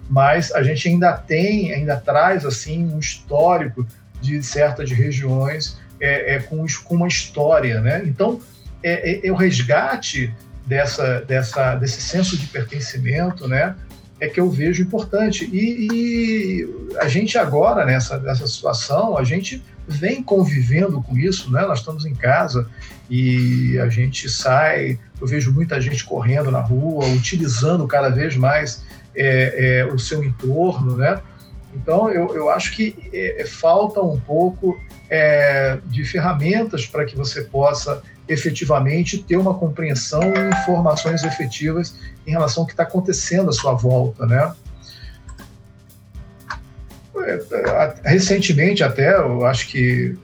Mas 0.08 0.52
a 0.52 0.62
gente 0.62 0.88
ainda 0.88 1.12
tem, 1.12 1.72
ainda 1.72 1.96
traz, 1.96 2.46
assim, 2.46 2.86
um 2.86 2.98
histórico 2.98 3.86
de 4.20 4.42
certas 4.42 4.90
regiões 4.90 5.78
é, 6.00 6.36
é 6.36 6.40
com, 6.40 6.64
com, 6.84 6.94
uma 6.94 7.08
história, 7.08 7.80
né? 7.80 8.02
Então, 8.04 8.40
é, 8.82 9.12
é, 9.12 9.26
é, 9.26 9.32
o 9.32 9.34
resgate 9.34 10.32
dessa, 10.66 11.20
dessa, 11.20 11.74
desse 11.74 12.00
senso 12.00 12.36
de 12.38 12.46
pertencimento, 12.46 13.46
né? 13.46 13.74
É 14.20 14.28
que 14.28 14.40
eu 14.40 14.48
vejo 14.48 14.82
importante. 14.82 15.48
E, 15.52 15.88
e 15.90 16.96
a 16.98 17.08
gente 17.08 17.36
agora, 17.36 17.84
nessa, 17.84 18.18
nessa 18.18 18.46
situação, 18.46 19.18
a 19.18 19.24
gente 19.24 19.62
vem 19.86 20.22
convivendo 20.22 21.02
com 21.02 21.16
isso, 21.16 21.50
né? 21.52 21.62
Nós 21.62 21.80
estamos 21.80 22.04
em 22.06 22.14
casa 22.14 22.68
e 23.10 23.78
a 23.78 23.88
gente 23.88 24.28
sai, 24.30 24.98
eu 25.20 25.26
vejo 25.26 25.52
muita 25.52 25.80
gente 25.80 26.04
correndo 26.04 26.50
na 26.50 26.60
rua, 26.60 27.04
utilizando 27.06 27.86
cada 27.86 28.08
vez 28.08 28.36
mais 28.36 28.84
é, 29.14 29.80
é, 29.80 29.92
o 29.92 29.98
seu 29.98 30.24
entorno, 30.24 30.96
né? 30.96 31.20
Então, 31.74 32.08
eu, 32.08 32.34
eu 32.34 32.48
acho 32.50 32.74
que 32.74 33.10
é, 33.12 33.42
é 33.42 33.46
falta 33.46 34.00
um 34.00 34.18
pouco 34.18 34.78
é, 35.10 35.78
de 35.86 36.04
ferramentas 36.04 36.86
para 36.86 37.04
que 37.04 37.16
você 37.16 37.42
possa 37.42 38.02
efetivamente 38.28 39.22
ter 39.22 39.36
uma 39.36 39.54
compreensão 39.54 40.22
e 40.22 40.62
informações 40.62 41.22
efetivas 41.24 41.94
em 42.26 42.30
relação 42.30 42.62
ao 42.62 42.66
que 42.66 42.72
está 42.72 42.82
acontecendo 42.82 43.50
à 43.50 43.52
sua 43.52 43.74
volta, 43.74 44.26
né? 44.26 44.52
É, 47.16 47.94
recentemente 48.04 48.82
até, 48.82 49.14
eu 49.14 49.44
acho 49.46 49.68
que 49.68 50.16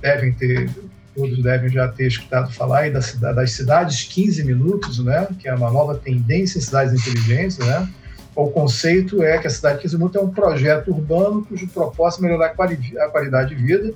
devem 0.00 0.32
ter, 0.32 0.68
todos 1.14 1.42
devem 1.42 1.70
já 1.70 1.88
ter 1.88 2.08
escutado 2.08 2.52
falar 2.52 2.80
aí 2.80 2.90
das, 2.90 3.16
cidades 3.50 4.02
15 4.04 4.44
minutos, 4.44 4.98
né? 5.04 5.28
Que 5.38 5.48
é 5.48 5.54
uma 5.54 5.70
nova 5.70 5.94
tendência 5.94 6.58
em 6.58 6.62
cidades 6.62 6.92
inteligentes, 6.94 7.58
né? 7.58 7.88
O 8.34 8.48
conceito 8.50 9.22
é 9.22 9.36
que 9.36 9.46
a 9.46 9.50
cidade 9.50 9.82
15 9.82 9.96
minutos 9.96 10.20
é 10.20 10.24
um 10.24 10.30
projeto 10.30 10.90
urbano 10.90 11.44
cujo 11.44 11.68
propósito 11.68 12.20
é 12.24 12.28
melhorar 12.28 12.46
a 12.46 13.08
qualidade 13.10 13.54
de 13.54 13.62
vida 13.62 13.92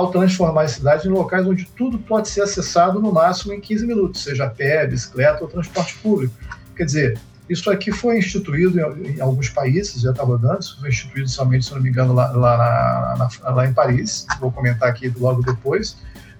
ao 0.00 0.10
transformar 0.10 0.62
as 0.62 0.72
cidades 0.72 1.04
em 1.04 1.10
locais 1.10 1.46
onde 1.46 1.66
tudo 1.76 1.98
pode 1.98 2.28
ser 2.28 2.42
acessado 2.42 3.00
no 3.00 3.12
máximo 3.12 3.52
em 3.52 3.60
15 3.60 3.86
minutos, 3.86 4.22
seja 4.22 4.44
a 4.44 4.50
pé, 4.50 4.86
bicicleta 4.86 5.42
ou 5.42 5.48
transporte 5.48 5.94
público. 5.98 6.34
Quer 6.74 6.84
dizer, 6.84 7.20
isso 7.48 7.70
aqui 7.70 7.92
foi 7.92 8.18
instituído 8.18 8.80
em, 8.80 9.16
em 9.16 9.20
alguns 9.20 9.50
países, 9.50 10.00
já 10.00 10.10
está 10.10 10.22
rodando, 10.22 10.60
isso 10.60 10.80
foi 10.80 10.88
instituído 10.88 11.28
somente, 11.28 11.66
se 11.66 11.74
não 11.74 11.82
me 11.82 11.90
engano, 11.90 12.14
lá, 12.14 12.30
lá, 12.30 13.16
na, 13.18 13.50
lá 13.50 13.66
em 13.66 13.74
Paris, 13.74 14.26
vou 14.40 14.50
comentar 14.50 14.88
aqui 14.88 15.12
logo 15.18 15.42
depois, 15.42 15.96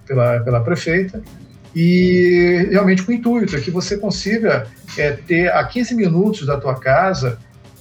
pela, 0.06 0.40
pela 0.40 0.61
prefeita, 0.61 1.22
e 1.74 2.68
realmente 2.70 3.02
com 3.02 3.12
o 3.12 3.14
intuito 3.14 3.54
é 3.54 3.61
que 3.61 3.70
você 3.70 3.96
consiga 3.96 4.66
é, 4.96 5.12
ter 5.12 5.52
a 5.52 5.62
15 5.64 5.94
minutos 5.94 6.46
da 6.46 6.58
tua 6.58 6.74
casa 6.74 7.38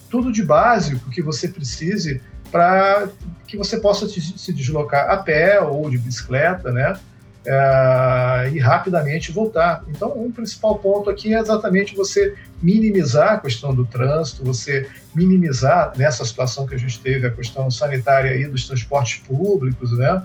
tudo 0.09 0.31
de 0.31 0.43
básico 0.43 1.09
que 1.09 1.21
você 1.21 1.47
precise 1.47 2.21
para 2.51 3.07
que 3.47 3.57
você 3.57 3.77
possa 3.77 4.07
se 4.07 4.53
deslocar 4.53 5.09
a 5.09 5.17
pé 5.17 5.61
ou 5.61 5.89
de 5.89 5.97
bicicleta, 5.97 6.71
né? 6.71 6.99
É, 7.45 8.51
e 8.53 8.59
rapidamente 8.59 9.31
voltar. 9.31 9.83
Então, 9.87 10.11
um 10.19 10.31
principal 10.31 10.77
ponto 10.77 11.09
aqui 11.09 11.33
é 11.33 11.39
exatamente 11.39 11.95
você 11.95 12.35
minimizar 12.61 13.33
a 13.33 13.37
questão 13.37 13.73
do 13.73 13.85
trânsito, 13.85 14.43
você 14.43 14.89
minimizar 15.15 15.93
nessa 15.95 16.25
situação 16.25 16.67
que 16.67 16.75
a 16.75 16.77
gente 16.77 16.99
teve 16.99 17.25
a 17.25 17.31
questão 17.31 17.71
sanitária 17.71 18.31
aí 18.31 18.45
dos 18.45 18.67
transportes 18.67 19.21
públicos, 19.25 19.97
né? 19.97 20.21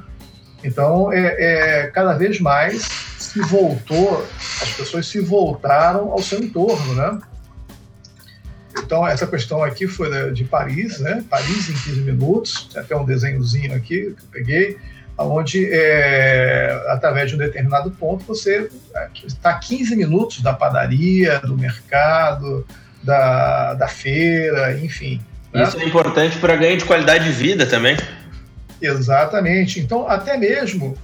Então, 0.62 1.12
é, 1.12 1.84
é 1.84 1.86
cada 1.88 2.14
vez 2.14 2.40
mais 2.40 2.82
se 3.18 3.40
voltou, 3.42 4.26
as 4.60 4.72
pessoas 4.72 5.06
se 5.06 5.20
voltaram 5.20 6.10
ao 6.10 6.20
seu 6.20 6.40
entorno, 6.40 6.94
né? 6.94 7.20
Então, 8.84 9.06
essa 9.06 9.26
questão 9.26 9.62
aqui 9.62 9.86
foi 9.86 10.32
de 10.32 10.44
Paris, 10.44 11.00
né? 11.00 11.24
Paris 11.28 11.68
em 11.70 11.72
15 11.72 12.00
minutos, 12.00 12.68
tem 12.72 12.82
até 12.82 12.96
um 12.96 13.04
desenhozinho 13.04 13.74
aqui 13.74 14.14
que 14.16 14.22
eu 14.22 14.28
peguei, 14.30 14.78
onde, 15.16 15.68
é, 15.72 16.84
através 16.88 17.30
de 17.30 17.36
um 17.36 17.38
determinado 17.38 17.90
ponto, 17.92 18.24
você 18.24 18.68
está 19.26 19.54
15 19.54 19.96
minutos 19.96 20.42
da 20.42 20.52
padaria, 20.52 21.40
do 21.40 21.56
mercado, 21.56 22.66
da, 23.02 23.74
da 23.74 23.88
feira, 23.88 24.76
enfim. 24.78 25.20
Né? 25.52 25.62
Isso 25.62 25.78
é 25.78 25.84
importante 25.84 26.38
para 26.38 26.56
ganho 26.56 26.76
de 26.76 26.84
qualidade 26.84 27.24
de 27.24 27.32
vida 27.32 27.64
também. 27.64 27.96
Exatamente. 28.82 29.80
Então, 29.80 30.06
até 30.08 30.36
mesmo 30.36 30.96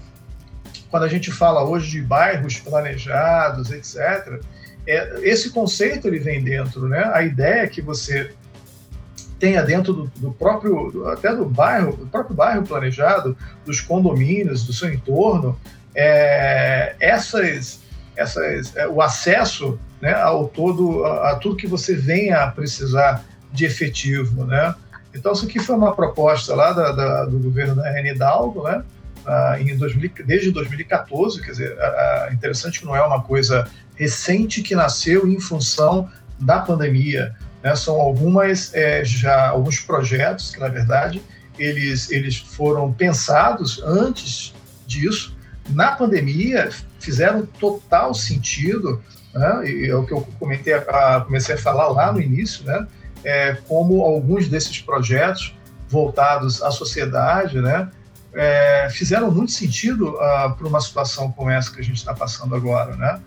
quando 0.91 1.05
a 1.05 1.09
gente 1.09 1.31
fala 1.31 1.62
hoje 1.62 1.91
de 1.91 2.03
bairros 2.03 2.59
planejados, 2.59 3.70
etc., 3.70 4.41
é, 4.87 5.20
esse 5.22 5.51
conceito 5.51 6.09
ele 6.09 6.18
vem 6.18 6.43
dentro, 6.43 6.89
né? 6.89 7.11
A 7.12 7.22
ideia 7.22 7.62
é 7.62 7.66
que 7.66 7.83
você 7.83 8.33
tenha 9.39 9.62
dentro 9.62 9.93
do, 9.93 10.12
do 10.16 10.33
próprio, 10.33 11.09
até 11.09 11.35
do 11.35 11.47
bairro, 11.47 11.97
do 11.97 12.07
próprio 12.07 12.37
bairro 12.37 12.62
planejado, 12.62 13.37
dos 13.64 13.81
condomínios, 13.81 14.64
do 14.64 14.72
seu 14.72 14.93
entorno, 14.93 15.59
é, 15.95 16.95
essas, 17.01 17.81
essas, 18.14 18.76
é, 18.76 18.87
o 18.87 19.01
acesso 19.01 19.81
né, 20.01 20.12
ao 20.12 20.47
todo, 20.49 21.05
a, 21.05 21.31
a, 21.31 21.37
tudo 21.37 21.57
que 21.57 21.66
você 21.66 21.95
venha 21.95 22.43
a 22.43 22.51
precisar 22.51 23.24
de 23.53 23.64
efetivo, 23.64 24.45
né? 24.45 24.74
Então 25.12 25.33
isso 25.33 25.45
aqui 25.45 25.59
foi 25.59 25.74
uma 25.74 25.95
proposta 25.95 26.55
lá 26.55 26.72
da, 26.72 26.93
da, 26.93 27.24
do 27.24 27.39
governo 27.39 27.74
da 27.74 27.91
Reni 27.91 28.14
Dalgo, 28.14 28.62
né? 28.62 28.85
Ah, 29.33 29.57
em 29.61 29.76
2000, 29.76 30.11
desde 30.26 30.51
2014, 30.51 31.41
quer 31.41 31.53
dizer, 31.53 31.76
interessante 32.33 32.81
que 32.81 32.85
não 32.85 32.97
é 32.97 33.01
uma 33.01 33.22
coisa 33.22 33.70
recente 33.95 34.61
que 34.61 34.74
nasceu 34.74 35.24
em 35.28 35.39
função 35.39 36.11
da 36.37 36.59
pandemia. 36.59 37.37
Né? 37.62 37.76
São 37.76 38.01
algumas 38.01 38.74
é, 38.74 39.05
já 39.05 39.51
alguns 39.51 39.78
projetos 39.78 40.51
que 40.51 40.59
na 40.59 40.66
verdade 40.66 41.22
eles 41.57 42.11
eles 42.11 42.39
foram 42.39 42.93
pensados 42.93 43.81
antes 43.85 44.53
disso. 44.85 45.37
Na 45.68 45.93
pandemia 45.93 46.68
fizeram 46.99 47.47
total 47.47 48.12
sentido, 48.12 49.01
né? 49.33 49.70
e 49.70 49.91
é 49.91 49.95
o 49.95 50.05
que 50.05 50.12
eu 50.12 50.22
comentei, 50.41 50.74
comecei 51.24 51.55
a 51.55 51.59
falar 51.59 51.87
lá 51.87 52.12
no 52.12 52.20
início, 52.20 52.64
né? 52.64 52.85
É, 53.22 53.57
como 53.68 54.03
alguns 54.03 54.49
desses 54.49 54.81
projetos 54.81 55.55
voltados 55.89 56.61
à 56.62 56.72
sociedade, 56.72 57.61
né? 57.61 57.89
É, 58.33 58.89
fizeram 58.91 59.31
muito 59.31 59.51
sentido 59.51 60.16
ah, 60.20 60.55
para 60.57 60.66
uma 60.66 60.81
situação 60.81 61.33
como 61.33 61.51
essa 61.51 61.72
que 61.72 61.81
a 61.81 61.85
gente 61.85 61.97
está 61.97 62.14
passando 62.14 62.55
agora, 62.55 62.97
né? 62.97 63.20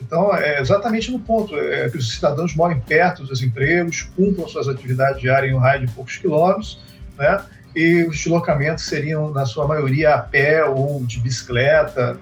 Então, 0.00 0.34
é 0.34 0.60
exatamente 0.60 1.10
no 1.10 1.18
ponto 1.18 1.56
é, 1.56 1.88
que 1.88 1.96
os 1.96 2.14
cidadãos 2.14 2.54
morem 2.54 2.80
perto 2.80 3.24
dos 3.24 3.40
empregos, 3.40 4.02
cumpram 4.16 4.48
suas 4.48 4.68
atividades 4.68 5.20
diárias 5.20 5.52
em 5.52 5.54
um 5.54 5.58
raio 5.58 5.86
de 5.86 5.92
poucos 5.92 6.18
quilômetros, 6.18 6.80
né? 7.16 7.42
E 7.74 8.02
os 8.02 8.18
deslocamentos 8.18 8.84
seriam, 8.84 9.30
na 9.30 9.46
sua 9.46 9.66
maioria, 9.66 10.14
a 10.14 10.18
pé 10.18 10.64
ou 10.64 11.02
de 11.04 11.18
bicicleta. 11.20 12.18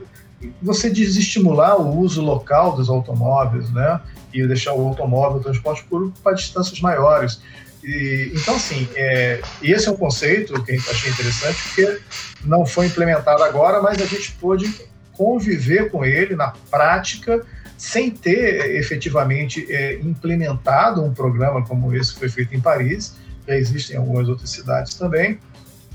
Você 0.62 0.88
desestimular 0.88 1.80
o 1.80 1.98
uso 1.98 2.22
local 2.22 2.76
dos 2.76 2.88
automóveis, 2.88 3.70
né? 3.70 4.00
E 4.32 4.46
deixar 4.46 4.74
o 4.74 4.86
automóvel, 4.86 5.38
o 5.40 5.42
transporte 5.42 5.82
público 5.84 6.16
para 6.22 6.34
distâncias 6.34 6.80
maiores. 6.80 7.42
E, 7.82 8.32
então, 8.34 8.56
assim, 8.56 8.88
é, 8.94 9.40
esse 9.62 9.88
é 9.88 9.90
um 9.90 9.96
conceito 9.96 10.62
que 10.64 10.72
eu 10.72 10.80
achei 10.90 11.10
interessante, 11.10 11.62
porque 11.62 12.00
não 12.44 12.66
foi 12.66 12.86
implementado 12.86 13.42
agora, 13.42 13.80
mas 13.80 14.00
a 14.00 14.06
gente 14.06 14.32
pôde 14.32 14.72
conviver 15.12 15.90
com 15.90 16.04
ele 16.04 16.34
na 16.34 16.52
prática 16.70 17.44
sem 17.76 18.10
ter 18.10 18.76
efetivamente 18.76 19.66
é, 19.70 19.94
implementado 20.00 21.02
um 21.02 21.14
programa 21.14 21.64
como 21.64 21.94
esse 21.96 22.12
que 22.12 22.18
foi 22.18 22.28
feito 22.28 22.54
em 22.54 22.60
Paris, 22.60 23.16
já 23.48 23.56
existem 23.56 23.96
em 23.96 23.98
algumas 23.98 24.28
outras 24.28 24.50
cidades 24.50 24.94
também, 24.94 25.38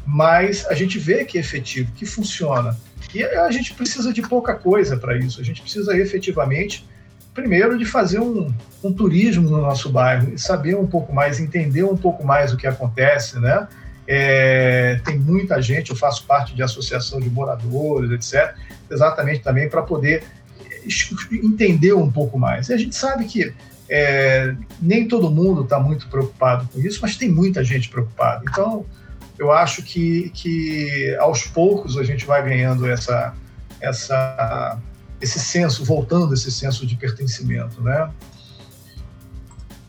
mas 0.05 0.65
a 0.65 0.73
gente 0.73 0.97
vê 0.97 1.25
que 1.25 1.37
é 1.37 1.41
efetivo, 1.41 1.91
que 1.93 2.05
funciona. 2.05 2.75
E 3.13 3.23
a 3.23 3.51
gente 3.51 3.73
precisa 3.75 4.11
de 4.11 4.21
pouca 4.23 4.55
coisa 4.55 4.97
para 4.97 5.15
isso, 5.17 5.39
a 5.39 5.43
gente 5.43 5.61
precisa 5.61 5.95
efetivamente, 5.95 6.87
primeiro, 7.35 7.77
de 7.77 7.83
fazer 7.83 8.19
um, 8.19 8.51
um 8.81 8.93
turismo 8.93 9.49
no 9.49 9.61
nosso 9.61 9.89
bairro 9.91 10.33
e 10.33 10.39
saber 10.39 10.75
um 10.75 10.87
pouco 10.87 11.13
mais, 11.13 11.39
entender 11.39 11.83
um 11.83 11.97
pouco 11.97 12.25
mais 12.25 12.53
o 12.53 12.57
que 12.57 12.65
acontece, 12.65 13.37
né? 13.39 13.67
É, 14.07 15.01
tem 15.03 15.19
muita 15.19 15.61
gente, 15.61 15.89
eu 15.89 15.97
faço 15.97 16.25
parte 16.25 16.55
de 16.55 16.63
associação 16.63 17.19
de 17.19 17.29
moradores, 17.29 18.11
etc., 18.11 18.55
exatamente 18.89 19.41
também 19.41 19.67
para 19.69 19.81
poder 19.81 20.23
entender 21.31 21.93
um 21.93 22.09
pouco 22.09 22.39
mais. 22.39 22.69
E 22.69 22.73
a 22.73 22.77
gente 22.77 22.95
sabe 22.95 23.25
que 23.25 23.53
é, 23.89 24.55
nem 24.81 25.07
todo 25.07 25.29
mundo 25.29 25.63
está 25.63 25.79
muito 25.79 26.07
preocupado 26.07 26.69
com 26.71 26.79
isso, 26.79 26.99
mas 27.01 27.17
tem 27.17 27.29
muita 27.29 27.63
gente 27.63 27.89
preocupada. 27.89 28.45
Então, 28.49 28.85
eu 29.37 29.51
acho 29.51 29.83
que, 29.83 30.31
que 30.33 31.15
aos 31.19 31.43
poucos 31.43 31.97
a 31.97 32.03
gente 32.03 32.25
vai 32.25 32.43
ganhando 32.43 32.87
essa, 32.87 33.33
essa, 33.81 34.79
esse 35.25 35.39
senso, 35.39 35.83
voltando 35.83 36.33
esse 36.33 36.51
senso 36.51 36.85
de 36.85 36.95
pertencimento, 36.95 37.81
né? 37.81 38.11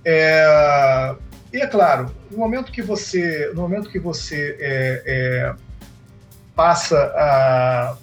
É, 0.05 1.15
e 1.53 1.59
é 1.59 1.67
claro, 1.67 2.11
no 2.31 2.39
momento 2.39 2.73
que 2.73 2.83
você, 2.83 3.51
no 3.55 3.63
momento 3.63 3.91
que 3.91 3.99
você 3.99 4.57
é, 4.59 5.03
é 5.07 5.55
passa 6.55 6.97
a 7.15 7.97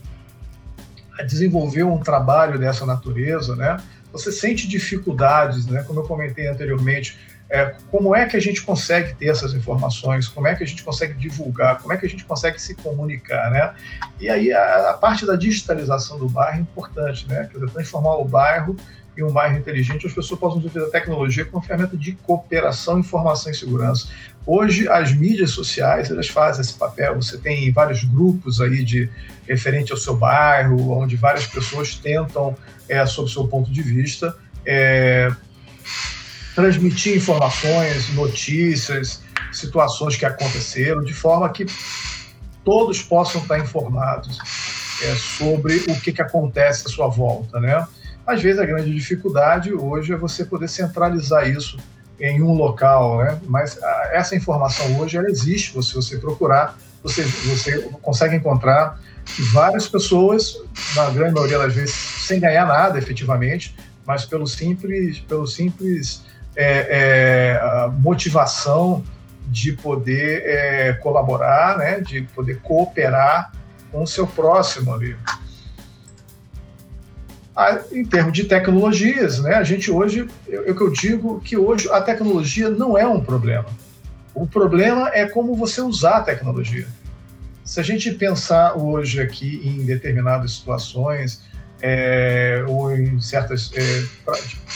a 1.18 1.24
desenvolver 1.24 1.84
um 1.84 2.00
trabalho 2.00 2.58
dessa 2.58 2.86
natureza, 2.86 3.56
né? 3.56 3.78
Você 4.12 4.32
sente 4.32 4.68
dificuldades, 4.68 5.66
né? 5.68 5.84
Como 5.84 6.00
eu 6.00 6.04
comentei 6.04 6.48
anteriormente, 6.48 7.20
é, 7.50 7.76
como 7.92 8.16
é 8.16 8.26
que 8.26 8.36
a 8.36 8.40
gente 8.40 8.62
consegue 8.64 9.14
ter 9.16 9.28
essas 9.28 9.54
informações? 9.54 10.28
Como 10.28 10.48
é 10.48 10.56
que 10.56 10.64
a 10.64 10.68
gente 10.68 10.84
consegue 10.84 11.14
divulgar? 11.14 11.80
Como 11.80 11.94
é 11.94 11.98
que 11.98 12.06
a 12.06 12.10
gente 12.10 12.26
consegue 12.26 12.60
se 12.60 12.74
comunicar, 12.76 13.52
né? 13.52 13.74
E 14.20 14.30
aí 14.30 14.52
a, 14.52 14.92
a 14.92 14.94
parte 14.94 15.26
da 15.26 15.36
digitalização 15.36 16.18
do 16.18 16.28
bairro 16.28 16.58
é 16.58 16.62
importante, 16.62 17.28
né? 17.28 17.48
Quer 17.52 17.60
dizer, 17.60 17.72
transformar 17.72 18.16
o 18.16 18.26
bairro 18.26 18.76
em 19.18 19.24
um 19.24 19.32
bairro 19.32 19.58
inteligente, 19.58 20.08
as 20.08 20.14
pessoas 20.14 20.40
possam 20.40 20.58
utilizar 20.58 20.88
a 20.88 20.92
tecnologia 20.92 21.46
como 21.46 21.64
ferramenta 21.64 21.96
de 21.96 22.14
cooperação, 22.14 23.00
informação 23.00 23.52
e 23.52 23.56
segurança. 23.56 24.08
Hoje, 24.46 24.90
as 24.90 25.14
mídias 25.14 25.52
sociais, 25.52 26.10
elas 26.10 26.28
fazem 26.28 26.62
esse 26.62 26.74
papel. 26.74 27.16
Você 27.16 27.38
tem 27.38 27.72
vários 27.72 28.04
grupos 28.04 28.60
aí 28.60 28.84
de 28.84 29.10
referente 29.48 29.92
ao 29.92 29.98
seu 29.98 30.16
bairro, 30.16 30.92
onde 30.92 31.16
várias 31.16 31.46
pessoas 31.46 31.96
tentam, 31.96 32.56
é, 32.90 33.06
sob 33.06 33.32
seu 33.32 33.48
ponto 33.48 33.72
de 33.72 33.82
vista, 33.82 34.36
é, 34.66 35.32
transmitir 36.56 37.16
informações, 37.16 38.14
notícias, 38.14 39.22
situações 39.52 40.16
que 40.16 40.26
aconteceram, 40.26 41.04
de 41.04 41.14
forma 41.14 41.50
que 41.50 41.66
todos 42.64 43.02
possam 43.02 43.42
estar 43.42 43.60
informados 43.60 44.38
é, 45.04 45.16
sobre 45.16 45.78
o 45.90 46.00
que, 46.00 46.12
que 46.12 46.22
acontece 46.22 46.88
à 46.88 46.90
sua 46.90 47.08
volta, 47.08 47.60
né? 47.60 47.86
Às 48.26 48.42
vezes 48.42 48.60
a 48.60 48.66
grande 48.66 48.94
dificuldade 48.94 49.74
hoje 49.74 50.14
é 50.14 50.16
você 50.16 50.46
poder 50.46 50.70
centralizar 50.70 51.50
isso 51.50 51.78
em 52.20 52.42
um 52.42 52.54
local, 52.54 53.18
né? 53.18 53.40
Mas 53.48 53.82
a, 53.84 54.10
essa 54.14 54.36
informação 54.36 55.00
hoje 55.00 55.18
ela 55.18 55.30
existe, 55.30 55.72
se 55.84 55.94
você 55.94 56.18
procurar, 56.18 56.78
você, 57.02 57.24
você 57.24 57.80
consegue 58.02 58.36
encontrar 58.36 59.00
que 59.26 59.42
várias 59.42 59.88
pessoas, 59.88 60.58
na 60.96 61.10
grande 61.10 61.34
maioria 61.34 61.58
das 61.58 61.74
vezes, 61.74 61.96
sem 61.96 62.40
ganhar 62.40 62.66
nada 62.66 62.98
efetivamente, 62.98 63.76
mas 64.06 64.26
pelo 64.26 64.48
simples, 64.48 65.20
pelo 65.20 65.48
simples 65.48 66.24
é, 66.56 67.58
é, 67.58 67.90
motivação 68.00 69.04
de 69.48 69.74
poder 69.74 70.44
é, 70.46 70.94
colaborar, 70.94 71.78
né, 71.78 72.00
de 72.00 72.22
poder 72.22 72.60
cooperar 72.62 73.52
com 73.92 74.04
o 74.04 74.08
seu 74.08 74.26
próximo 74.26 74.94
ali. 74.94 75.16
Ah, 77.56 77.80
em 77.92 78.04
termos 78.04 78.34
de 78.34 78.46
tecnologias, 78.46 79.40
né, 79.40 79.56
a 79.56 79.64
gente 79.64 79.92
hoje, 79.92 80.28
eu, 80.48 80.64
eu, 80.64 80.76
eu 80.76 80.92
digo 80.92 81.40
que 81.42 81.56
hoje 81.56 81.88
a 81.92 82.02
tecnologia 82.02 82.70
não 82.70 82.98
é 82.98 83.06
um 83.08 83.24
problema. 83.24 83.68
O 84.34 84.48
problema 84.48 85.12
é 85.14 85.28
como 85.28 85.56
você 85.56 85.82
usar 85.82 86.18
a 86.18 86.22
tecnologia. 86.22 86.88
Se 87.64 87.80
a 87.80 87.84
gente 87.84 88.12
pensar 88.12 88.76
hoje 88.76 89.22
aqui 89.22 89.62
em 89.64 89.86
determinadas 89.86 90.54
situações, 90.54 91.44
é, 91.86 92.64
ou 92.66 92.96
em 92.96 93.20
certas 93.20 93.70
é, 93.76 94.04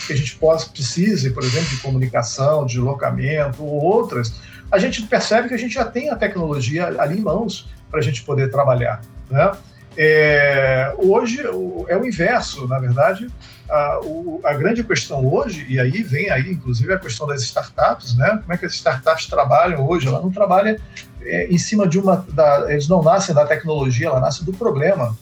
que 0.06 0.12
a 0.12 0.16
gente 0.16 0.36
possa 0.36 0.70
precise, 0.70 1.30
por 1.30 1.42
exemplo, 1.42 1.70
de 1.70 1.78
comunicação, 1.78 2.66
de 2.66 2.74
deslocamento 2.74 3.64
ou 3.64 3.82
outras, 3.82 4.34
a 4.70 4.78
gente 4.78 5.02
percebe 5.04 5.48
que 5.48 5.54
a 5.54 5.58
gente 5.58 5.74
já 5.74 5.86
tem 5.86 6.10
a 6.10 6.18
tecnologia 6.18 6.88
ali 7.00 7.20
em 7.20 7.22
mãos 7.22 7.70
para 7.90 8.02
a 8.02 8.04
gente 8.04 8.24
poder 8.24 8.52
trabalhar. 8.52 9.02
Né? 9.30 9.52
É, 9.96 10.94
hoje 10.98 11.42
é 11.88 11.98
o 11.98 12.06
inverso, 12.06 12.68
na 12.68 12.78
verdade. 12.78 13.30
A, 13.70 14.00
o, 14.04 14.42
a, 14.44 14.54
grande 14.54 14.84
questão 14.84 15.26
hoje, 15.26 15.66
e 15.70 15.80
aí 15.80 16.04
vem 16.04 16.30
aí, 16.30 16.52
inclusive, 16.52 16.92
a 16.94 17.00
questão 17.00 17.26
das 17.26 17.42
startups, 17.42 18.16
né? 18.16 18.40
Como 18.42 18.54
é 18.54 18.58
que 18.58 18.66
as 18.66 18.74
startups 18.74 19.28
trabalham 19.28 19.86
hoje? 19.86 20.08
Ela 20.08 20.22
não 20.22 20.32
trabalha 20.32 20.80
é, 21.22 21.48
em 21.48 21.58
cima 21.58 21.88
de 21.88 22.00
uma. 22.00 22.26
Da, 22.32 22.72
eles 22.72 22.88
não 22.88 23.02
nascem 23.02 23.36
da 23.36 23.46
tecnologia, 23.46 24.08
ela 24.08 24.22
nasce 24.22 24.46
do 24.46 24.54
problema. 24.54 25.18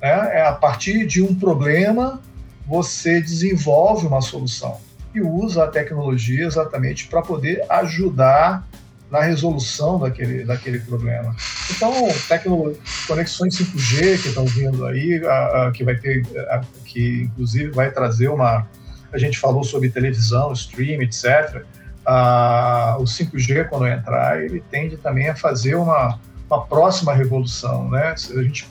Né? 0.00 0.38
É 0.38 0.42
a 0.42 0.52
partir 0.52 1.06
de 1.06 1.22
um 1.22 1.34
problema 1.34 2.20
você 2.66 3.20
desenvolve 3.20 4.06
uma 4.06 4.20
solução 4.20 4.78
e 5.14 5.20
usa 5.20 5.64
a 5.64 5.68
tecnologia 5.68 6.44
exatamente 6.44 7.06
para 7.08 7.22
poder 7.22 7.64
ajudar 7.68 8.66
na 9.10 9.22
resolução 9.22 9.98
daquele, 9.98 10.44
daquele 10.44 10.80
problema. 10.80 11.34
Então, 11.70 11.92
conexões 13.06 13.56
5G 13.56 14.22
que 14.22 14.28
estão 14.28 14.44
vindo 14.44 14.84
aí, 14.86 15.24
a, 15.24 15.68
a, 15.68 15.72
que 15.72 15.82
vai 15.82 15.96
ter, 15.96 16.22
a, 16.50 16.60
que 16.84 17.22
inclusive 17.22 17.70
vai 17.70 17.90
trazer 17.90 18.28
uma. 18.28 18.66
A 19.10 19.16
gente 19.16 19.38
falou 19.38 19.64
sobre 19.64 19.88
televisão, 19.88 20.52
streaming, 20.52 21.04
etc. 21.04 21.64
o 22.98 23.04
5G, 23.04 23.68
quando 23.68 23.86
entrar, 23.86 24.42
ele 24.42 24.62
tende 24.70 24.98
também 24.98 25.28
a 25.30 25.34
fazer 25.34 25.76
uma, 25.76 26.18
uma 26.50 26.66
próxima 26.66 27.14
revolução. 27.14 27.88
Né? 27.88 28.14
A 28.14 28.42
gente, 28.42 28.68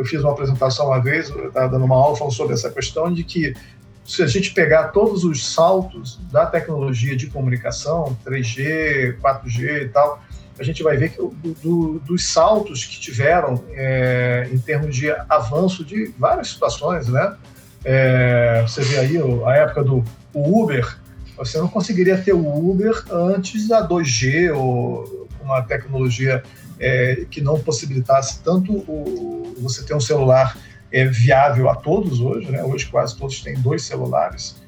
eu 0.00 0.04
fiz 0.04 0.22
uma 0.22 0.32
apresentação 0.32 0.86
uma 0.86 0.98
vez, 0.98 1.28
estava 1.28 1.68
dando 1.68 1.84
uma 1.84 1.94
aula 1.94 2.16
falando 2.16 2.32
sobre 2.32 2.54
essa 2.54 2.70
questão 2.70 3.12
de 3.12 3.22
que 3.22 3.54
se 4.02 4.22
a 4.22 4.26
gente 4.26 4.52
pegar 4.52 4.88
todos 4.88 5.24
os 5.24 5.52
saltos 5.52 6.18
da 6.32 6.46
tecnologia 6.46 7.14
de 7.14 7.26
comunicação, 7.26 8.16
3G, 8.24 9.18
4G 9.20 9.82
e 9.82 9.88
tal, 9.88 10.22
a 10.58 10.62
gente 10.62 10.82
vai 10.82 10.96
ver 10.96 11.10
que 11.10 11.18
do, 11.18 11.54
do, 11.62 11.98
dos 12.00 12.32
saltos 12.32 12.84
que 12.84 12.98
tiveram 12.98 13.62
é, 13.72 14.48
em 14.50 14.58
termos 14.58 14.96
de 14.96 15.10
avanço 15.28 15.84
de 15.84 16.12
várias 16.18 16.48
situações, 16.48 17.08
né? 17.08 17.36
É, 17.84 18.64
você 18.66 18.82
vê 18.82 18.98
aí 18.98 19.16
a 19.46 19.56
época 19.56 19.84
do 19.84 20.04
Uber, 20.34 20.98
você 21.36 21.58
não 21.58 21.68
conseguiria 21.68 22.18
ter 22.18 22.32
o 22.32 22.70
Uber 22.70 23.04
antes 23.10 23.68
da 23.68 23.86
2G 23.86 24.54
ou 24.54 25.28
uma 25.42 25.62
tecnologia 25.62 26.42
é, 26.80 27.26
que 27.30 27.40
não 27.40 27.60
possibilitasse 27.60 28.40
tanto 28.42 28.72
o, 28.72 29.54
você 29.58 29.84
ter 29.84 29.94
um 29.94 30.00
celular 30.00 30.56
é 30.90 31.04
viável 31.04 31.68
a 31.68 31.76
todos 31.76 32.20
hoje, 32.20 32.50
né? 32.50 32.64
Hoje 32.64 32.86
quase 32.86 33.16
todos 33.16 33.40
têm 33.42 33.54
dois 33.54 33.82
celulares 33.82 34.60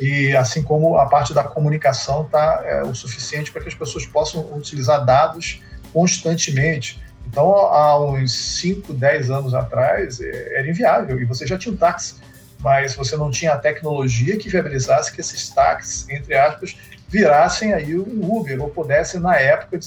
e 0.00 0.34
assim 0.36 0.62
como 0.62 0.96
a 0.96 1.06
parte 1.06 1.34
da 1.34 1.42
comunicação 1.42 2.22
está 2.24 2.62
é, 2.64 2.82
o 2.82 2.94
suficiente 2.94 3.50
para 3.50 3.62
que 3.62 3.68
as 3.68 3.74
pessoas 3.74 4.06
possam 4.06 4.56
utilizar 4.56 5.04
dados 5.04 5.60
constantemente. 5.92 7.02
Então, 7.26 7.54
há 7.54 8.00
uns 8.00 8.32
5, 8.60 8.92
10 8.94 9.30
anos 9.30 9.54
atrás, 9.54 10.20
é, 10.20 10.58
era 10.58 10.68
inviável 10.68 11.20
e 11.20 11.24
você 11.24 11.46
já 11.46 11.58
tinha 11.58 11.74
um 11.74 11.76
táxi, 11.76 12.16
mas 12.60 12.94
você 12.94 13.16
não 13.16 13.30
tinha 13.30 13.52
a 13.52 13.58
tecnologia 13.58 14.36
que 14.38 14.48
viabilizasse 14.48 15.12
que 15.12 15.20
esses 15.20 15.50
táxis, 15.50 16.08
entre 16.08 16.34
aspas, 16.34 16.76
virassem 17.08 17.74
aí 17.74 17.98
um 17.98 18.36
Uber 18.36 18.62
ou 18.62 18.70
pudessem, 18.70 19.20
na 19.20 19.36
época, 19.36 19.78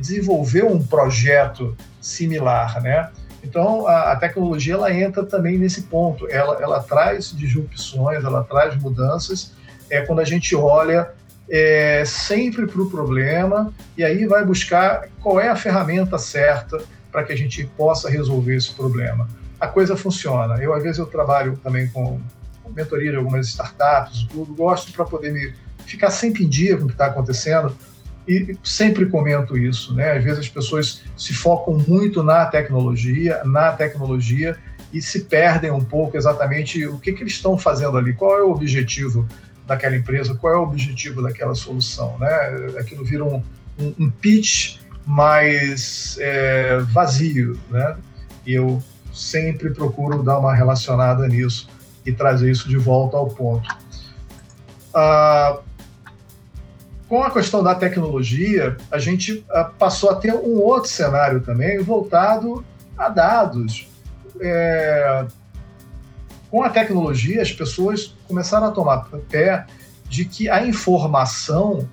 desenvolver 0.00 0.64
um 0.64 0.82
projeto 0.82 1.76
similar, 2.00 2.82
né? 2.82 3.10
Então, 3.42 3.86
a, 3.86 4.12
a, 4.12 4.16
tecnologia 4.16 4.74
ela 4.74 4.92
entra 4.92 5.24
também 5.24 5.58
nesse 5.58 5.82
ponto. 5.82 6.26
Ela, 6.30 6.62
ela 6.62 6.82
traz 6.82 7.30
disrupções, 7.36 8.24
ela 8.24 8.42
traz 8.42 8.74
mudanças. 8.80 9.52
É 9.90 10.00
quando 10.00 10.20
a 10.20 10.24
gente 10.24 10.56
olha 10.56 11.10
é, 11.48 12.04
sempre 12.06 12.66
para 12.66 12.80
o 12.80 12.90
problema 12.90 13.72
e 13.98 14.02
aí 14.02 14.26
vai 14.26 14.44
buscar 14.44 15.08
qual 15.20 15.38
é 15.38 15.48
a 15.48 15.56
ferramenta 15.56 16.16
certa 16.16 16.82
para 17.12 17.22
que 17.22 17.32
a 17.32 17.36
gente 17.36 17.64
possa 17.76 18.08
resolver 18.08 18.56
esse 18.56 18.72
problema. 18.74 19.28
A 19.60 19.68
coisa 19.68 19.94
funciona. 19.94 20.56
Eu, 20.56 20.72
às 20.72 20.82
vezes, 20.82 20.98
eu 20.98 21.06
trabalho 21.06 21.58
também 21.62 21.86
com 21.88 22.20
mentoria 22.74 23.10
de 23.12 23.16
algumas 23.16 23.46
startups, 23.46 24.24
tudo, 24.24 24.54
gosto 24.54 24.90
para 24.92 25.04
poder 25.04 25.32
me 25.32 25.54
ficar 25.86 26.10
sempre 26.10 26.44
em 26.44 26.48
dia 26.48 26.76
com 26.76 26.84
o 26.84 26.86
que 26.86 26.94
está 26.94 27.06
acontecendo 27.06 27.76
e 28.26 28.56
sempre 28.62 29.06
comento 29.06 29.56
isso, 29.56 29.94
né? 29.94 30.12
Às 30.12 30.24
vezes 30.24 30.40
as 30.40 30.48
pessoas 30.48 31.02
se 31.16 31.34
focam 31.34 31.78
muito 31.86 32.22
na 32.22 32.46
tecnologia, 32.46 33.42
na 33.44 33.72
tecnologia 33.72 34.56
e 34.92 35.02
se 35.02 35.24
perdem 35.24 35.70
um 35.70 35.84
pouco 35.84 36.16
exatamente 36.16 36.86
o 36.86 36.98
que, 36.98 37.12
que 37.12 37.22
eles 37.22 37.34
estão 37.34 37.58
fazendo 37.58 37.98
ali, 37.98 38.14
qual 38.14 38.38
é 38.38 38.42
o 38.42 38.50
objetivo 38.50 39.28
daquela 39.66 39.96
empresa, 39.96 40.34
qual 40.34 40.54
é 40.54 40.56
o 40.56 40.62
objetivo 40.62 41.22
daquela 41.22 41.54
solução, 41.54 42.16
né? 42.18 42.28
Aquilo 42.78 43.04
vira 43.04 43.24
um, 43.24 43.42
um, 43.78 43.94
um 43.98 44.10
pitch 44.10 44.78
mais 45.06 46.16
é, 46.20 46.78
vazio, 46.92 47.58
né? 47.70 47.96
E 48.46 48.54
eu 48.54 48.82
sempre 49.12 49.70
procuro 49.70 50.22
dar 50.22 50.38
uma 50.38 50.54
relacionada 50.54 51.26
nisso 51.28 51.68
e 52.04 52.12
trazer 52.12 52.50
isso 52.50 52.68
de 52.68 52.76
volta 52.76 53.16
ao 53.16 53.28
ponto. 53.28 53.68
Ah, 54.94 55.58
com 57.14 57.22
a 57.22 57.30
questão 57.30 57.62
da 57.62 57.76
tecnologia, 57.76 58.76
a 58.90 58.98
gente 58.98 59.34
uh, 59.34 59.72
passou 59.78 60.10
a 60.10 60.16
ter 60.16 60.34
um 60.34 60.60
outro 60.60 60.90
cenário 60.90 61.40
também 61.40 61.78
voltado 61.78 62.64
a 62.98 63.08
dados. 63.08 63.86
É, 64.40 65.24
com 66.50 66.64
a 66.64 66.70
tecnologia, 66.70 67.40
as 67.40 67.52
pessoas 67.52 68.16
começaram 68.26 68.66
a 68.66 68.72
tomar 68.72 69.08
pé 69.30 69.64
de 70.08 70.24
que 70.24 70.50
a 70.50 70.66
informação 70.66 71.88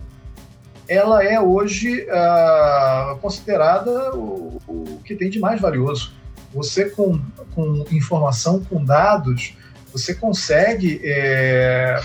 ela 0.88 1.24
é 1.24 1.40
hoje 1.40 2.02
uh, 2.02 3.16
considerada 3.18 4.16
o, 4.16 4.60
o, 4.68 5.02
que 5.06 5.14
tem 5.14 5.30
de 5.30 5.38
mais 5.38 5.62
valioso. 5.62 6.16
Você 6.52 6.90
com, 6.90 7.22
com 7.54 7.86
informação, 7.92 8.64
com 8.64 8.84
dados, 8.84 9.56
você 9.94 10.16
consegue 10.16 11.00
é, 11.04 12.02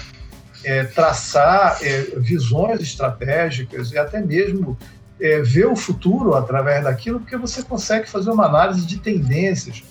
é, 0.67 0.83
traçar 0.83 1.79
é, 1.81 2.03
visões 2.17 2.81
estratégicas 2.81 3.93
e 3.93 3.99
até 3.99 4.21
mesmo 4.21 4.77
é, 5.21 5.41
ver 5.41 5.67
o 5.67 5.77
futuro 5.77 6.35
através 6.35 6.83
daquilo, 6.83 7.21
porque 7.21 7.37
você 7.37 7.63
consegue 7.63 8.11
fazer 8.11 8.31
uma 8.31 8.47
análise 8.47 8.85
de 8.85 8.99
tendências. 8.99 9.85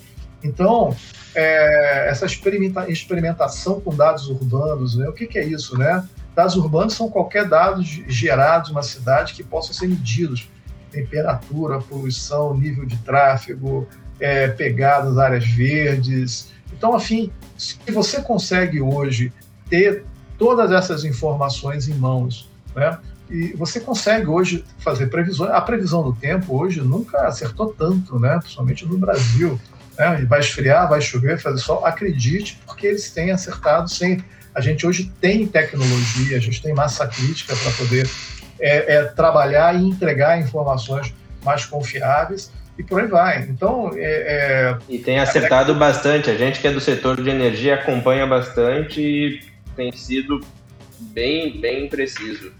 Então, 0.44 0.94
é, 1.34 2.10
essa 2.10 2.26
experimenta 2.26 2.90
experimentação 2.90 3.80
com 3.80 3.96
dados 3.96 4.28
urbanos, 4.28 4.96
né? 4.96 5.08
o 5.08 5.14
que, 5.14 5.26
que, 5.26 5.38
é 5.38 5.44
isso? 5.46 5.78
Né? 5.78 6.06
Dados 6.34 6.56
urbanos 6.56 6.92
são 6.92 7.08
qualquer 7.08 7.48
dados 7.48 7.86
gerados 8.06 8.70
uma 8.70 8.82
cidade 8.82 9.32
que 9.32 9.42
possam 9.42 9.72
ser 9.72 9.88
medidos. 9.88 10.46
Temperatura, 10.92 11.78
poluição, 11.78 12.54
nível 12.54 12.84
de 12.84 12.98
tráfego, 12.98 13.88
é, 14.20 14.48
pegadas, 14.48 15.16
áreas 15.16 15.46
verdes. 15.46 16.50
Então, 16.70 16.94
afim, 16.94 17.32
se 17.56 17.78
você 17.90 18.20
consegue 18.20 18.82
hoje 18.82 19.32
ter 19.70 20.04
todas 20.38 20.70
essas 20.72 21.04
informações 21.04 21.88
em 21.88 21.94
mãos. 21.94 22.48
Né? 22.74 22.98
E 23.28 23.52
você 23.54 23.80
consegue 23.80 24.26
hoje 24.26 24.64
fazer 24.78 25.06
previsões. 25.08 25.50
A 25.50 25.60
previsão 25.60 26.02
do 26.02 26.12
tempo 26.12 26.56
hoje 26.56 26.80
nunca 26.80 27.26
acertou 27.26 27.74
tanto, 27.76 28.18
né? 28.18 28.38
principalmente 28.38 28.86
no 28.86 28.98
Brasil. 28.98 29.60
Né? 29.98 30.24
Vai 30.28 30.40
esfriar, 30.40 30.88
vai 30.88 31.00
chover, 31.00 31.38
fazer 31.38 31.58
sol. 31.58 31.84
Acredite, 31.84 32.60
porque 32.66 32.86
eles 32.86 33.10
têm 33.10 33.30
acertado 33.30 33.90
sempre. 33.90 34.24
A 34.54 34.60
gente 34.60 34.86
hoje 34.86 35.12
tem 35.20 35.46
tecnologia, 35.46 36.36
a 36.36 36.40
gente 36.40 36.62
tem 36.62 36.72
massa 36.72 37.06
crítica 37.06 37.54
para 37.56 37.72
poder 37.72 38.08
é, 38.58 38.94
é, 38.96 39.04
trabalhar 39.04 39.74
e 39.74 39.84
entregar 39.84 40.40
informações 40.40 41.12
mais 41.44 41.64
confiáveis. 41.64 42.50
e 42.78 42.82
por 42.82 43.00
aí 43.00 43.06
vai. 43.06 43.42
Então, 43.48 43.90
é, 43.94 43.98
é... 43.98 44.78
E 44.88 44.98
tem 44.98 45.18
acertado 45.18 45.74
bastante. 45.74 46.30
A 46.30 46.36
gente 46.36 46.60
que 46.60 46.66
é 46.66 46.72
do 46.72 46.80
setor 46.80 47.22
de 47.22 47.28
energia 47.28 47.74
acompanha 47.74 48.26
bastante 48.26 49.00
e 49.00 49.40
tem 49.76 49.92
sido 49.92 50.40
bem, 50.98 51.60
bem 51.60 51.88
preciso. 51.88 52.52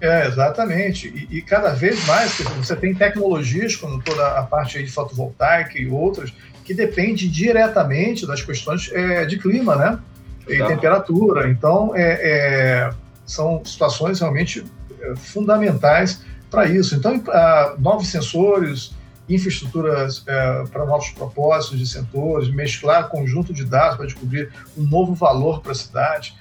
É, 0.00 0.26
exatamente. 0.26 1.08
E, 1.08 1.38
e 1.38 1.42
cada 1.42 1.70
vez 1.70 2.04
mais 2.06 2.38
você 2.56 2.74
tem 2.74 2.94
tecnologias, 2.94 3.76
como 3.76 4.02
toda 4.02 4.38
a 4.38 4.42
parte 4.42 4.82
de 4.82 4.90
fotovoltaica 4.90 5.78
e 5.78 5.88
outras, 5.88 6.32
que 6.64 6.72
depende 6.72 7.28
diretamente 7.28 8.26
das 8.26 8.42
questões 8.42 8.90
é, 8.92 9.24
de 9.26 9.38
clima, 9.38 9.76
né? 9.76 9.98
E 10.48 10.58
tá. 10.58 10.66
temperatura. 10.66 11.50
Então, 11.50 11.94
é, 11.94 12.18
é, 12.22 12.90
são 13.26 13.62
situações 13.64 14.20
realmente 14.20 14.64
é, 15.00 15.14
fundamentais 15.16 16.24
para 16.50 16.66
isso. 16.66 16.96
Então, 16.96 17.22
novos 17.78 18.08
sensores, 18.08 18.92
infraestruturas 19.34 20.24
é, 20.26 20.64
para 20.72 20.84
novos 20.84 21.10
propósitos 21.10 21.78
de 21.78 21.86
sensores, 21.86 22.50
mesclar 22.50 23.08
conjunto 23.08 23.52
de 23.52 23.64
dados 23.64 23.96
para 23.96 24.06
descobrir 24.06 24.52
um 24.76 24.82
novo 24.82 25.14
valor 25.14 25.60
para 25.60 25.72
a 25.72 25.74
cidade. 25.74 26.36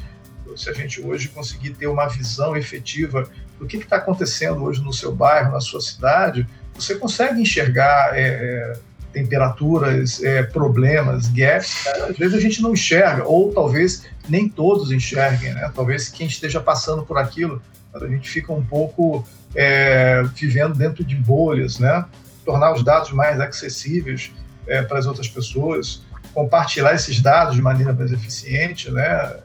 Se 0.56 0.70
a 0.70 0.74
gente 0.74 1.00
hoje 1.02 1.28
conseguir 1.28 1.72
ter 1.72 1.88
uma 1.88 2.08
visão 2.08 2.58
efetiva 2.58 3.30
do 3.60 3.68
que 3.68 3.78
está 3.78 3.98
acontecendo 3.98 4.64
hoje 4.64 4.82
no 4.82 4.92
seu 4.92 5.14
bairro, 5.14 5.52
na 5.52 5.62
sua 5.62 5.80
cidade, 5.80 6.48
você 6.74 6.96
consegue 6.96 7.42
enxergar 7.42 8.18
é, 8.18 8.22
é, 8.22 8.74
temperaturas, 9.14 10.24
é, 10.24 10.44
problemas, 10.44 11.28
gaps. 11.28 11.86
Às 11.88 12.18
vezes 12.18 12.36
a 12.36 12.40
gente 12.40 12.62
não 12.62 12.74
enxerga, 12.74 13.26
ou 13.26 13.54
talvez 13.54 14.06
nem 14.28 14.48
todos 14.48 14.92
enxerguem, 14.92 15.54
né? 15.54 15.72
Talvez 15.76 16.10
quem 16.10 16.26
esteja 16.26 16.60
passando 16.60 17.04
por 17.04 17.18
aquilo, 17.18 17.62
a 17.94 18.08
gente 18.08 18.30
fica 18.30 18.54
um 18.54 18.64
pouco 18.64 19.28
é, 19.54 20.24
vivendo 20.36 20.76
dentro 20.76 21.04
de 21.04 21.16
bolhas, 21.16 21.80
né? 21.80 22.06
Tornar 22.46 22.74
os 22.74 22.84
dados 22.84 23.12
mais 23.12 23.40
acessíveis 23.40 24.32
é, 24.68 24.82
para 24.82 25.00
as 25.00 25.06
outras 25.06 25.28
pessoas, 25.28 26.04
compartilhar 26.34 26.94
esses 26.94 27.22
dados 27.22 27.56
de 27.56 27.62
maneira 27.62 27.94
mais 27.94 28.12
eficiente, 28.12 28.92
né? 28.92 29.40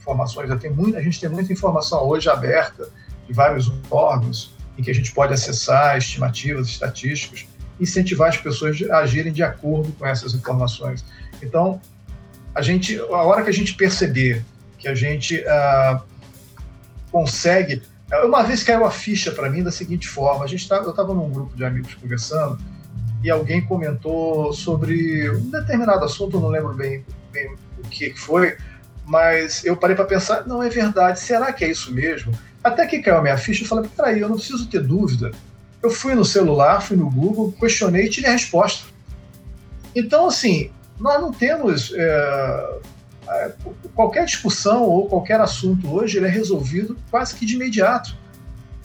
Informações, 0.00 0.48
já 0.48 0.56
tem 0.56 0.70
muita, 0.70 0.98
a 0.98 1.02
gente 1.02 1.20
tem 1.20 1.28
muita 1.28 1.52
informação 1.52 2.02
hoje 2.06 2.28
aberta 2.30 2.88
de 3.26 3.32
vários 3.32 3.70
órgãos 3.90 4.54
em 4.78 4.82
que 4.82 4.90
a 4.90 4.94
gente 4.94 5.12
pode 5.12 5.34
acessar 5.34 5.98
estimativas, 5.98 6.68
estatísticas, 6.68 7.46
incentivar 7.80 8.28
as 8.28 8.36
pessoas 8.36 8.80
a 8.90 8.98
agirem 8.98 9.32
de 9.32 9.42
acordo 9.42 9.92
com 9.92 10.06
essas 10.06 10.34
informações. 10.34 11.04
Então, 11.42 11.80
a 12.54 12.62
gente, 12.62 12.98
a 12.98 13.22
hora 13.22 13.42
que 13.42 13.50
a 13.50 13.52
gente 13.52 13.74
perceber 13.74 14.44
que 14.78 14.88
a 14.88 14.94
gente 14.94 15.44
ah, 15.46 16.02
consegue, 17.10 17.82
uma 18.24 18.42
vez 18.42 18.62
caiu 18.62 18.84
a 18.84 18.90
ficha 18.90 19.32
para 19.32 19.50
mim 19.50 19.62
da 19.62 19.70
seguinte 19.70 20.08
forma: 20.08 20.44
a 20.44 20.48
gente 20.48 20.68
tá, 20.68 20.76
eu 20.76 20.90
estava 20.90 21.12
num 21.12 21.30
grupo 21.30 21.56
de 21.56 21.64
amigos 21.64 21.94
conversando 21.94 22.58
e 23.22 23.30
alguém 23.30 23.64
comentou 23.64 24.52
sobre 24.52 25.30
um 25.30 25.50
determinado 25.50 26.04
assunto, 26.04 26.40
não 26.40 26.48
lembro 26.48 26.74
bem, 26.74 27.04
bem 27.32 27.54
o 27.78 27.88
que 27.88 28.14
foi, 28.14 28.56
mas 29.04 29.64
eu 29.64 29.76
parei 29.76 29.96
para 29.96 30.04
pensar, 30.04 30.46
não 30.46 30.62
é 30.62 30.68
verdade, 30.68 31.20
será 31.20 31.52
que 31.52 31.64
é 31.64 31.70
isso 31.70 31.92
mesmo? 31.92 32.32
Até 32.62 32.86
que 32.86 33.00
caiu 33.00 33.18
a 33.18 33.22
minha 33.22 33.36
ficha, 33.36 33.64
eu 33.64 33.68
falei, 33.68 33.90
peraí, 33.96 34.20
eu 34.20 34.28
não 34.28 34.36
preciso 34.36 34.68
ter 34.68 34.82
dúvida. 34.82 35.32
Eu 35.82 35.90
fui 35.90 36.14
no 36.14 36.24
celular, 36.24 36.80
fui 36.82 36.96
no 36.96 37.08
Google, 37.08 37.52
questionei 37.52 38.06
e 38.06 38.10
tirei 38.10 38.30
a 38.30 38.32
resposta. 38.32 38.86
Então, 39.94 40.26
assim, 40.26 40.70
nós 40.98 41.20
não 41.20 41.32
temos. 41.32 41.92
É, 41.94 42.78
qualquer 43.94 44.24
discussão 44.24 44.82
ou 44.84 45.08
qualquer 45.08 45.40
assunto 45.40 45.92
hoje 45.92 46.16
ele 46.16 46.26
é 46.26 46.30
resolvido 46.30 46.96
quase 47.10 47.34
que 47.34 47.44
de 47.44 47.54
imediato. 47.54 48.16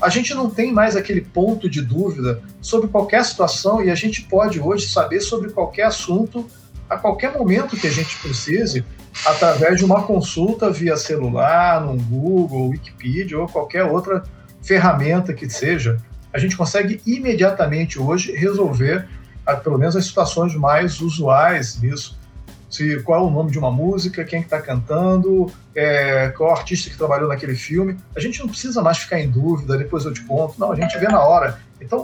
A 0.02 0.10
gente 0.10 0.34
não 0.34 0.50
tem 0.50 0.74
mais 0.74 0.96
aquele 0.96 1.22
ponto 1.22 1.70
de 1.70 1.82
dúvida 1.82 2.42
sobre 2.62 2.90
qualquer 2.90 3.24
situação 3.24 3.84
e 3.84 3.90
a 3.90 3.96
gente 3.96 4.24
pode 4.24 4.60
hoje 4.60 4.88
saber 4.90 5.22
sobre 5.22 5.52
qualquer 5.52 5.84
assunto 5.84 6.46
a 6.90 6.98
qualquer 6.98 7.32
momento 7.34 7.78
que 7.78 7.88
a 7.88 7.92
gente 7.92 8.18
precise, 8.20 8.86
através 9.26 9.78
de 9.78 9.86
uma 9.86 10.04
consulta 10.04 10.70
via 10.70 10.98
celular, 10.98 11.82
no 11.82 11.96
Google, 11.96 12.70
Wikipedia 12.70 13.40
ou 13.40 13.48
qualquer 13.48 13.84
outra 13.84 14.24
ferramenta 14.62 15.34
que 15.34 15.50
seja. 15.50 15.98
A 16.32 16.40
gente 16.40 16.58
consegue 16.58 17.02
imediatamente 17.06 18.00
hoje 18.00 18.32
resolver, 18.34 19.08
pelo 19.64 19.78
menos, 19.78 19.96
as 19.96 20.06
situações 20.06 20.56
mais 20.56 21.00
usuais 21.00 21.80
nisso. 21.82 22.20
Se, 22.74 23.04
qual 23.04 23.24
é 23.24 23.28
o 23.28 23.30
nome 23.30 23.52
de 23.52 23.60
uma 23.60 23.70
música, 23.70 24.24
quem 24.24 24.42
está 24.42 24.60
que 24.60 24.66
tá 24.66 24.74
cantando, 24.74 25.46
é, 25.76 26.30
qual 26.30 26.50
é 26.50 26.54
o 26.54 26.56
artista 26.56 26.90
que 26.90 26.98
trabalhou 26.98 27.30
naquele 27.30 27.54
filme. 27.54 28.00
A 28.16 28.20
gente 28.20 28.40
não 28.40 28.48
precisa 28.48 28.82
mais 28.82 28.98
ficar 28.98 29.20
em 29.20 29.30
dúvida, 29.30 29.78
depois 29.78 30.06
eu 30.06 30.12
te 30.12 30.24
conto. 30.24 30.60
Não, 30.60 30.72
a 30.72 30.76
gente 30.76 30.98
vê 30.98 31.08
na 31.08 31.24
hora. 31.24 31.60
Então, 31.80 32.04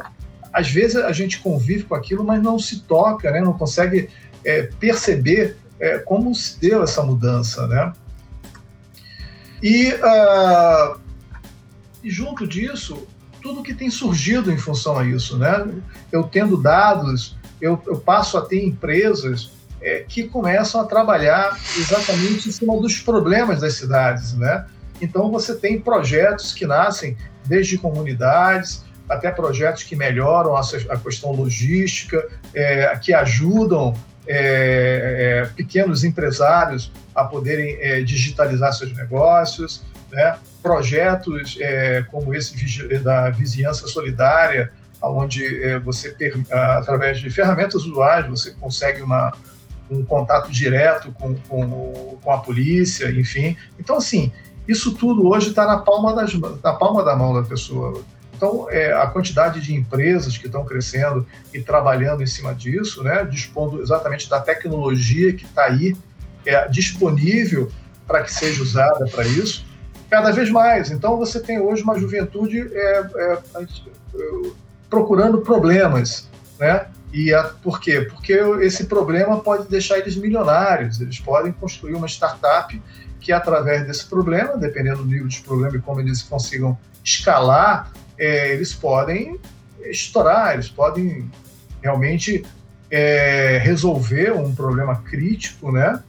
às 0.54 0.70
vezes 0.70 0.98
a 0.98 1.12
gente 1.12 1.40
convive 1.40 1.86
com 1.86 1.96
aquilo, 1.96 2.24
mas 2.24 2.40
não 2.44 2.60
se 2.60 2.82
toca, 2.82 3.32
né? 3.32 3.42
não 3.42 3.54
consegue 3.54 4.12
é, 4.46 4.62
perceber 4.80 5.58
é, 5.80 5.98
como 5.98 6.36
se 6.36 6.60
deu 6.60 6.84
essa 6.84 7.02
mudança, 7.02 7.66
né? 7.66 7.92
E, 9.64 9.92
uh, 9.94 11.00
junto 12.04 12.46
disso, 12.46 13.08
tudo 13.42 13.64
que 13.64 13.74
tem 13.74 13.90
surgido 13.90 14.52
em 14.52 14.58
função 14.58 15.00
a 15.00 15.04
isso, 15.04 15.36
né? 15.36 15.68
Eu 16.12 16.26
tendo 16.26 16.62
dados, 16.62 17.36
eu, 17.60 17.82
eu 17.88 17.98
passo 17.98 18.38
a 18.38 18.42
ter 18.42 18.64
empresas 18.64 19.58
é, 19.82 20.04
que 20.08 20.24
começam 20.24 20.82
a 20.82 20.86
trabalhar 20.86 21.58
exatamente 21.78 22.50
em 22.50 22.52
cima 22.52 22.76
dos 22.80 23.00
problemas 23.00 23.62
das 23.62 23.74
cidades, 23.74 24.34
né? 24.34 24.66
Então 25.02 25.32
você 25.32 25.56
tem 25.56 25.80
projetos 25.80 26.54
que 26.54 26.66
nascem 26.66 27.18
desde 27.46 27.78
comunidades 27.78 28.84
até 29.10 29.32
projetos 29.32 29.84
que 29.84 29.96
melhoram 29.96 30.56
a, 30.56 30.62
questão 30.98 31.32
logística, 31.32 32.28
é, 32.54 32.96
que 33.02 33.12
ajudam 33.12 33.96
é, 34.28 35.42
é, 35.42 35.46
pequenos 35.56 36.04
empresários 36.04 36.92
a 37.16 37.24
poderem 37.24 37.78
é, 37.82 38.02
digitalizar 38.02 38.72
seus 38.74 38.96
negócios, 38.96 39.84
né? 40.12 40.38
projetos 40.62 41.58
é, 41.60 42.04
como 42.12 42.36
esse 42.36 42.56
da 43.00 43.32
vizinhança 43.32 43.88
solidária, 43.88 44.72
onde 45.02 45.80
você, 45.80 46.14
através 46.52 47.20
de 47.20 47.30
ferramentas 47.30 47.86
usuais, 47.86 48.28
você 48.28 48.52
consegue 48.52 49.02
uma, 49.02 49.34
um 49.90 50.04
contato 50.04 50.52
direto 50.52 51.12
com, 51.14 51.36
com, 51.36 52.18
com 52.22 52.32
a 52.32 52.38
polícia, 52.38 53.10
enfim. 53.12 53.58
Então, 53.80 53.98
assim, 53.98 54.32
isso 54.68 54.94
tudo 54.94 55.28
hoje 55.28 55.50
está 55.50 55.66
na, 55.66 55.80
palma 55.80 56.14
na 56.64 56.74
palma 56.74 57.04
da 57.04 57.16
mão 57.16 57.34
da 57.34 57.42
pessoa. 57.42 58.04
Então, 58.36 58.68
é, 58.70 58.94
a 58.94 59.06
quantidade 59.08 59.60
de 59.60 59.74
empresas 59.74 60.38
que 60.38 60.46
estão 60.46 60.64
crescendo 60.64 61.28
e 61.54 61.60
trabalhando 61.60 62.24
em 62.24 62.28
cima 62.28 62.56
disso, 62.56 63.04
né, 63.04 63.26
dispondo 63.26 63.82
exatamente 63.82 64.30
da 64.30 64.40
tecnologia 64.40 65.34
que 65.34 65.44
está 65.44 65.66
aí, 65.66 65.96
é, 66.46 66.68
disponível 66.70 67.70
para 68.08 68.24
que 68.24 68.34
seja 68.34 68.62
usada 68.64 69.06
para 69.08 69.26
isso, 69.26 69.66
cada 70.10 70.32
vez 70.32 70.50
mais. 70.50 70.90
Então, 70.90 71.18
você 71.18 71.40
tem 71.40 71.60
hoje 71.60 71.84
uma 71.84 72.00
juventude 72.00 72.62
é, 72.74 73.10
é, 73.16 73.38
procurando 74.90 75.40
problemas, 75.42 76.30
né? 76.58 76.88
E 77.12 77.34
a, 77.34 77.44
por 77.44 77.80
quê? 77.80 78.02
Porque 78.02 78.34
esse 78.62 78.86
problema 78.86 79.40
pode 79.40 79.68
deixar 79.68 79.98
eles 79.98 80.16
milionários, 80.16 81.02
eles 81.02 81.20
podem 81.20 81.52
construir 81.52 81.96
uma 81.96 82.08
startup 82.08 82.80
que, 83.20 83.32
através 83.32 83.86
desse 83.86 84.06
problema, 84.06 84.58
dependendo 84.58 85.04
do 85.04 85.06
nível 85.06 85.28
de 85.28 85.42
problema 85.42 85.76
e 85.76 85.80
como 85.80 86.00
eles 86.00 86.22
consigam 86.22 86.78
escalar 87.04 87.92
é, 88.20 88.52
eles 88.52 88.74
podem 88.74 89.40
estourar, 89.86 90.54
eles 90.54 90.68
podem 90.68 91.32
realmente 91.82 92.46
é, 92.92 93.58
resolver 93.64 94.34
um 94.34 94.54
problema 94.54 94.98
crítico, 94.98 95.72
né? 95.72 96.04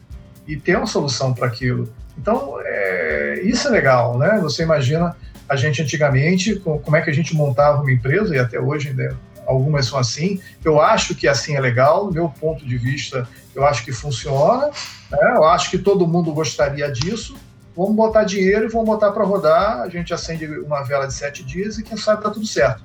E 0.47 0.57
ter 0.57 0.77
uma 0.77 0.87
solução 0.87 1.33
para 1.33 1.47
aquilo. 1.47 1.89
Então, 2.19 2.57
é, 2.65 3.41
isso 3.45 3.69
é 3.69 3.71
legal, 3.71 4.19
né? 4.19 4.41
Você 4.43 4.65
imagina 4.65 5.17
a 5.49 5.55
gente 5.55 5.81
antigamente, 5.81 6.57
como 6.57 6.97
é 6.97 7.01
que 7.01 7.11
a 7.11 7.15
gente 7.15 7.35
montava 7.35 7.81
uma 7.81 7.93
empresa, 7.93 8.35
e 8.35 8.39
até 8.39 8.59
hoje 8.59 8.89
ainda 8.89 9.17
algumas 9.51 9.87
são 9.87 9.99
assim. 9.99 10.41
Eu 10.65 10.81
acho 10.81 11.15
que 11.15 11.27
assim 11.27 11.57
é 11.57 11.61
legal, 11.61 12.07
do 12.07 12.13
meu 12.13 12.29
ponto 12.29 12.65
de 12.65 12.79
vista, 12.79 13.29
eu 13.55 13.67
acho 13.67 13.85
que 13.85 13.93
funciona, 13.93 14.67
né? 15.11 15.33
eu 15.35 15.45
acho 15.45 15.71
que 15.71 15.79
todo 15.79 16.07
mundo 16.07 16.33
gostaria 16.33 16.91
disso, 16.91 17.37
vamos 17.77 17.95
botar 17.95 18.25
dinheiro 18.25 18.67
e 18.67 18.69
vamos 18.69 18.87
botar 18.87 19.11
para 19.11 19.25
rodar, 19.25 19.81
a 19.81 19.89
gente 19.89 20.15
acende 20.15 20.47
uma 20.47 20.83
vela 20.83 21.07
de 21.07 21.15
sete 21.15 21.43
dias 21.43 21.79
e 21.79 21.83
quem 21.83 21.97
sabe 21.97 22.21
está 22.21 22.31
tudo 22.31 22.47
certo. 22.47 22.83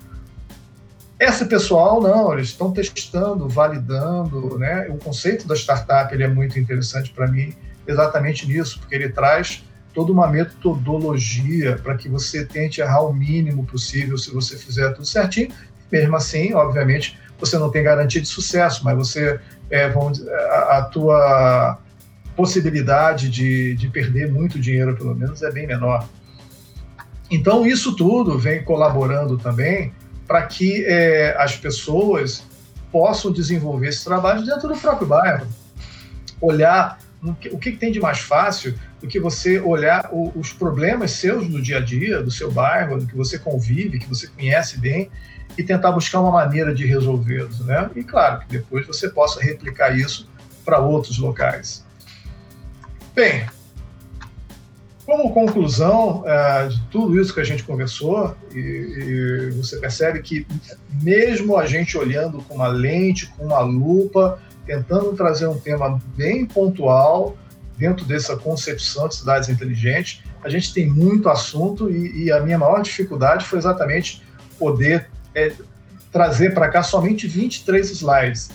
Esse 1.19 1.45
pessoal, 1.45 2.01
não, 2.01 2.33
eles 2.33 2.49
estão 2.49 2.71
testando, 2.71 3.47
validando, 3.47 4.59
né? 4.59 4.87
O 4.89 4.97
conceito 4.97 5.47
da 5.47 5.55
startup 5.55 6.13
ele 6.13 6.23
é 6.23 6.27
muito 6.27 6.59
interessante 6.59 7.11
para 7.11 7.25
mim, 7.27 7.55
exatamente 7.87 8.45
nisso, 8.45 8.79
porque 8.79 8.95
ele 8.95 9.07
traz 9.09 9.63
toda 9.93 10.11
uma 10.11 10.27
metodologia 10.27 11.79
para 11.81 11.95
que 11.95 12.09
você 12.09 12.45
tente 12.45 12.81
errar 12.81 13.01
o 13.01 13.13
mínimo 13.13 13.65
possível 13.65 14.17
se 14.17 14.29
você 14.29 14.57
fizer 14.57 14.91
tudo 14.91 15.05
certinho. 15.05 15.53
Mesmo 15.91 16.15
assim, 16.15 16.53
obviamente, 16.53 17.19
você 17.39 17.57
não 17.57 17.69
tem 17.69 17.83
garantia 17.83 18.21
de 18.21 18.27
sucesso, 18.27 18.83
mas 18.83 18.95
você, 18.95 19.39
é, 19.69 19.89
vamos, 19.89 20.25
a, 20.27 20.77
a 20.77 20.81
tua 20.83 21.77
possibilidade 22.35 23.29
de, 23.29 23.75
de 23.75 23.87
perder 23.87 24.31
muito 24.31 24.59
dinheiro, 24.59 24.95
pelo 24.95 25.15
menos, 25.15 25.41
é 25.41 25.51
bem 25.51 25.65
menor. 25.65 26.07
Então, 27.29 27.65
isso 27.65 27.95
tudo 27.95 28.37
vem 28.37 28.63
colaborando 28.63 29.37
também 29.37 29.93
para 30.27 30.43
que 30.43 30.85
é, 30.85 31.35
as 31.37 31.55
pessoas 31.55 32.43
possam 32.91 33.31
desenvolver 33.31 33.89
esse 33.89 34.03
trabalho 34.03 34.45
dentro 34.45 34.67
do 34.67 34.77
próprio 34.77 35.07
bairro. 35.07 35.47
Olhar 36.39 36.99
o 37.51 37.57
que, 37.57 37.71
tem 37.71 37.91
de 37.91 37.99
mais 37.99 38.19
fácil 38.19 38.75
do 39.01 39.07
que 39.07 39.19
você 39.19 39.59
olhar 39.59 40.09
os 40.13 40.53
problemas 40.53 41.11
seus 41.11 41.47
do 41.47 41.61
dia 41.61 41.77
a 41.77 41.81
dia, 41.81 42.21
do 42.21 42.29
seu 42.29 42.51
bairro, 42.51 42.99
do 42.99 43.07
que 43.07 43.15
você 43.15 43.39
convive, 43.39 43.99
que 43.99 44.07
você 44.07 44.27
conhece 44.27 44.79
bem, 44.79 45.09
e 45.57 45.63
tentar 45.63 45.91
buscar 45.91 46.21
uma 46.21 46.31
maneira 46.31 46.73
de 46.73 46.85
resolvê-los, 46.85 47.59
né? 47.61 47.89
E 47.95 48.03
claro 48.03 48.41
que 48.41 48.47
depois 48.47 48.85
você 48.85 49.09
possa 49.09 49.41
replicar 49.41 49.97
isso 49.97 50.29
para 50.63 50.79
outros 50.79 51.17
locais. 51.17 51.85
Bem, 53.13 53.47
como 55.05 55.31
conclusão 55.31 56.23
uh, 56.23 56.67
de 56.67 56.81
tudo 56.87 57.21
isso 57.21 57.33
que 57.33 57.39
a 57.39 57.43
gente 57.43 57.63
conversou, 57.63 58.35
e, 58.51 58.57
e, 58.57 59.49
você 59.51 59.77
percebe 59.77 60.21
que 60.21 60.47
mesmo 61.01 61.57
a 61.57 61.65
gente 61.67 61.95
olhando 61.97 62.41
com 62.41 62.55
uma 62.55 62.67
lente, 62.67 63.27
com 63.27 63.45
uma 63.45 63.59
lupa, 63.59 64.39
tentando 64.65 65.13
trazer 65.13 65.47
um 65.47 65.59
tema 65.59 66.01
bem 66.17 66.45
pontual 66.45 67.37
dentro 67.77 68.03
dessa 68.05 68.35
concepção 68.35 69.07
de 69.07 69.15
cidades 69.15 69.47
inteligentes, 69.47 70.23
a 70.43 70.49
gente 70.49 70.73
tem 70.73 70.89
muito 70.89 71.29
assunto 71.29 71.89
e, 71.89 72.25
e 72.25 72.31
a 72.31 72.39
minha 72.39 72.57
maior 72.57 72.81
dificuldade 72.81 73.45
foi 73.45 73.59
exatamente 73.59 74.23
poder 74.57 75.09
é, 75.35 75.51
trazer 76.11 76.53
para 76.53 76.69
cá 76.69 76.81
somente 76.81 77.27
23 77.27 77.91
slides. 77.91 78.49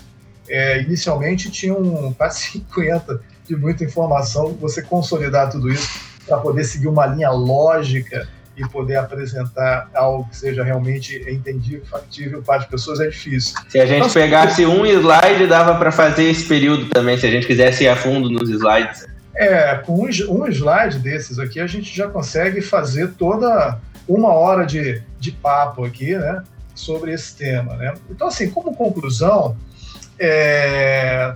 É, 0.49 0.81
inicialmente 0.83 1.51
tinham 1.51 2.12
quase 2.18 2.41
50 2.41 3.20
de 3.47 3.55
muita 3.55 3.85
informação, 3.85 4.55
você 4.55 4.81
consolidar 4.81 5.51
tudo 5.51 5.70
isso 5.70 5.89
para 6.26 6.39
poder 6.39 6.64
seguir 6.64 6.89
uma 6.89 7.07
linha 7.07 7.31
lógica 7.31 8.28
e 8.57 8.68
poder 8.68 8.97
apresentar 8.97 9.89
algo 9.95 10.28
que 10.28 10.37
seja 10.37 10.62
realmente 10.62 11.16
entendível, 11.28 11.85
factível 11.87 12.43
para 12.43 12.57
as 12.57 12.66
pessoas 12.66 13.01
é 13.01 13.09
difícil. 13.09 13.59
Se 13.68 13.81
a 13.81 13.87
gente 13.87 14.01
então, 14.01 14.11
pegasse 14.11 14.66
um 14.66 14.85
slide, 14.85 15.47
dava 15.47 15.76
para 15.76 15.91
fazer 15.91 16.24
esse 16.24 16.45
período 16.45 16.87
também, 16.87 17.16
se 17.16 17.26
a 17.26 17.31
gente 17.31 17.47
quisesse 17.47 17.85
ir 17.85 17.89
a 17.89 17.97
fundo 17.97 18.28
nos 18.28 18.49
slides. 18.49 19.07
É, 19.35 19.76
com 19.76 20.05
um, 20.05 20.09
um 20.28 20.47
slide 20.49 20.99
desses 20.99 21.39
aqui, 21.39 21.59
a 21.59 21.66
gente 21.66 21.95
já 21.95 22.09
consegue 22.09 22.61
fazer 22.61 23.12
toda 23.12 23.78
uma 24.07 24.33
hora 24.33 24.66
de, 24.66 25.03
de 25.18 25.33
papo 25.33 25.85
aqui, 25.85 26.14
né? 26.14 26.43
Sobre 26.81 27.12
esse 27.12 27.37
tema. 27.37 27.76
Né? 27.76 27.95
Então, 28.11 28.28
assim, 28.28 28.51
como 28.51 28.74
conclusão, 28.74 29.57
é, 30.18 31.35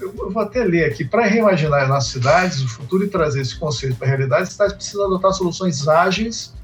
eu 0.00 0.30
vou 0.30 0.42
até 0.42 0.64
ler 0.64 0.84
aqui, 0.84 1.04
para 1.04 1.26
reimaginar 1.26 1.82
as 1.82 1.88
nossas 1.88 2.12
cidades, 2.12 2.62
o 2.62 2.68
futuro 2.68 3.04
e 3.04 3.08
trazer 3.08 3.40
esse 3.40 3.58
conceito 3.58 3.96
para 3.96 4.06
a 4.06 4.10
realidade, 4.10 4.42
as 4.42 4.50
cidades 4.50 4.74
precisam 4.74 5.06
adotar 5.06 5.32
soluções 5.32 5.86
ágeis 5.88 6.54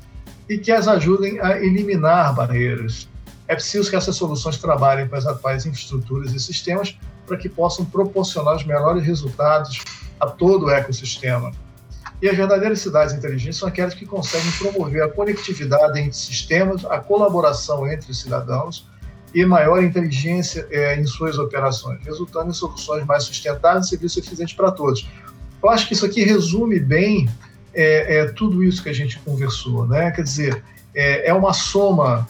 e 0.49 0.59
que 0.59 0.71
as 0.71 0.89
ajudem 0.89 1.41
a 1.41 1.59
eliminar 1.59 2.35
barreiras. 2.35 3.09
É 3.49 3.55
preciso 3.55 3.91
que 3.91 3.97
essas 3.97 4.17
soluções 4.17 4.57
trabalhem 4.59 5.09
com 5.09 5.17
as 5.17 5.27
atuais 5.27 5.67
infraestruturas 5.67 6.33
e 6.33 6.41
sistemas 6.41 6.97
para 7.27 7.37
que 7.37 7.49
possam 7.49 7.85
proporcionar 7.85 8.57
os 8.57 8.65
melhores 8.65 9.05
resultados 9.05 9.81
a 10.19 10.27
todo 10.27 10.67
o 10.67 10.71
ecossistema. 10.71 11.53
E 12.23 12.29
as 12.29 12.37
verdadeiras 12.37 12.79
cidades 12.79 13.13
inteligentes 13.13 13.59
são 13.59 13.69
aquelas 13.69 13.95
que 13.95 14.07
conseguem 14.07 14.49
promover 14.53 15.03
a 15.03 15.09
conectividade 15.09 15.99
entre 15.99 16.17
sistemas, 16.17 16.85
a 16.85 17.01
colaboração 17.01 17.91
entre 17.91 18.13
os 18.13 18.21
cidadãos 18.21 18.89
e 19.35 19.45
maior 19.45 19.83
inteligência 19.83 20.69
é, 20.71 20.95
em 21.01 21.05
suas 21.05 21.37
operações, 21.37 21.99
resultando 22.05 22.51
em 22.51 22.53
soluções 22.53 23.05
mais 23.05 23.25
sustentáveis 23.25 23.87
e 23.87 23.89
serviços 23.89 24.25
eficientes 24.25 24.55
para 24.55 24.71
todos. 24.71 25.09
Eu 25.61 25.69
acho 25.69 25.89
que 25.89 25.95
isso 25.95 26.07
aqui 26.07 26.23
resume 26.23 26.79
bem 26.79 27.29
é, 27.75 28.19
é, 28.19 28.27
tudo 28.27 28.63
isso 28.63 28.85
que 28.85 28.89
a 28.89 28.95
gente 28.95 29.19
conversou, 29.19 29.89
né? 29.89 30.13
Quer 30.13 30.23
dizer, 30.23 30.65
é, 30.95 31.35
uma 31.35 31.53
soma, 31.53 32.29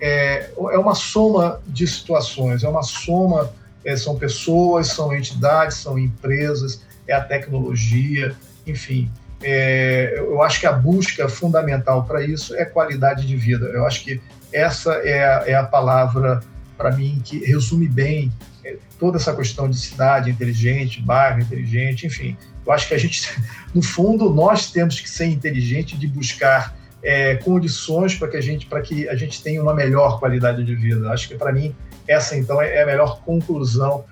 é, 0.00 0.50
uma 0.56 0.94
soma 0.94 1.60
de 1.66 1.86
situações, 1.86 2.64
é 2.64 2.68
uma 2.68 2.82
soma, 2.82 3.52
são 3.98 4.16
pessoas, 4.16 4.86
são 4.86 5.14
entidades, 5.14 5.76
são 5.76 5.98
empresas, 5.98 6.82
é 7.06 7.12
a 7.12 7.20
tecnologia, 7.20 8.34
enfim 8.66 9.10
é, 9.42 10.14
eu 10.16 10.42
acho 10.42 10.60
que 10.60 10.66
a 10.66 10.72
busca 10.72 11.28
fundamental 11.28 12.04
para 12.04 12.22
isso 12.22 12.54
é 12.54 12.64
qualidade 12.64 13.26
de 13.26 13.36
vida. 13.36 13.66
Eu 13.66 13.86
acho 13.86 14.02
que 14.04 14.20
essa 14.52 14.92
é 14.94 15.24
a, 15.24 15.44
é 15.46 15.54
a 15.54 15.64
palavra, 15.64 16.40
para 16.76 16.92
mim, 16.92 17.20
que 17.24 17.44
resume 17.44 17.88
bem 17.88 18.32
é, 18.64 18.76
toda 18.98 19.18
essa 19.18 19.34
questão 19.34 19.68
de 19.68 19.76
cidade 19.76 20.30
inteligente, 20.30 21.02
bairro 21.02 21.40
inteligente, 21.40 22.06
enfim. 22.06 22.36
Eu 22.66 22.72
acho 22.72 22.88
que 22.88 22.94
a 22.94 22.98
gente, 22.98 23.30
no 23.74 23.82
fundo, 23.82 24.30
nós 24.30 24.70
temos 24.70 24.98
que 25.00 25.08
ser 25.08 25.26
inteligente 25.26 25.96
de 25.96 26.06
buscar 26.06 26.74
é, 27.02 27.36
condições 27.36 28.14
para 28.14 28.28
que 28.28 28.36
a 28.36 28.40
gente 28.40 28.66
para 28.66 28.80
que 28.80 29.08
a 29.08 29.14
gente 29.14 29.40
tenha 29.42 29.62
uma 29.62 29.74
melhor 29.74 30.18
qualidade 30.18 30.64
de 30.64 30.74
vida. 30.74 31.10
Acho 31.12 31.28
que 31.28 31.36
para 31.36 31.52
mim 31.52 31.74
essa 32.08 32.36
então 32.36 32.60
é 32.60 32.82
a 32.82 32.86
melhor 32.86 33.20
conclusão 33.20 34.04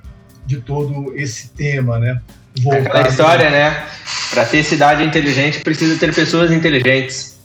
de 0.46 0.60
todo 0.60 1.12
esse 1.16 1.48
tema, 1.48 1.98
né? 1.98 2.20
Voltado... 2.60 2.86
Aquela 2.86 3.08
história, 3.08 3.50
né? 3.50 3.88
Para 4.35 4.45
ter 4.45 4.64
cidade 4.64 5.05
inteligente, 5.05 5.61
precisa 5.61 5.97
ter 5.97 6.12
pessoas 6.12 6.51
inteligentes. 6.51 7.39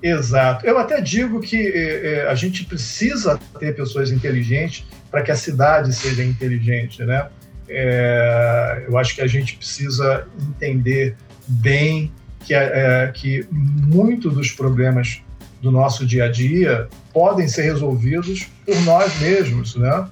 Exato. 0.00 0.64
Eu 0.64 0.78
até 0.78 1.00
digo 1.00 1.40
que 1.40 1.56
é, 1.56 2.28
a 2.28 2.36
gente 2.36 2.64
precisa 2.64 3.36
ter 3.58 3.74
pessoas 3.74 4.12
inteligentes 4.12 4.86
para 5.10 5.22
que 5.22 5.32
a 5.32 5.34
cidade 5.34 5.92
seja 5.92 6.22
inteligente, 6.22 7.02
né? 7.02 7.26
É, 7.68 8.84
eu 8.86 8.96
acho 8.96 9.16
que 9.16 9.22
a 9.22 9.26
gente 9.26 9.56
precisa 9.56 10.24
entender 10.40 11.16
bem 11.48 12.12
que, 12.44 12.54
é, 12.54 13.10
que 13.12 13.44
muito 13.50 14.30
dos 14.30 14.52
problemas 14.52 15.20
do 15.60 15.72
nosso 15.72 16.06
dia 16.06 16.26
a 16.26 16.28
dia 16.28 16.86
podem 17.12 17.48
ser 17.48 17.62
resolvidos 17.62 18.46
por 18.64 18.80
nós 18.82 19.18
mesmos, 19.20 19.74
né? 19.74 20.06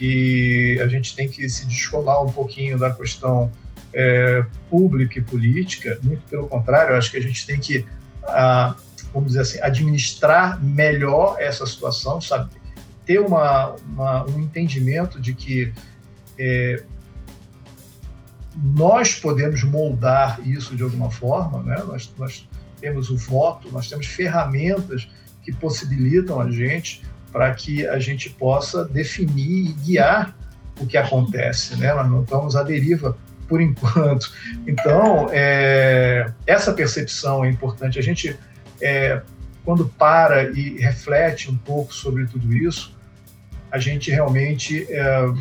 E 0.00 0.78
a 0.80 0.86
gente 0.86 1.16
tem 1.16 1.28
que 1.28 1.48
se 1.48 1.66
descolar 1.66 2.22
um 2.22 2.30
pouquinho 2.30 2.78
da 2.78 2.90
questão 2.90 3.50
é, 3.94 4.44
pública 4.70 5.18
e 5.18 5.22
política, 5.22 5.98
muito 6.02 6.22
pelo 6.28 6.48
contrário, 6.48 6.96
acho 6.96 7.10
que 7.10 7.16
a 7.16 7.22
gente 7.22 7.46
tem 7.46 7.58
que, 7.58 7.84
ah, 8.24 8.74
vamos 9.12 9.28
dizer 9.28 9.40
assim, 9.40 9.60
administrar 9.60 10.62
melhor 10.62 11.36
essa 11.38 11.66
situação, 11.66 12.20
sabe? 12.20 12.50
Ter 13.04 13.20
uma, 13.20 13.74
uma 13.86 14.24
um 14.26 14.40
entendimento 14.40 15.20
de 15.20 15.34
que 15.34 15.72
é, 16.38 16.82
nós 18.56 19.14
podemos 19.14 19.62
moldar 19.64 20.40
isso 20.46 20.76
de 20.76 20.82
alguma 20.82 21.10
forma, 21.10 21.62
né? 21.62 21.82
Nós, 21.86 22.12
nós 22.18 22.48
temos 22.80 23.10
o 23.10 23.16
voto, 23.16 23.70
nós 23.70 23.88
temos 23.88 24.06
ferramentas 24.06 25.08
que 25.42 25.52
possibilitam 25.52 26.40
a 26.40 26.50
gente 26.50 27.02
para 27.32 27.52
que 27.54 27.86
a 27.86 27.98
gente 27.98 28.28
possa 28.30 28.84
definir 28.84 29.70
e 29.70 29.72
guiar 29.72 30.36
o 30.78 30.86
que 30.86 30.96
acontece, 30.96 31.76
né? 31.76 31.92
Nós 31.94 32.10
não 32.10 32.22
estamos 32.22 32.56
à 32.56 32.62
deriva 32.62 33.16
por 33.48 33.60
enquanto. 33.60 34.32
Então, 34.66 35.28
é, 35.32 36.30
essa 36.46 36.72
percepção 36.72 37.44
é 37.44 37.50
importante. 37.50 37.98
A 37.98 38.02
gente, 38.02 38.36
é, 38.80 39.22
quando 39.64 39.86
para 39.86 40.50
e 40.50 40.78
reflete 40.78 41.50
um 41.50 41.56
pouco 41.56 41.94
sobre 41.94 42.26
tudo 42.26 42.52
isso, 42.54 42.96
a 43.70 43.78
gente 43.78 44.10
realmente 44.10 44.86
é, 44.90 45.32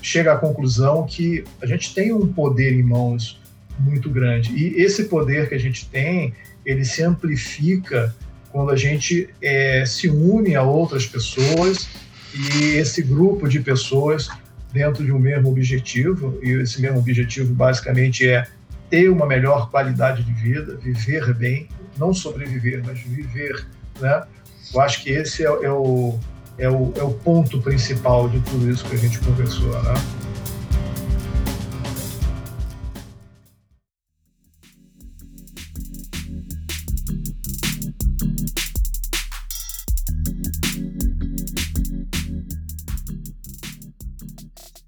chega 0.00 0.32
à 0.32 0.36
conclusão 0.36 1.06
que 1.06 1.44
a 1.60 1.66
gente 1.66 1.94
tem 1.94 2.12
um 2.12 2.32
poder 2.32 2.72
em 2.72 2.82
mãos 2.82 3.40
muito 3.78 4.10
grande. 4.10 4.52
E 4.52 4.80
esse 4.80 5.04
poder 5.04 5.48
que 5.48 5.54
a 5.54 5.58
gente 5.58 5.88
tem, 5.88 6.34
ele 6.64 6.84
se 6.84 7.02
amplifica 7.02 8.14
quando 8.50 8.70
a 8.70 8.76
gente 8.76 9.28
é, 9.40 9.84
se 9.86 10.08
une 10.08 10.54
a 10.54 10.62
outras 10.62 11.06
pessoas 11.06 11.88
e 12.34 12.76
esse 12.76 13.02
grupo 13.02 13.48
de 13.48 13.60
pessoas 13.60 14.28
dentro 14.72 15.04
de 15.04 15.12
um 15.12 15.18
mesmo 15.18 15.48
objetivo, 15.50 16.38
e 16.42 16.50
esse 16.50 16.80
mesmo 16.80 16.98
objetivo 16.98 17.52
basicamente 17.52 18.28
é 18.28 18.46
ter 18.88 19.08
uma 19.08 19.26
melhor 19.26 19.70
qualidade 19.70 20.22
de 20.22 20.32
vida, 20.32 20.76
viver 20.76 21.32
bem, 21.34 21.68
não 21.96 22.12
sobreviver, 22.12 22.82
mas 22.84 22.98
viver, 23.00 23.66
né? 24.00 24.24
Eu 24.72 24.80
acho 24.80 25.02
que 25.02 25.10
esse 25.10 25.44
é, 25.44 25.46
é 25.46 25.70
o, 25.70 26.18
é, 26.58 26.68
o, 26.68 26.92
é 26.96 27.02
o 27.02 27.10
ponto 27.10 27.60
principal 27.60 28.28
de 28.28 28.40
tudo 28.40 28.70
isso 28.70 28.84
que 28.84 28.94
a 28.94 28.98
gente 28.98 29.18
conversou, 29.20 29.70
né? 29.82 29.94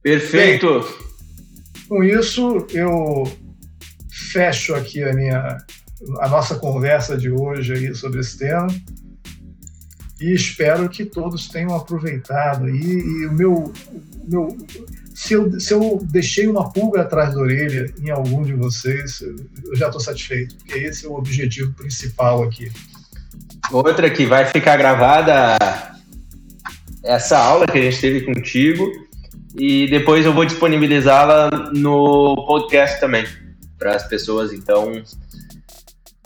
Perfeito. 0.03 0.80
Bem, 0.80 1.03
com 1.88 2.03
isso, 2.05 2.66
eu 2.70 3.24
fecho 4.11 4.74
aqui 4.74 5.03
a 5.03 5.12
minha 5.12 5.59
a 6.20 6.28
nossa 6.28 6.57
conversa 6.57 7.16
de 7.16 7.30
hoje 7.30 7.72
aí 7.74 7.94
sobre 7.94 8.20
esse 8.20 8.38
tema 8.38 8.66
e 10.20 10.34
espero 10.34 10.88
que 10.88 11.05
todos 11.05 11.48
tenham 11.48 11.74
aproveitado 11.74 12.64
aí 12.64 12.80
e 12.80 13.26
o 13.26 13.32
meu, 13.32 13.72
meu 14.24 14.57
se 15.14 15.34
eu, 15.34 15.61
se 15.61 15.72
eu 15.74 16.00
deixei 16.11 16.46
uma 16.46 16.72
pulga 16.72 17.03
atrás 17.03 17.34
da 17.34 17.40
orelha 17.40 17.92
em 18.00 18.11
algum 18.11 18.42
de 18.42 18.55
vocês, 18.55 19.20
eu 19.20 19.76
já 19.76 19.86
estou 19.86 20.00
satisfeito, 20.00 20.57
porque 20.57 20.78
esse 20.78 21.07
é 21.07 21.09
o 21.09 21.14
objetivo 21.14 21.72
principal 21.74 22.42
aqui. 22.42 22.70
Outra 23.70 24.11
que 24.11 24.26
vai 24.26 24.46
ficar 24.46 24.76
gravada 24.76 25.57
essa 27.05 27.38
aula 27.38 27.66
que 27.66 27.78
a 27.78 27.82
gente 27.82 28.00
teve 28.00 28.20
contigo 28.22 28.90
e 29.55 29.86
depois 29.88 30.24
eu 30.24 30.32
vou 30.32 30.44
disponibilizá-la 30.44 31.50
no 31.72 32.34
podcast 32.46 32.98
também 33.00 33.24
para 33.78 33.96
as 33.96 34.07
pessoas. 34.09 34.53
Então, 34.53 35.03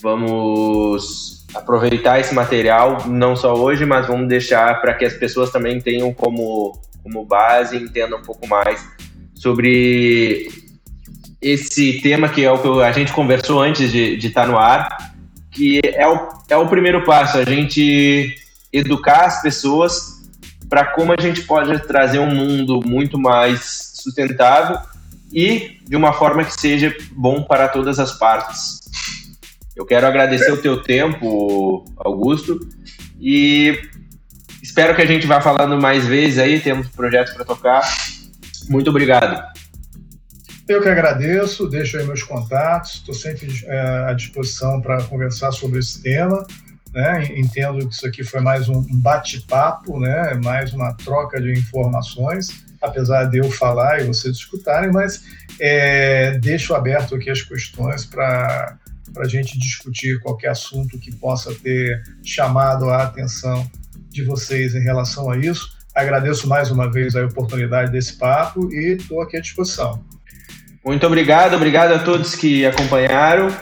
vamos 0.01 1.45
aproveitar 1.55 2.21
esse 2.21 2.35
material 2.35 3.07
não 3.09 3.35
só 3.35 3.55
hoje, 3.55 3.85
mas 3.87 4.07
vamos 4.07 4.29
deixar 4.29 4.81
para 4.81 4.95
que 4.95 5.05
as 5.05 5.15
pessoas 5.15 5.51
também 5.51 5.81
tenham 5.81 6.13
como 6.13 6.79
como 7.03 7.25
base, 7.25 7.77
entendam 7.77 8.19
um 8.19 8.23
pouco 8.23 8.49
mais 8.49 8.85
sobre 9.33 10.49
esse 11.41 12.01
tema 12.01 12.29
que 12.29 12.45
é 12.45 12.51
o 12.51 12.59
que 12.59 12.83
a 12.83 12.91
gente 12.91 13.13
conversou 13.13 13.63
antes 13.63 13.93
de, 13.93 14.17
de 14.17 14.27
estar 14.27 14.43
tá 14.43 14.49
no 14.49 14.59
ar, 14.59 15.15
que 15.53 15.81
é 15.85 16.09
o, 16.09 16.29
é 16.49 16.57
o 16.57 16.67
primeiro 16.67 17.05
passo, 17.05 17.39
a 17.39 17.45
gente 17.45 18.35
educar 18.73 19.27
as 19.27 19.41
pessoas 19.41 20.16
para 20.69 20.85
como 20.87 21.13
a 21.13 21.21
gente 21.21 21.43
pode 21.43 21.79
trazer 21.87 22.19
um 22.19 22.35
mundo 22.35 22.81
muito 22.85 23.19
mais 23.19 23.93
sustentável 23.95 24.79
e 25.33 25.79
de 25.87 25.97
uma 25.97 26.13
forma 26.13 26.45
que 26.45 26.61
seja 26.61 26.95
bom 27.13 27.43
para 27.43 27.69
todas 27.69 27.99
as 27.99 28.19
partes. 28.19 28.81
Eu 29.75 29.85
quero 29.85 30.07
agradecer 30.07 30.51
o 30.53 30.57
teu 30.57 30.83
tempo, 30.83 31.85
Augusto, 31.99 32.59
e 33.21 33.79
espero 34.63 34.95
que 34.97 35.03
a 35.03 35.07
gente 35.07 35.27
vá 35.27 35.41
falando 35.41 35.81
mais 35.81 36.07
vezes 36.07 36.39
aí, 36.39 36.61
temos 36.61 36.89
projetos 36.89 37.35
para 37.35 37.45
tocar. 37.45 37.83
Muito 38.69 38.91
obrigado. 38.91 39.43
Eu 40.69 40.83
que 40.83 40.89
agradeço, 40.89 41.69
deixo 41.69 41.97
aí 41.97 42.05
meus 42.05 42.25
contatos, 42.25 42.95
estou 42.95 43.15
sempre 43.15 43.49
é, 43.67 44.07
à 44.09 44.13
disposição 44.15 44.81
para 44.81 45.03
conversar 45.05 45.53
sobre 45.53 45.79
esse 45.79 46.03
tema. 46.03 46.45
Né? 46.97 47.27
Entendo 47.37 47.87
que 47.87 47.95
isso 47.95 48.07
aqui 48.07 48.25
foi 48.25 48.41
mais 48.41 48.71
um 48.71 48.83
bate-papo, 48.91 50.01
né? 50.01 50.33
mais 50.43 50.73
uma 50.73 50.95
troca 50.95 51.39
de 51.39 51.53
informações, 51.53 52.49
apesar 52.81 53.25
de 53.25 53.37
eu 53.37 53.51
falar 53.51 54.01
e 54.01 54.07
vocês 54.07 54.35
escutarem, 54.39 54.91
mas 54.91 55.23
é, 55.61 56.39
deixo 56.39 56.75
aberto 56.75 57.15
aqui 57.15 57.29
as 57.29 57.43
questões 57.43 58.07
para 58.07 58.79
a 59.15 59.29
gente 59.29 59.59
discutir 59.59 60.19
qualquer 60.21 60.49
assunto 60.49 60.99
que 60.99 61.15
possa 61.15 61.55
ter 61.57 62.03
chamado 62.25 62.89
a 62.89 63.03
atenção 63.03 63.71
de 64.09 64.25
vocês 64.25 64.75
em 64.75 64.81
relação 64.81 65.31
a 65.31 65.37
isso. 65.37 65.77
Agradeço 65.95 66.49
mais 66.49 66.71
uma 66.71 66.91
vez 66.91 67.15
a 67.15 67.27
oportunidade 67.27 67.93
desse 67.93 68.15
papo 68.15 68.73
e 68.73 68.97
estou 68.97 69.21
aqui 69.21 69.37
à 69.37 69.41
disposição. 69.43 70.03
Muito 70.83 71.07
obrigado, 71.07 71.57
obrigado 71.57 71.93
a 71.93 71.99
todos 71.99 72.35
que 72.35 72.65
acompanharam 72.65 73.55